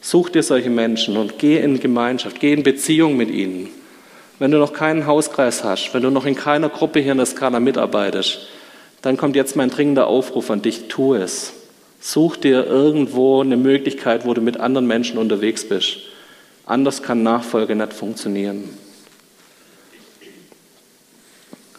Such 0.00 0.30
dir 0.30 0.42
solche 0.42 0.70
Menschen 0.70 1.16
und 1.16 1.38
geh 1.38 1.58
in 1.58 1.78
Gemeinschaft, 1.78 2.40
geh 2.40 2.52
in 2.52 2.64
Beziehung 2.64 3.16
mit 3.16 3.30
ihnen. 3.30 3.68
Wenn 4.40 4.50
du 4.50 4.58
noch 4.58 4.72
keinen 4.72 5.06
Hauskreis 5.06 5.62
hast, 5.62 5.92
wenn 5.92 6.02
du 6.02 6.10
noch 6.10 6.24
in 6.24 6.34
keiner 6.34 6.70
Gruppe 6.70 6.98
hier 7.00 7.12
in 7.12 7.18
der 7.18 7.26
Skala 7.26 7.60
mitarbeitest, 7.60 8.48
dann 9.02 9.16
kommt 9.16 9.36
jetzt 9.36 9.54
mein 9.54 9.70
dringender 9.70 10.06
Aufruf 10.06 10.50
an 10.50 10.62
dich, 10.62 10.88
tu 10.88 11.14
es. 11.14 11.52
Such 12.00 12.38
dir 12.38 12.66
irgendwo 12.66 13.42
eine 13.42 13.58
Möglichkeit, 13.58 14.24
wo 14.26 14.32
du 14.32 14.40
mit 14.40 14.58
anderen 14.58 14.86
Menschen 14.86 15.18
unterwegs 15.18 15.68
bist. 15.68 15.98
Anders 16.64 17.02
kann 17.02 17.22
Nachfolge 17.22 17.76
nicht 17.76 17.92
funktionieren. 17.92 18.70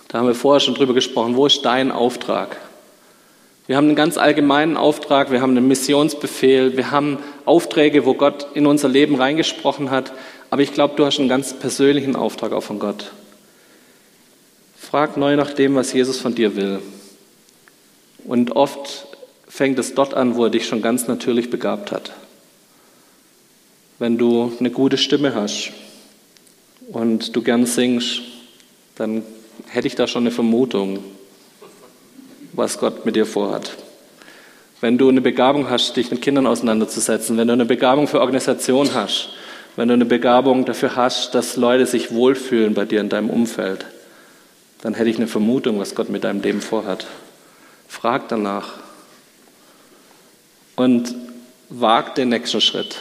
Da 0.07 0.19
haben 0.19 0.27
wir 0.27 0.35
vorher 0.35 0.59
schon 0.59 0.75
drüber 0.75 0.93
gesprochen. 0.93 1.35
Wo 1.35 1.47
ist 1.47 1.65
dein 1.65 1.91
Auftrag? 1.91 2.57
Wir 3.65 3.77
haben 3.77 3.87
einen 3.87 3.95
ganz 3.95 4.17
allgemeinen 4.17 4.75
Auftrag, 4.75 5.31
wir 5.31 5.41
haben 5.41 5.55
einen 5.55 5.67
Missionsbefehl, 5.67 6.75
wir 6.75 6.91
haben 6.91 7.19
Aufträge, 7.45 8.05
wo 8.05 8.13
Gott 8.13 8.47
in 8.53 8.65
unser 8.65 8.89
Leben 8.89 9.15
reingesprochen 9.15 9.89
hat. 9.89 10.11
Aber 10.49 10.61
ich 10.61 10.73
glaube, 10.73 10.95
du 10.97 11.05
hast 11.05 11.19
einen 11.19 11.29
ganz 11.29 11.53
persönlichen 11.53 12.17
Auftrag 12.17 12.51
auch 12.51 12.63
von 12.63 12.79
Gott. 12.79 13.11
Frag 14.77 15.15
neu 15.15 15.37
nach 15.37 15.53
dem, 15.53 15.75
was 15.75 15.93
Jesus 15.93 16.19
von 16.19 16.35
dir 16.35 16.57
will. 16.57 16.81
Und 18.25 18.57
oft 18.57 19.07
fängt 19.51 19.77
es 19.79 19.93
dort 19.93 20.13
an, 20.13 20.37
wo 20.37 20.45
er 20.45 20.49
dich 20.49 20.65
schon 20.65 20.81
ganz 20.81 21.09
natürlich 21.09 21.49
begabt 21.49 21.91
hat. 21.91 22.13
Wenn 23.99 24.17
du 24.17 24.53
eine 24.57 24.71
gute 24.71 24.97
Stimme 24.97 25.35
hast 25.35 25.73
und 26.87 27.35
du 27.35 27.41
gern 27.41 27.65
singst, 27.65 28.21
dann 28.95 29.23
hätte 29.67 29.87
ich 29.87 29.95
da 29.95 30.07
schon 30.07 30.23
eine 30.23 30.31
Vermutung, 30.31 31.03
was 32.53 32.79
Gott 32.79 33.05
mit 33.05 33.17
dir 33.17 33.25
vorhat. 33.25 33.75
Wenn 34.79 34.97
du 34.97 35.09
eine 35.09 35.21
Begabung 35.21 35.69
hast, 35.69 35.97
dich 35.97 36.11
mit 36.11 36.21
Kindern 36.21 36.47
auseinanderzusetzen, 36.47 37.37
wenn 37.37 37.47
du 37.47 37.53
eine 37.53 37.65
Begabung 37.65 38.07
für 38.07 38.21
Organisation 38.21 38.93
hast, 38.93 39.31
wenn 39.75 39.89
du 39.89 39.93
eine 39.93 40.05
Begabung 40.05 40.63
dafür 40.63 40.95
hast, 40.95 41.35
dass 41.35 41.57
Leute 41.57 41.85
sich 41.85 42.13
wohlfühlen 42.13 42.73
bei 42.73 42.85
dir 42.85 43.01
in 43.01 43.09
deinem 43.09 43.29
Umfeld, 43.29 43.85
dann 44.81 44.93
hätte 44.93 45.09
ich 45.09 45.17
eine 45.17 45.27
Vermutung, 45.27 45.77
was 45.77 45.93
Gott 45.93 46.09
mit 46.09 46.23
deinem 46.23 46.41
Leben 46.41 46.61
vorhat. 46.61 47.05
Frag 47.89 48.29
danach 48.29 48.80
und 50.75 51.13
wag 51.69 52.15
den 52.15 52.29
nächsten 52.29 52.61
Schritt. 52.61 52.97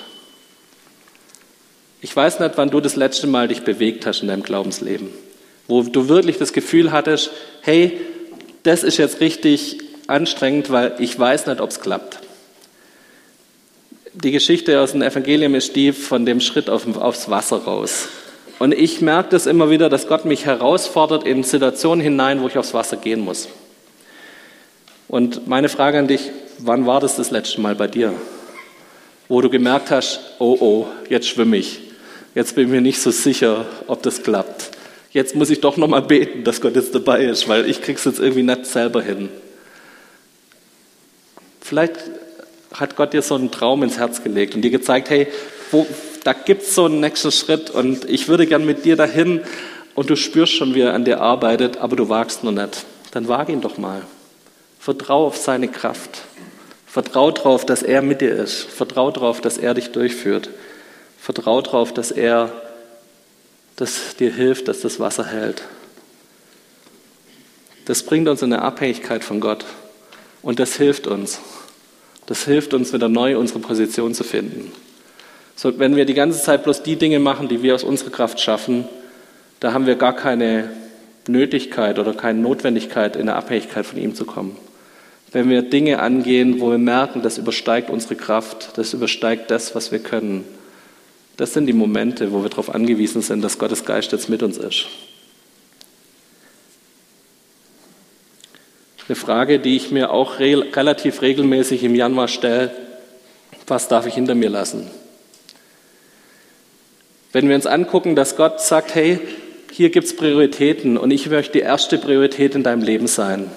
Ich 2.00 2.14
weiß 2.14 2.40
nicht, 2.40 2.52
wann 2.56 2.70
du 2.70 2.80
das 2.80 2.96
letzte 2.96 3.26
Mal 3.26 3.48
dich 3.48 3.62
bewegt 3.62 4.06
hast 4.06 4.22
in 4.22 4.28
deinem 4.28 4.42
Glaubensleben 4.42 5.10
wo 5.70 5.82
du 5.82 6.08
wirklich 6.08 6.36
das 6.36 6.52
Gefühl 6.52 6.92
hattest, 6.92 7.30
hey, 7.62 7.98
das 8.64 8.82
ist 8.82 8.98
jetzt 8.98 9.20
richtig 9.20 9.78
anstrengend, 10.08 10.70
weil 10.70 10.94
ich 10.98 11.18
weiß 11.18 11.46
nicht, 11.46 11.60
ob 11.60 11.70
es 11.70 11.80
klappt. 11.80 12.18
Die 14.12 14.32
Geschichte 14.32 14.80
aus 14.80 14.92
dem 14.92 15.02
Evangelium 15.02 15.54
ist 15.54 15.76
die 15.76 15.92
von 15.92 16.26
dem 16.26 16.40
Schritt 16.40 16.68
auf, 16.68 16.84
aufs 16.96 17.30
Wasser 17.30 17.58
raus. 17.58 18.08
Und 18.58 18.74
ich 18.74 19.00
merke 19.00 19.30
das 19.30 19.46
immer 19.46 19.70
wieder, 19.70 19.88
dass 19.88 20.08
Gott 20.08 20.24
mich 20.24 20.44
herausfordert 20.44 21.24
in 21.24 21.44
Situationen 21.44 22.02
hinein, 22.02 22.42
wo 22.42 22.48
ich 22.48 22.58
aufs 22.58 22.74
Wasser 22.74 22.96
gehen 22.96 23.20
muss. 23.20 23.48
Und 25.08 25.46
meine 25.46 25.68
Frage 25.68 25.98
an 25.98 26.08
dich, 26.08 26.30
wann 26.64 26.86
war 26.86 27.00
das 27.00 27.16
das 27.16 27.30
letzte 27.30 27.61
Mal 27.61 27.74
bei 27.74 27.86
dir? 27.86 28.12
Wo 29.28 29.40
du 29.40 29.50
gemerkt 29.50 29.90
hast, 29.90 30.20
oh 30.38 30.56
oh, 30.61 30.86
jetzt 31.08 31.28
schwimme 31.28 31.56
ich. 31.56 31.80
Jetzt 32.34 32.54
bin 32.54 32.66
ich 32.66 32.70
mir 32.70 32.80
nicht 32.80 33.00
so 33.00 33.11
sicher, 33.11 33.66
ob 33.86 34.02
das 34.02 34.22
klappt 34.22 34.70
jetzt 35.12 35.34
muss 35.34 35.50
ich 35.50 35.61
doch 35.61 35.76
noch 35.76 35.88
mal 35.88 36.02
beten, 36.02 36.44
dass 36.44 36.61
Gott 36.61 36.76
jetzt 36.76 36.94
dabei 36.94 37.24
ist, 37.24 37.48
weil 37.48 37.68
ich 37.68 37.82
krieg's 37.82 38.04
jetzt 38.04 38.20
irgendwie 38.20 38.42
nicht 38.42 38.66
selber 38.66 39.02
hin. 39.02 39.28
Vielleicht 41.61 41.94
hat 42.72 42.96
Gott 42.96 43.12
dir 43.12 43.22
so 43.22 43.34
einen 43.34 43.50
Traum 43.50 43.82
ins 43.82 43.98
Herz 43.98 44.22
gelegt 44.22 44.54
und 44.54 44.62
dir 44.62 44.70
gezeigt, 44.70 45.11
hey, 45.11 45.26
wo, 45.70 45.86
da 46.24 46.32
gibt's 46.32 46.74
so 46.74 46.84
einen 46.84 47.00
nächsten 47.00 47.32
Schritt 47.32 47.70
und 47.70 48.08
ich 48.08 48.28
würde 48.28 48.46
gern 48.46 48.64
mit 48.64 48.84
dir 48.84 48.96
dahin 48.96 49.40
und 49.94 50.11
du 50.11 50.16
spürst 50.16 50.52
schon, 50.52 50.74
wie 50.74 50.80
er 50.80 50.94
an 50.94 51.04
dir 51.04 51.20
arbeitet, 51.20 51.78
aber 51.78 51.96
du 51.96 52.08
wagst 52.08 52.44
noch 52.44 52.52
nicht. 52.52 52.84
Dann 53.12 53.28
wag 53.28 53.48
ihn 53.48 53.61
doch 53.61 53.76
mal. 53.76 54.02
Vertrau 54.78 55.26
auf 55.26 55.36
seine 55.36 55.68
Kraft. 55.68 56.22
Vertrau 56.91 57.30
darauf, 57.30 57.64
dass 57.64 57.84
er 57.84 58.03
mit 58.03 58.20
dir 58.20 58.34
ist. 58.34 58.64
Vertrau 58.64 59.12
darauf, 59.12 59.41
dass 59.41 59.59
er 59.59 59.74
dich 59.74 59.93
durchführt. 59.93 60.51
Vertrau 61.20 61.61
darauf, 61.61 61.95
dass 61.95 62.11
er 62.11 62.51
das 63.76 64.16
dir 64.16 64.32
hilft, 64.34 64.66
dass 64.66 64.80
das 64.80 64.99
Wasser 64.99 65.24
hält. 65.24 65.62
Das 67.84 68.03
bringt 68.03 68.28
uns 68.28 68.43
in 68.43 68.53
eine 68.53 68.62
Abhängigkeit 68.62 69.22
von 69.22 69.38
Gott 69.38 69.64
und 70.43 70.59
das 70.59 70.74
hilft 70.74 71.07
uns. 71.07 71.41
Das 72.26 72.45
hilft 72.45 72.74
uns 72.74 72.93
wieder 72.93 73.09
neu 73.09 73.38
unsere 73.38 73.61
Position 73.61 74.12
zu 74.12 74.24
finden. 74.24 74.72
So, 75.55 75.78
wenn 75.78 75.95
wir 75.95 76.07
die 76.07 76.14
ganze 76.14 76.43
Zeit 76.43 76.64
bloß 76.64 76.82
die 76.82 76.97
Dinge 76.97 77.20
machen, 77.20 77.47
die 77.47 77.62
wir 77.62 77.76
aus 77.76 77.84
unserer 77.84 78.11
Kraft 78.11 78.41
schaffen, 78.41 78.88
da 79.61 79.72
haben 79.72 79.86
wir 79.86 79.95
gar 79.95 80.16
keine 80.16 80.70
Nötigkeit 81.28 82.01
oder 82.01 82.14
keine 82.14 82.41
Notwendigkeit, 82.41 83.14
in 83.14 83.22
eine 83.22 83.36
Abhängigkeit 83.36 83.86
von 83.86 83.99
ihm 83.99 84.16
zu 84.16 84.24
kommen. 84.24 84.57
Wenn 85.33 85.49
wir 85.49 85.62
Dinge 85.62 86.01
angehen, 86.01 86.61
wo 86.61 86.70
wir 86.70 86.78
merken, 86.78 87.22
das 87.22 87.39
übersteigt 87.39 87.89
unsere 87.89 88.16
Kraft, 88.16 88.76
das 88.76 88.95
übersteigt 88.95 89.51
das, 89.51 89.74
was 89.74 89.93
wir 89.93 90.01
können, 90.01 90.45
das 91.37 91.55
sind 91.55 91.66
die 91.66 91.72
Momente, 91.72 92.33
wo 92.33 92.43
wir 92.43 92.51
darauf 92.51 92.74
angewiesen 92.74 93.22
sind, 93.22 93.43
dass 93.43 93.59
Gottes 93.59 93.85
Geist 93.85 94.12
jetzt 94.12 94.28
mit 94.28 94.43
uns 94.43 94.59
ist. 94.59 94.87
Eine 99.09 99.16
Frage, 99.16 99.59
die 99.59 99.74
ich 99.74 99.91
mir 99.91 100.11
auch 100.11 100.39
re 100.39 100.64
relativ 100.76 101.22
regelmäßig 101.22 101.83
im 101.83 101.95
Januar 101.95 102.28
stelle, 102.28 102.70
was 103.66 103.89
darf 103.89 104.07
ich 104.07 104.14
hinter 104.14 104.35
mir 104.35 104.51
lassen? 104.51 104.91
Wenn 107.33 107.49
wir 107.49 107.55
uns 107.55 107.66
angucken, 107.66 108.16
dass 108.16 108.37
Gott 108.37 108.61
sagt, 108.61 108.95
hey, 108.95 109.18
hier 109.72 109.91
gibt 109.91 110.07
es 110.07 110.16
Prioritäten 110.16 110.97
und 110.97 111.11
ich 111.11 111.28
möchte 111.28 111.53
die 111.53 111.61
erste 111.61 111.97
Priorität 111.99 112.55
in 112.55 112.64
deinem 112.64 112.83
Leben 112.83 113.07
sein, 113.07 113.51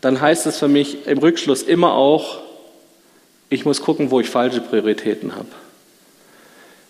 dann 0.00 0.20
heißt 0.20 0.46
es 0.46 0.58
für 0.58 0.68
mich 0.68 1.06
im 1.06 1.18
Rückschluss 1.18 1.62
immer 1.62 1.94
auch, 1.94 2.40
ich 3.48 3.64
muss 3.64 3.82
gucken, 3.82 4.10
wo 4.10 4.20
ich 4.20 4.28
falsche 4.28 4.60
Prioritäten 4.60 5.34
habe. 5.34 5.48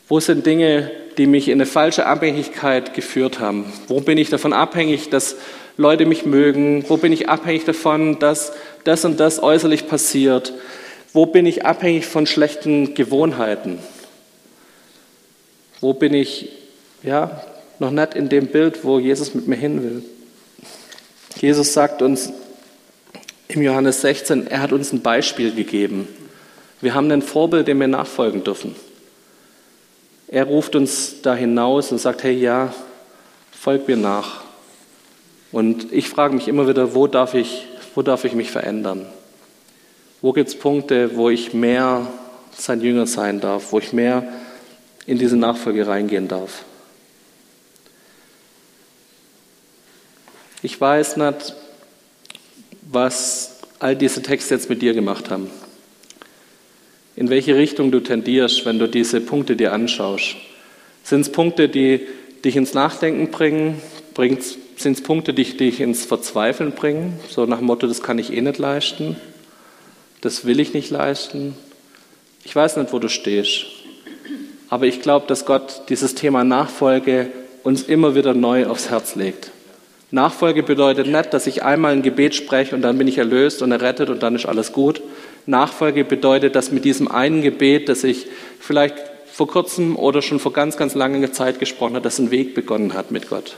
Wo 0.09 0.21
sind 0.21 0.45
Dinge, 0.45 0.91
die 1.17 1.27
mich 1.27 1.49
in 1.49 1.55
eine 1.55 1.67
falsche 1.67 2.07
Abhängigkeit 2.07 2.95
geführt 2.95 3.41
haben? 3.41 3.73
Wo 3.89 4.01
bin 4.01 4.19
ich 4.19 4.29
davon 4.29 4.53
abhängig, 4.53 5.09
dass 5.09 5.37
Leute 5.77 6.05
mich 6.05 6.27
mögen? 6.27 6.85
Wo 6.89 6.97
bin 6.97 7.13
ich 7.13 7.29
abhängig 7.29 7.65
davon, 7.65 8.19
dass 8.19 8.53
das 8.85 9.05
und 9.05 9.19
das 9.19 9.43
äußerlich 9.43 9.89
passiert? 9.89 10.53
Wo 11.13 11.27
bin 11.27 11.47
ich 11.47 11.65
abhängig 11.65 12.07
von 12.07 12.27
schlechten 12.27 12.95
Gewohnheiten? 12.95 13.79
Wo 15.81 15.95
bin 15.95 16.13
ich 16.13 16.51
ja 17.03 17.43
noch 17.79 17.91
nicht 17.91 18.15
in 18.15 18.29
dem 18.29 18.49
Bild, 18.49 18.85
wo 18.85 18.99
Jesus 18.99 19.35
mit 19.35 19.49
mir 19.49 19.57
hin 19.57 19.83
will? 19.83 20.03
Jesus 21.41 21.73
sagt 21.73 22.03
uns 22.03 22.33
im 23.55 23.63
Johannes 23.63 24.01
16, 24.03 24.47
er 24.47 24.61
hat 24.61 24.73
uns 24.73 24.93
ein 24.93 25.03
Beispiel 25.03 25.53
gegeben. 25.53 26.07
Wir 26.81 26.95
haben 26.95 27.11
ein 27.11 27.23
Vorbild, 27.23 27.67
dem 27.67 27.81
wir 27.81 27.89
nachfolgen 27.89 28.45
dürfen. 28.45 28.77
Er 30.29 30.45
ruft 30.45 30.77
uns 30.77 31.21
da 31.23 31.35
hinaus 31.35 31.91
und 31.91 31.99
sagt, 31.99 32.23
hey 32.23 32.35
ja, 32.35 32.73
folg 33.51 33.89
mir 33.89 33.97
nach. 33.97 34.45
Und 35.51 35.93
ich 35.93 36.09
frage 36.09 36.35
mich 36.35 36.47
immer 36.47 36.69
wieder, 36.69 36.95
wo 36.95 37.09
darf 37.09 37.35
ich, 37.35 37.67
wo 37.97 38.03
darf 38.03 38.25
ich 38.25 38.35
mich 38.35 38.53
verändern? 38.53 39.07
Wo 40.23 40.33
gibt 40.33 40.49
es 40.49 40.57
Punkte, 40.57 41.17
wo 41.17 41.29
ich 41.29 41.53
mehr 41.53 42.07
sein 42.57 42.81
Jünger 42.81 43.07
sein 43.07 43.41
darf, 43.41 43.73
wo 43.73 43.81
ich 43.81 43.93
mehr 43.93 44.23
in 45.07 45.19
diese 45.19 45.37
Nachfolge 45.37 45.89
reingehen 45.89 46.29
darf? 46.29 46.65
Ich 50.63 50.81
weiß 50.81 51.17
nicht, 51.17 51.55
was 52.91 53.61
all 53.79 53.97
diese 53.97 54.23
Texte 54.23 54.55
jetzt 54.55 54.69
mit 54.69 54.83
dir 54.83 54.95
gemacht 54.95 55.31
haben 55.31 55.51
in 57.21 57.29
welche 57.29 57.55
Richtung 57.55 57.91
du 57.91 58.01
tendierst, 58.01 58.65
wenn 58.65 58.79
du 58.79 58.89
diese 58.89 59.21
Punkte 59.21 59.55
dir 59.55 59.75
anschaust. 59.75 60.37
Sind 61.03 61.21
es 61.21 61.31
Punkte, 61.31 61.69
die 61.69 62.01
dich 62.43 62.57
ins 62.57 62.73
Nachdenken 62.73 63.31
bringen? 63.31 63.83
Sind 64.77 64.97
es 64.97 65.03
Punkte, 65.03 65.35
die 65.35 65.45
dich 65.45 65.81
ins 65.81 66.07
Verzweifeln 66.07 66.73
bringen? 66.73 67.21
So 67.29 67.45
nach 67.45 67.59
dem 67.59 67.67
Motto, 67.67 67.87
das 67.87 68.03
kann 68.03 68.19
ich 68.19 68.33
eh 68.33 68.41
nicht 68.41 68.57
leisten, 68.57 69.17
das 70.23 70.47
will 70.47 70.61
ich 70.61 70.73
nicht 70.73 70.89
leisten. 70.89 71.55
Ich 72.43 72.57
weiß 72.57 72.79
nicht, 72.79 72.91
wo 72.95 72.99
du 72.99 73.09
stehst. 73.09 73.67
Aber 74.71 74.87
ich 74.87 75.03
glaube, 75.03 75.27
dass 75.27 75.45
Gott 75.45 75.83
dieses 75.91 76.15
Thema 76.15 76.43
Nachfolge 76.43 77.31
uns 77.65 77.83
immer 77.83 78.15
wieder 78.15 78.33
neu 78.33 78.67
aufs 78.67 78.89
Herz 78.89 79.15
legt. 79.15 79.51
Nachfolge 80.11 80.63
bedeutet 80.63 81.07
nicht, 81.07 81.33
dass 81.33 81.47
ich 81.47 81.63
einmal 81.63 81.93
ein 81.93 82.03
Gebet 82.03 82.35
spreche 82.35 82.75
und 82.75 82.83
dann 82.83 82.99
bin 82.99 83.07
ich 83.07 83.19
erlöst 83.19 83.63
und 83.63 83.71
errettet 83.71 84.11
und 84.11 84.23
dann 84.23 84.35
ist 84.35 84.47
alles 84.47 84.73
gut, 84.73 85.01
Nachfolge 85.47 86.05
bedeutet, 86.05 86.55
dass 86.57 86.73
mit 86.73 86.85
diesem 86.85 87.09
einen 87.09 87.43
Gebet, 87.43 87.89
das 87.89 88.05
ich 88.05 88.27
vielleicht 88.59 88.97
vor 89.33 89.49
kurzem 89.49 89.97
oder 89.97 90.23
schon 90.23 90.41
vor 90.41 90.53
ganz, 90.53 90.77
ganz 90.77 90.95
langer 90.95 91.33
Zeit 91.33 91.59
gesprochen 91.59 91.95
habe, 91.95 92.05
dass 92.05 92.19
ein 92.19 92.31
Weg 92.31 92.55
begonnen 92.55 92.95
hat 92.95 93.11
mit 93.11 93.29
Gott. 93.29 93.57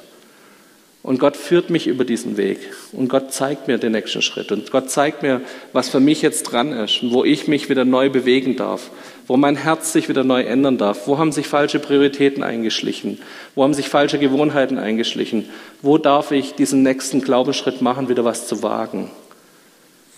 Und 1.02 1.18
Gott 1.18 1.36
führt 1.36 1.70
mich 1.70 1.88
über 1.88 2.04
diesen 2.04 2.36
Weg. 2.36 2.58
Und 2.92 3.08
Gott 3.08 3.32
zeigt 3.32 3.66
mir 3.66 3.78
den 3.78 3.92
nächsten 3.92 4.22
Schritt. 4.22 4.52
Und 4.52 4.70
Gott 4.70 4.88
zeigt 4.88 5.22
mir, 5.22 5.40
was 5.72 5.88
für 5.88 5.98
mich 5.98 6.22
jetzt 6.22 6.44
dran 6.44 6.72
ist 6.72 7.02
und 7.02 7.12
wo 7.12 7.24
ich 7.24 7.48
mich 7.48 7.68
wieder 7.68 7.84
neu 7.84 8.08
bewegen 8.08 8.54
darf. 8.54 8.90
Wo 9.32 9.38
mein 9.38 9.56
Herz 9.56 9.94
sich 9.94 10.10
wieder 10.10 10.24
neu 10.24 10.42
ändern 10.42 10.76
darf. 10.76 11.06
Wo 11.06 11.16
haben 11.16 11.32
sich 11.32 11.46
falsche 11.46 11.78
Prioritäten 11.78 12.42
eingeschlichen? 12.42 13.18
Wo 13.54 13.62
haben 13.62 13.72
sich 13.72 13.88
falsche 13.88 14.18
Gewohnheiten 14.18 14.76
eingeschlichen? 14.76 15.48
Wo 15.80 15.96
darf 15.96 16.32
ich 16.32 16.54
diesen 16.54 16.82
nächsten 16.82 17.22
Glaubensschritt 17.22 17.80
machen, 17.80 18.10
wieder 18.10 18.26
was 18.26 18.46
zu 18.46 18.62
wagen? 18.62 19.10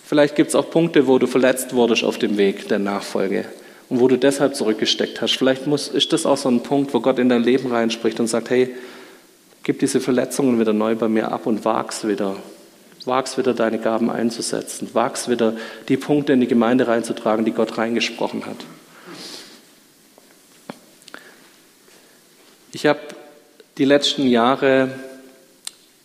Vielleicht 0.04 0.34
gibt 0.34 0.48
es 0.48 0.56
auch 0.56 0.68
Punkte, 0.68 1.06
wo 1.06 1.20
du 1.20 1.28
verletzt 1.28 1.74
wurdest 1.74 2.02
auf 2.02 2.18
dem 2.18 2.38
Weg 2.38 2.66
der 2.66 2.80
Nachfolge 2.80 3.44
und 3.88 4.00
wo 4.00 4.08
du 4.08 4.18
deshalb 4.18 4.56
zurückgesteckt 4.56 5.20
hast. 5.20 5.36
Vielleicht 5.36 5.68
muss, 5.68 5.86
ist 5.86 6.12
das 6.12 6.26
auch 6.26 6.36
so 6.36 6.48
ein 6.48 6.64
Punkt, 6.64 6.92
wo 6.92 6.98
Gott 6.98 7.20
in 7.20 7.28
dein 7.28 7.44
Leben 7.44 7.70
reinspricht 7.70 8.18
und 8.18 8.26
sagt, 8.26 8.50
hey, 8.50 8.74
Gib 9.64 9.78
diese 9.78 9.98
Verletzungen 9.98 10.60
wieder 10.60 10.74
neu 10.74 10.94
bei 10.94 11.08
mir 11.08 11.32
ab 11.32 11.46
und 11.46 11.64
wag's 11.64 12.06
wieder. 12.06 12.36
Wag's 13.06 13.38
wieder, 13.38 13.54
deine 13.54 13.78
Gaben 13.78 14.10
einzusetzen. 14.10 14.90
Wag's 14.92 15.30
wieder, 15.30 15.54
die 15.88 15.96
Punkte 15.96 16.34
in 16.34 16.40
die 16.40 16.46
Gemeinde 16.46 16.86
reinzutragen, 16.86 17.46
die 17.46 17.52
Gott 17.52 17.78
reingesprochen 17.78 18.44
hat. 18.44 18.58
Ich 22.74 22.86
habe 22.86 22.98
die 23.78 23.84
letzten 23.84 24.26
Jahre 24.26 24.90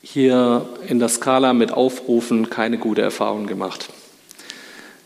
hier 0.03 0.67
in 0.87 0.99
der 0.99 1.09
Skala 1.09 1.53
mit 1.53 1.71
Aufrufen 1.71 2.51
keine 2.51 2.77
gute 2.77 3.01
Erfahrung 3.01 3.47
gemacht. 3.47 3.89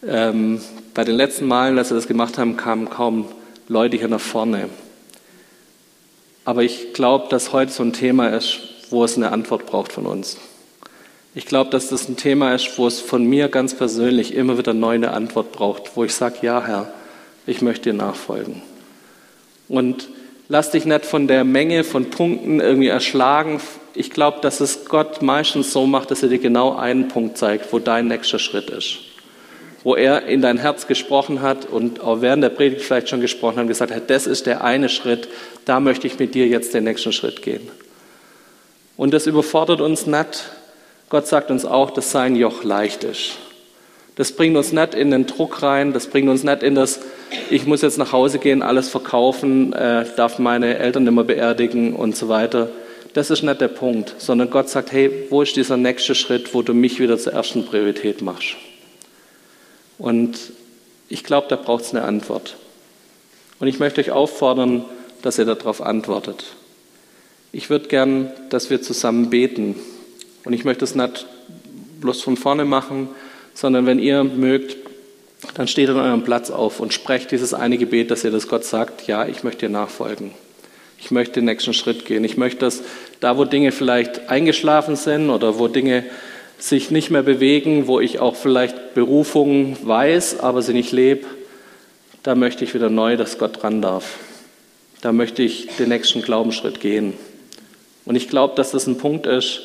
Ähm, 0.05 0.59
bei 0.93 1.05
den 1.05 1.15
letzten 1.15 1.47
Malen, 1.47 1.77
als 1.77 1.89
wir 1.89 1.95
das 1.95 2.09
gemacht 2.09 2.37
haben, 2.37 2.57
kamen 2.57 2.89
kaum 2.89 3.29
Leute 3.69 3.95
hier 3.95 4.09
nach 4.09 4.19
vorne. 4.19 4.67
Aber 6.43 6.63
ich 6.63 6.91
glaube, 6.91 7.29
dass 7.29 7.53
heute 7.53 7.71
so 7.71 7.81
ein 7.81 7.93
Thema 7.93 8.27
ist, 8.35 8.59
wo 8.89 9.05
es 9.05 9.15
eine 9.15 9.31
Antwort 9.31 9.65
braucht 9.65 9.93
von 9.93 10.05
uns. 10.05 10.35
Ich 11.33 11.45
glaube, 11.45 11.69
dass 11.69 11.87
das 11.87 12.09
ein 12.09 12.17
Thema 12.17 12.53
ist, 12.53 12.77
wo 12.77 12.87
es 12.87 12.99
von 12.99 13.25
mir 13.25 13.47
ganz 13.47 13.73
persönlich 13.73 14.35
immer 14.35 14.57
wieder 14.57 14.73
neu 14.73 14.95
eine 14.95 15.11
Antwort 15.11 15.53
braucht, 15.53 15.95
wo 15.95 16.03
ich 16.03 16.13
sage, 16.13 16.39
ja 16.41 16.61
Herr, 16.61 16.93
ich 17.47 17.61
möchte 17.61 17.91
dir 17.91 17.97
nachfolgen. 17.97 18.61
Und 19.69 20.09
lass 20.53 20.69
dich 20.69 20.85
nicht 20.85 21.07
von 21.07 21.27
der 21.27 21.43
Menge 21.43 21.83
von 21.83 22.11
Punkten 22.11 22.59
irgendwie 22.59 22.87
erschlagen. 22.87 23.59
Ich 23.95 24.11
glaube, 24.11 24.37
dass 24.41 24.59
es 24.59 24.85
Gott 24.85 25.23
meistens 25.23 25.73
so 25.73 25.87
macht, 25.87 26.11
dass 26.11 26.21
er 26.21 26.29
dir 26.29 26.37
genau 26.37 26.75
einen 26.75 27.07
Punkt 27.07 27.39
zeigt, 27.39 27.73
wo 27.73 27.79
dein 27.79 28.07
nächster 28.07 28.37
Schritt 28.37 28.69
ist 28.69 28.99
wo 29.85 29.95
er 29.97 30.27
in 30.27 30.41
dein 30.41 30.59
Herz 30.59 30.87
gesprochen 30.87 31.41
hat 31.41 31.65
und 31.65 31.99
auch 31.99 32.21
während 32.21 32.41
der 32.41 32.51
Predigt 32.51 32.83
vielleicht 32.83 33.09
schon 33.09 33.19
gesprochen 33.19 33.57
hat 33.57 33.63
und 33.63 33.67
gesagt 33.67 33.93
hat, 33.93 34.09
das 34.09 34.27
ist 34.27 34.45
der 34.45 34.63
eine 34.63 34.87
Schritt, 34.87 35.27
da 35.65 35.81
möchte 35.81 36.07
ich 36.07 36.17
mit 36.19 36.35
dir 36.35 36.47
jetzt 36.47 36.73
den 36.73 36.85
nächsten 36.85 37.11
Schritt 37.11 37.41
gehen. 37.41 37.67
Und 38.95 39.13
das 39.13 39.27
überfordert 39.27 39.81
uns 39.81 40.07
nicht. 40.07 40.51
Gott 41.09 41.27
sagt 41.27 41.51
uns 41.51 41.65
auch, 41.65 41.91
dass 41.91 42.11
sein 42.11 42.37
Joch 42.37 42.63
leicht 42.63 43.03
ist. 43.03 43.33
Das 44.15 44.31
bringt 44.31 44.55
uns 44.55 44.71
nicht 44.71 44.95
in 44.95 45.11
den 45.11 45.25
Druck 45.25 45.61
rein, 45.61 45.91
das 45.91 46.07
bringt 46.07 46.29
uns 46.29 46.45
nicht 46.45 46.63
in 46.63 46.75
das, 46.75 47.01
ich 47.49 47.65
muss 47.65 47.81
jetzt 47.81 47.97
nach 47.97 48.11
Hause 48.11 48.39
gehen, 48.39 48.61
alles 48.61 48.89
verkaufen, 48.89 49.73
äh, 49.73 50.05
darf 50.15 50.39
meine 50.39 50.77
Eltern 50.77 51.03
nicht 51.03 51.13
mehr 51.13 51.23
beerdigen 51.23 51.95
und 51.95 52.15
so 52.15 52.29
weiter. 52.29 52.69
Das 53.13 53.29
ist 53.29 53.43
nicht 53.43 53.61
der 53.61 53.67
Punkt, 53.67 54.15
sondern 54.17 54.49
Gott 54.49 54.69
sagt, 54.69 54.91
hey, 54.91 55.27
wo 55.29 55.41
ist 55.41 55.55
dieser 55.55 55.77
nächste 55.77 56.15
Schritt, 56.15 56.53
wo 56.53 56.61
du 56.61 56.73
mich 56.73 56.99
wieder 56.99 57.17
zur 57.17 57.33
ersten 57.33 57.65
Priorität 57.65 58.21
machst? 58.21 58.55
Und 59.99 60.37
ich 61.09 61.23
glaube, 61.23 61.47
da 61.49 61.55
braucht 61.55 61.83
es 61.83 61.93
eine 61.93 62.03
Antwort. 62.03 62.57
Und 63.59 63.67
ich 63.67 63.79
möchte 63.79 64.01
euch 64.01 64.11
auffordern, 64.11 64.83
dass 65.21 65.37
ihr 65.37 65.45
darauf 65.45 65.81
antwortet. 65.81 66.43
Ich 67.51 67.69
würde 67.69 67.87
gern, 67.87 68.31
dass 68.49 68.71
wir 68.71 68.81
zusammen 68.81 69.29
beten. 69.29 69.75
Und 70.43 70.53
ich 70.53 70.65
möchte 70.65 70.83
es 70.83 70.95
nicht 70.95 71.27
bloß 72.01 72.21
von 72.21 72.35
vorne 72.35 72.65
machen, 72.65 73.09
sondern 73.53 73.85
wenn 73.85 73.99
ihr 73.99 74.23
mögt, 74.23 74.82
dann 75.55 75.67
steht 75.67 75.89
an 75.89 75.97
eurem 75.97 76.23
Platz 76.23 76.49
auf 76.49 76.79
und 76.79 76.93
sprecht 76.93 77.31
dieses 77.31 77.53
eine 77.53 77.77
Gebet, 77.77 78.11
dass 78.11 78.23
ihr 78.23 78.31
das 78.31 78.47
Gott 78.47 78.65
sagt, 78.65 79.07
ja, 79.07 79.25
ich 79.25 79.43
möchte 79.43 79.67
dir 79.67 79.71
nachfolgen. 79.71 80.31
Ich 80.97 81.11
möchte 81.11 81.35
den 81.35 81.45
nächsten 81.45 81.73
Schritt 81.73 82.05
gehen. 82.05 82.23
Ich 82.23 82.37
möchte, 82.37 82.59
dass 82.59 82.81
da, 83.19 83.37
wo 83.37 83.43
Dinge 83.43 83.71
vielleicht 83.71 84.29
eingeschlafen 84.29 84.95
sind 84.95 85.29
oder 85.29 85.59
wo 85.59 85.67
Dinge 85.67 86.05
sich 86.59 86.91
nicht 86.91 87.09
mehr 87.09 87.23
bewegen, 87.23 87.87
wo 87.87 87.99
ich 87.99 88.19
auch 88.19 88.35
vielleicht 88.35 88.93
Berufungen 88.93 89.75
weiß, 89.81 90.39
aber 90.39 90.61
sie 90.61 90.73
nicht 90.73 90.93
lebe, 90.93 91.27
da 92.23 92.35
möchte 92.35 92.63
ich 92.63 92.73
wieder 92.73 92.89
neu, 92.89 93.17
dass 93.17 93.37
Gott 93.37 93.61
dran 93.61 93.81
darf. 93.81 94.17
Da 95.01 95.11
möchte 95.11 95.43
ich 95.43 95.67
den 95.77 95.89
nächsten 95.89 96.21
Glaubensschritt 96.21 96.79
gehen. 96.79 97.13
Und 98.05 98.15
ich 98.15 98.29
glaube, 98.29 98.55
dass 98.55 98.71
das 98.71 98.87
ein 98.87 98.97
Punkt 98.97 99.27
ist, 99.27 99.63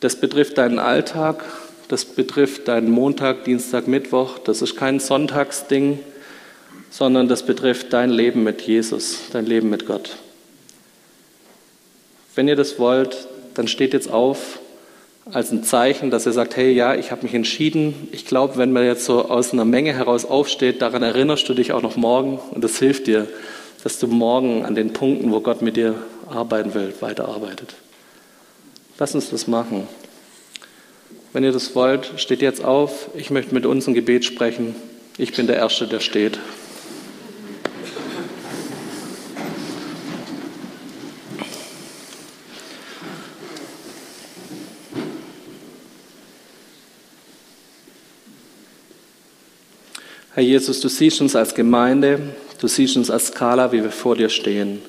das 0.00 0.16
betrifft 0.16 0.56
deinen 0.56 0.78
Alltag, 0.78 1.44
das 1.88 2.04
betrifft 2.04 2.68
deinen 2.68 2.90
Montag, 2.90 3.44
Dienstag, 3.44 3.88
Mittwoch. 3.88 4.38
Das 4.38 4.62
ist 4.62 4.76
kein 4.76 5.00
Sonntagsding, 5.00 5.98
sondern 6.90 7.28
das 7.28 7.44
betrifft 7.44 7.92
dein 7.92 8.10
Leben 8.10 8.42
mit 8.42 8.62
Jesus, 8.62 9.20
dein 9.32 9.46
Leben 9.46 9.70
mit 9.70 9.86
Gott. 9.86 10.16
Wenn 12.34 12.48
ihr 12.48 12.56
das 12.56 12.78
wollt, 12.78 13.28
dann 13.54 13.68
steht 13.68 13.92
jetzt 13.92 14.10
auf 14.10 14.58
als 15.30 15.50
ein 15.50 15.64
Zeichen, 15.64 16.10
dass 16.10 16.26
er 16.26 16.32
sagt, 16.32 16.56
hey, 16.56 16.72
ja, 16.72 16.94
ich 16.94 17.10
habe 17.10 17.22
mich 17.22 17.34
entschieden. 17.34 18.08
Ich 18.12 18.26
glaube, 18.26 18.56
wenn 18.56 18.72
man 18.72 18.84
jetzt 18.84 19.06
so 19.06 19.28
aus 19.28 19.52
einer 19.52 19.64
Menge 19.64 19.94
heraus 19.94 20.24
aufsteht, 20.24 20.82
daran 20.82 21.02
erinnerst 21.02 21.48
du 21.48 21.54
dich 21.54 21.72
auch 21.72 21.82
noch 21.82 21.96
morgen 21.96 22.38
und 22.50 22.62
das 22.62 22.78
hilft 22.78 23.06
dir, 23.06 23.26
dass 23.82 23.98
du 23.98 24.06
morgen 24.06 24.64
an 24.64 24.74
den 24.74 24.92
Punkten, 24.92 25.32
wo 25.32 25.40
Gott 25.40 25.62
mit 25.62 25.76
dir 25.76 25.94
arbeiten 26.28 26.74
will, 26.74 26.92
weiterarbeitet. 27.00 27.74
Lass 28.98 29.14
uns 29.14 29.30
das 29.30 29.46
machen. 29.46 29.88
Wenn 31.34 31.42
ihr 31.42 31.50
das 31.50 31.74
wollt, 31.74 32.12
steht 32.14 32.42
jetzt 32.42 32.64
auf. 32.64 33.10
Ich 33.16 33.30
möchte 33.30 33.52
mit 33.52 33.66
uns 33.66 33.88
ein 33.88 33.94
Gebet 33.94 34.24
sprechen. 34.24 34.76
Ich 35.18 35.32
bin 35.32 35.48
der 35.48 35.56
Erste, 35.56 35.88
der 35.88 35.98
steht. 35.98 36.38
Herr 50.34 50.44
Jesus, 50.44 50.78
du 50.78 50.88
siehst 50.88 51.20
uns 51.20 51.34
als 51.34 51.56
Gemeinde, 51.56 52.20
du 52.60 52.68
siehst 52.68 52.96
uns 52.96 53.10
als 53.10 53.26
Skala, 53.28 53.72
wie 53.72 53.82
wir 53.82 53.90
vor 53.90 54.14
dir 54.14 54.28
stehen. 54.28 54.80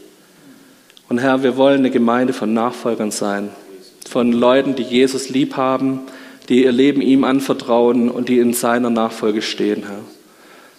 Und 1.10 1.18
Herr, 1.18 1.42
wir 1.42 1.58
wollen 1.58 1.80
eine 1.80 1.90
Gemeinde 1.90 2.34
von 2.34 2.54
Nachfolgern 2.54 3.10
sein, 3.10 3.50
von 4.08 4.32
Leuten, 4.32 4.76
die 4.76 4.84
Jesus 4.84 5.30
lieb 5.30 5.58
haben, 5.58 6.02
die 6.50 6.64
ihr 6.64 6.72
Leben 6.72 7.02
ihm 7.02 7.24
anvertrauen 7.24 8.10
und 8.10 8.30
die 8.30 8.40
in 8.40 8.54
seiner 8.54 8.90
Nachfolge 8.90 9.42
stehen, 9.42 9.84
Herr. 9.88 10.02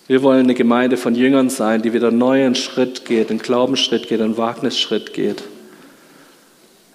Wir 0.09 0.23
wollen 0.23 0.45
eine 0.45 0.55
Gemeinde 0.55 0.97
von 0.97 1.17
Jüngern 1.17 1.51
sein, 1.51 1.83
die 1.83 1.93
wieder 1.93 2.13
neu 2.13 2.45
einen 2.45 2.55
Schritt 2.55 3.05
geht, 3.05 3.31
einen 3.31 3.41
Glaubensschritt 3.41 4.09
geht, 4.09 4.21
einen 4.21 4.37
Wagnisschritt 4.37 5.13
geht. 5.13 5.43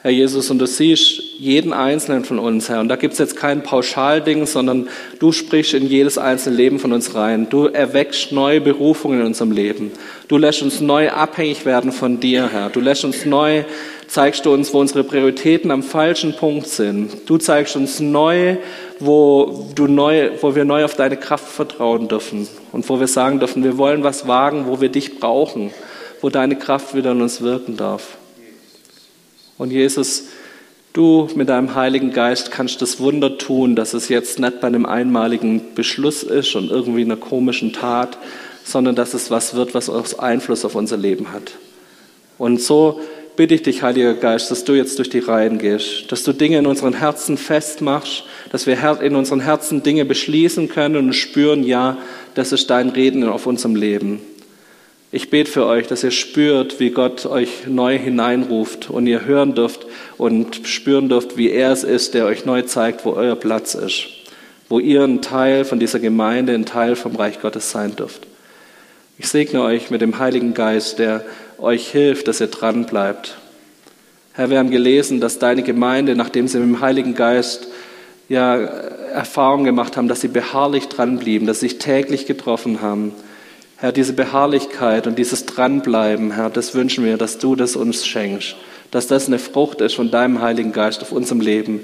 Herr 0.03 0.11
Jesus, 0.11 0.49
und 0.49 0.57
du 0.57 0.65
siehst 0.65 1.21
jeden 1.37 1.73
Einzelnen 1.73 2.25
von 2.25 2.39
uns, 2.39 2.69
Herr. 2.69 2.79
Und 2.79 2.87
da 2.87 2.95
gibt 2.95 3.13
es 3.13 3.19
jetzt 3.19 3.35
kein 3.35 3.61
Pauschalding, 3.61 4.47
sondern 4.47 4.89
du 5.19 5.31
sprichst 5.31 5.75
in 5.75 5.85
jedes 5.85 6.17
einzelne 6.17 6.55
Leben 6.55 6.79
von 6.79 6.91
uns 6.91 7.13
rein. 7.13 7.49
Du 7.51 7.65
erweckst 7.65 8.31
neue 8.31 8.61
Berufungen 8.61 9.19
in 9.19 9.27
unserem 9.27 9.51
Leben. 9.51 9.91
Du 10.27 10.37
lässt 10.37 10.63
uns 10.63 10.81
neu 10.81 11.11
abhängig 11.11 11.65
werden 11.65 11.91
von 11.91 12.19
dir, 12.19 12.49
Herr. 12.51 12.69
Du 12.69 12.79
lässt 12.79 13.05
uns 13.05 13.25
neu, 13.25 13.63
zeigst 14.11 14.45
du 14.45 14.53
uns, 14.53 14.73
wo 14.73 14.81
unsere 14.81 15.05
Prioritäten 15.05 15.71
am 15.71 15.83
falschen 15.83 16.35
Punkt 16.35 16.67
sind. 16.67 17.29
Du 17.29 17.37
zeigst 17.37 17.77
uns 17.77 18.01
neu, 18.01 18.57
wo, 18.99 19.69
du 19.73 19.87
neu, 19.87 20.31
wo 20.41 20.53
wir 20.53 20.65
neu 20.65 20.83
auf 20.83 20.95
deine 20.95 21.15
Kraft 21.15 21.47
vertrauen 21.47 22.09
dürfen 22.09 22.45
und 22.73 22.89
wo 22.89 22.99
wir 22.99 23.07
sagen 23.07 23.39
dürfen, 23.39 23.63
wir 23.63 23.77
wollen 23.77 24.03
was 24.03 24.27
wagen, 24.27 24.65
wo 24.67 24.81
wir 24.81 24.89
dich 24.89 25.17
brauchen, 25.17 25.71
wo 26.19 26.29
deine 26.29 26.57
Kraft 26.57 26.93
wieder 26.93 27.13
in 27.13 27.21
uns 27.21 27.39
wirken 27.39 27.77
darf. 27.77 28.17
Und 29.57 29.71
Jesus, 29.71 30.25
du 30.91 31.29
mit 31.35 31.47
deinem 31.47 31.73
Heiligen 31.73 32.11
Geist 32.11 32.51
kannst 32.51 32.81
das 32.81 32.99
Wunder 32.99 33.37
tun, 33.37 33.77
dass 33.77 33.93
es 33.93 34.09
jetzt 34.09 34.39
nicht 34.39 34.59
bei 34.59 34.67
einem 34.67 34.85
einmaligen 34.85 35.73
Beschluss 35.73 36.21
ist 36.23 36.53
und 36.57 36.69
irgendwie 36.69 37.05
einer 37.05 37.15
komischen 37.15 37.71
Tat, 37.71 38.17
sondern 38.65 38.93
dass 38.93 39.13
es 39.13 39.31
was 39.31 39.53
wird, 39.53 39.73
was 39.73 40.19
Einfluss 40.19 40.65
auf 40.65 40.75
unser 40.75 40.97
Leben 40.97 41.31
hat. 41.31 41.53
Und 42.37 42.59
so 42.59 42.99
bitte 43.41 43.55
ich 43.55 43.63
dich, 43.63 43.81
Heiliger 43.81 44.13
Geist, 44.13 44.51
dass 44.51 44.65
du 44.65 44.73
jetzt 44.73 44.99
durch 44.99 45.09
die 45.09 45.17
Reihen 45.17 45.57
gehst, 45.57 46.11
dass 46.11 46.21
du 46.21 46.31
Dinge 46.31 46.59
in 46.59 46.67
unseren 46.67 46.93
Herzen 46.93 47.37
festmachst, 47.39 48.23
dass 48.51 48.67
wir 48.67 49.01
in 49.01 49.15
unseren 49.15 49.39
Herzen 49.39 49.81
Dinge 49.81 50.05
beschließen 50.05 50.69
können 50.69 50.95
und 50.95 51.13
spüren, 51.13 51.63
ja, 51.63 51.97
das 52.35 52.51
ist 52.51 52.69
dein 52.69 52.89
Reden 52.89 53.23
auf 53.23 53.47
unserem 53.47 53.75
Leben. 53.75 54.21
Ich 55.11 55.31
bete 55.31 55.49
für 55.49 55.65
euch, 55.65 55.87
dass 55.87 56.03
ihr 56.03 56.11
spürt, 56.11 56.79
wie 56.79 56.91
Gott 56.91 57.25
euch 57.25 57.65
neu 57.65 57.97
hineinruft 57.97 58.91
und 58.91 59.07
ihr 59.07 59.25
hören 59.25 59.55
dürft 59.55 59.87
und 60.19 60.67
spüren 60.67 61.09
dürft, 61.09 61.35
wie 61.35 61.49
er 61.49 61.71
es 61.71 61.83
ist, 61.83 62.13
der 62.13 62.27
euch 62.27 62.45
neu 62.45 62.61
zeigt, 62.61 63.05
wo 63.05 63.13
euer 63.13 63.35
Platz 63.35 63.73
ist, 63.73 64.05
wo 64.69 64.77
ihr 64.77 65.01
ein 65.01 65.23
Teil 65.23 65.65
von 65.65 65.79
dieser 65.79 65.97
Gemeinde, 65.97 66.53
ein 66.53 66.67
Teil 66.67 66.95
vom 66.95 67.15
Reich 67.15 67.41
Gottes 67.41 67.71
sein 67.71 67.95
dürft. 67.95 68.27
Ich 69.17 69.29
segne 69.29 69.61
euch 69.61 69.89
mit 69.89 70.01
dem 70.01 70.17
Heiligen 70.17 70.53
Geist, 70.53 70.97
der 70.97 71.23
euch 71.61 71.89
hilft, 71.89 72.27
dass 72.27 72.41
ihr 72.41 72.47
dran 72.47 72.85
bleibt, 72.85 73.37
Herr, 74.33 74.49
wir 74.49 74.59
haben 74.59 74.71
gelesen, 74.71 75.19
dass 75.19 75.39
deine 75.39 75.61
Gemeinde, 75.61 76.15
nachdem 76.15 76.47
sie 76.47 76.57
mit 76.59 76.67
dem 76.67 76.79
Heiligen 76.79 77.15
Geist 77.15 77.67
ja 78.29 78.55
Erfahrung 78.55 79.65
gemacht 79.65 79.97
haben, 79.97 80.07
dass 80.07 80.21
sie 80.21 80.29
beharrlich 80.29 80.87
dranblieben, 80.87 81.47
dass 81.47 81.59
sie 81.59 81.67
sich 81.67 81.79
täglich 81.79 82.27
getroffen 82.27 82.81
haben. 82.81 83.11
Herr, 83.75 83.91
diese 83.91 84.13
Beharrlichkeit 84.13 85.05
und 85.05 85.19
dieses 85.19 85.45
Dranbleiben, 85.45 86.31
Herr, 86.31 86.49
das 86.49 86.73
wünschen 86.73 87.03
wir, 87.03 87.17
dass 87.17 87.39
du 87.39 87.57
das 87.57 87.75
uns 87.75 88.05
schenkst, 88.07 88.55
dass 88.89 89.07
das 89.07 89.27
eine 89.27 89.37
Frucht 89.37 89.81
ist 89.81 89.95
von 89.95 90.11
deinem 90.11 90.41
Heiligen 90.41 90.71
Geist 90.71 91.01
auf 91.01 91.11
unserem 91.11 91.41
Leben 91.41 91.83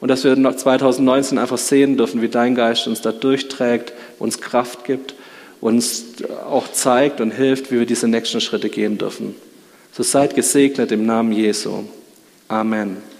und 0.00 0.08
dass 0.08 0.24
wir 0.24 0.34
2019 0.34 1.38
einfach 1.38 1.58
sehen 1.58 1.96
dürfen, 1.96 2.22
wie 2.22 2.28
dein 2.28 2.56
Geist 2.56 2.88
uns 2.88 3.02
da 3.02 3.12
durchträgt, 3.12 3.92
uns 4.18 4.40
Kraft 4.40 4.84
gibt, 4.84 5.14
uns 5.60 6.04
auch 6.48 6.70
zeigt 6.72 7.20
und 7.20 7.30
hilft, 7.30 7.70
wie 7.70 7.78
wir 7.78 7.86
diese 7.86 8.08
nächsten 8.08 8.40
Schritte 8.40 8.68
gehen 8.68 8.98
dürfen. 8.98 9.34
So 9.92 10.02
seid 10.02 10.34
gesegnet 10.34 10.92
im 10.92 11.06
Namen 11.06 11.32
Jesu. 11.32 11.84
Amen. 12.48 13.13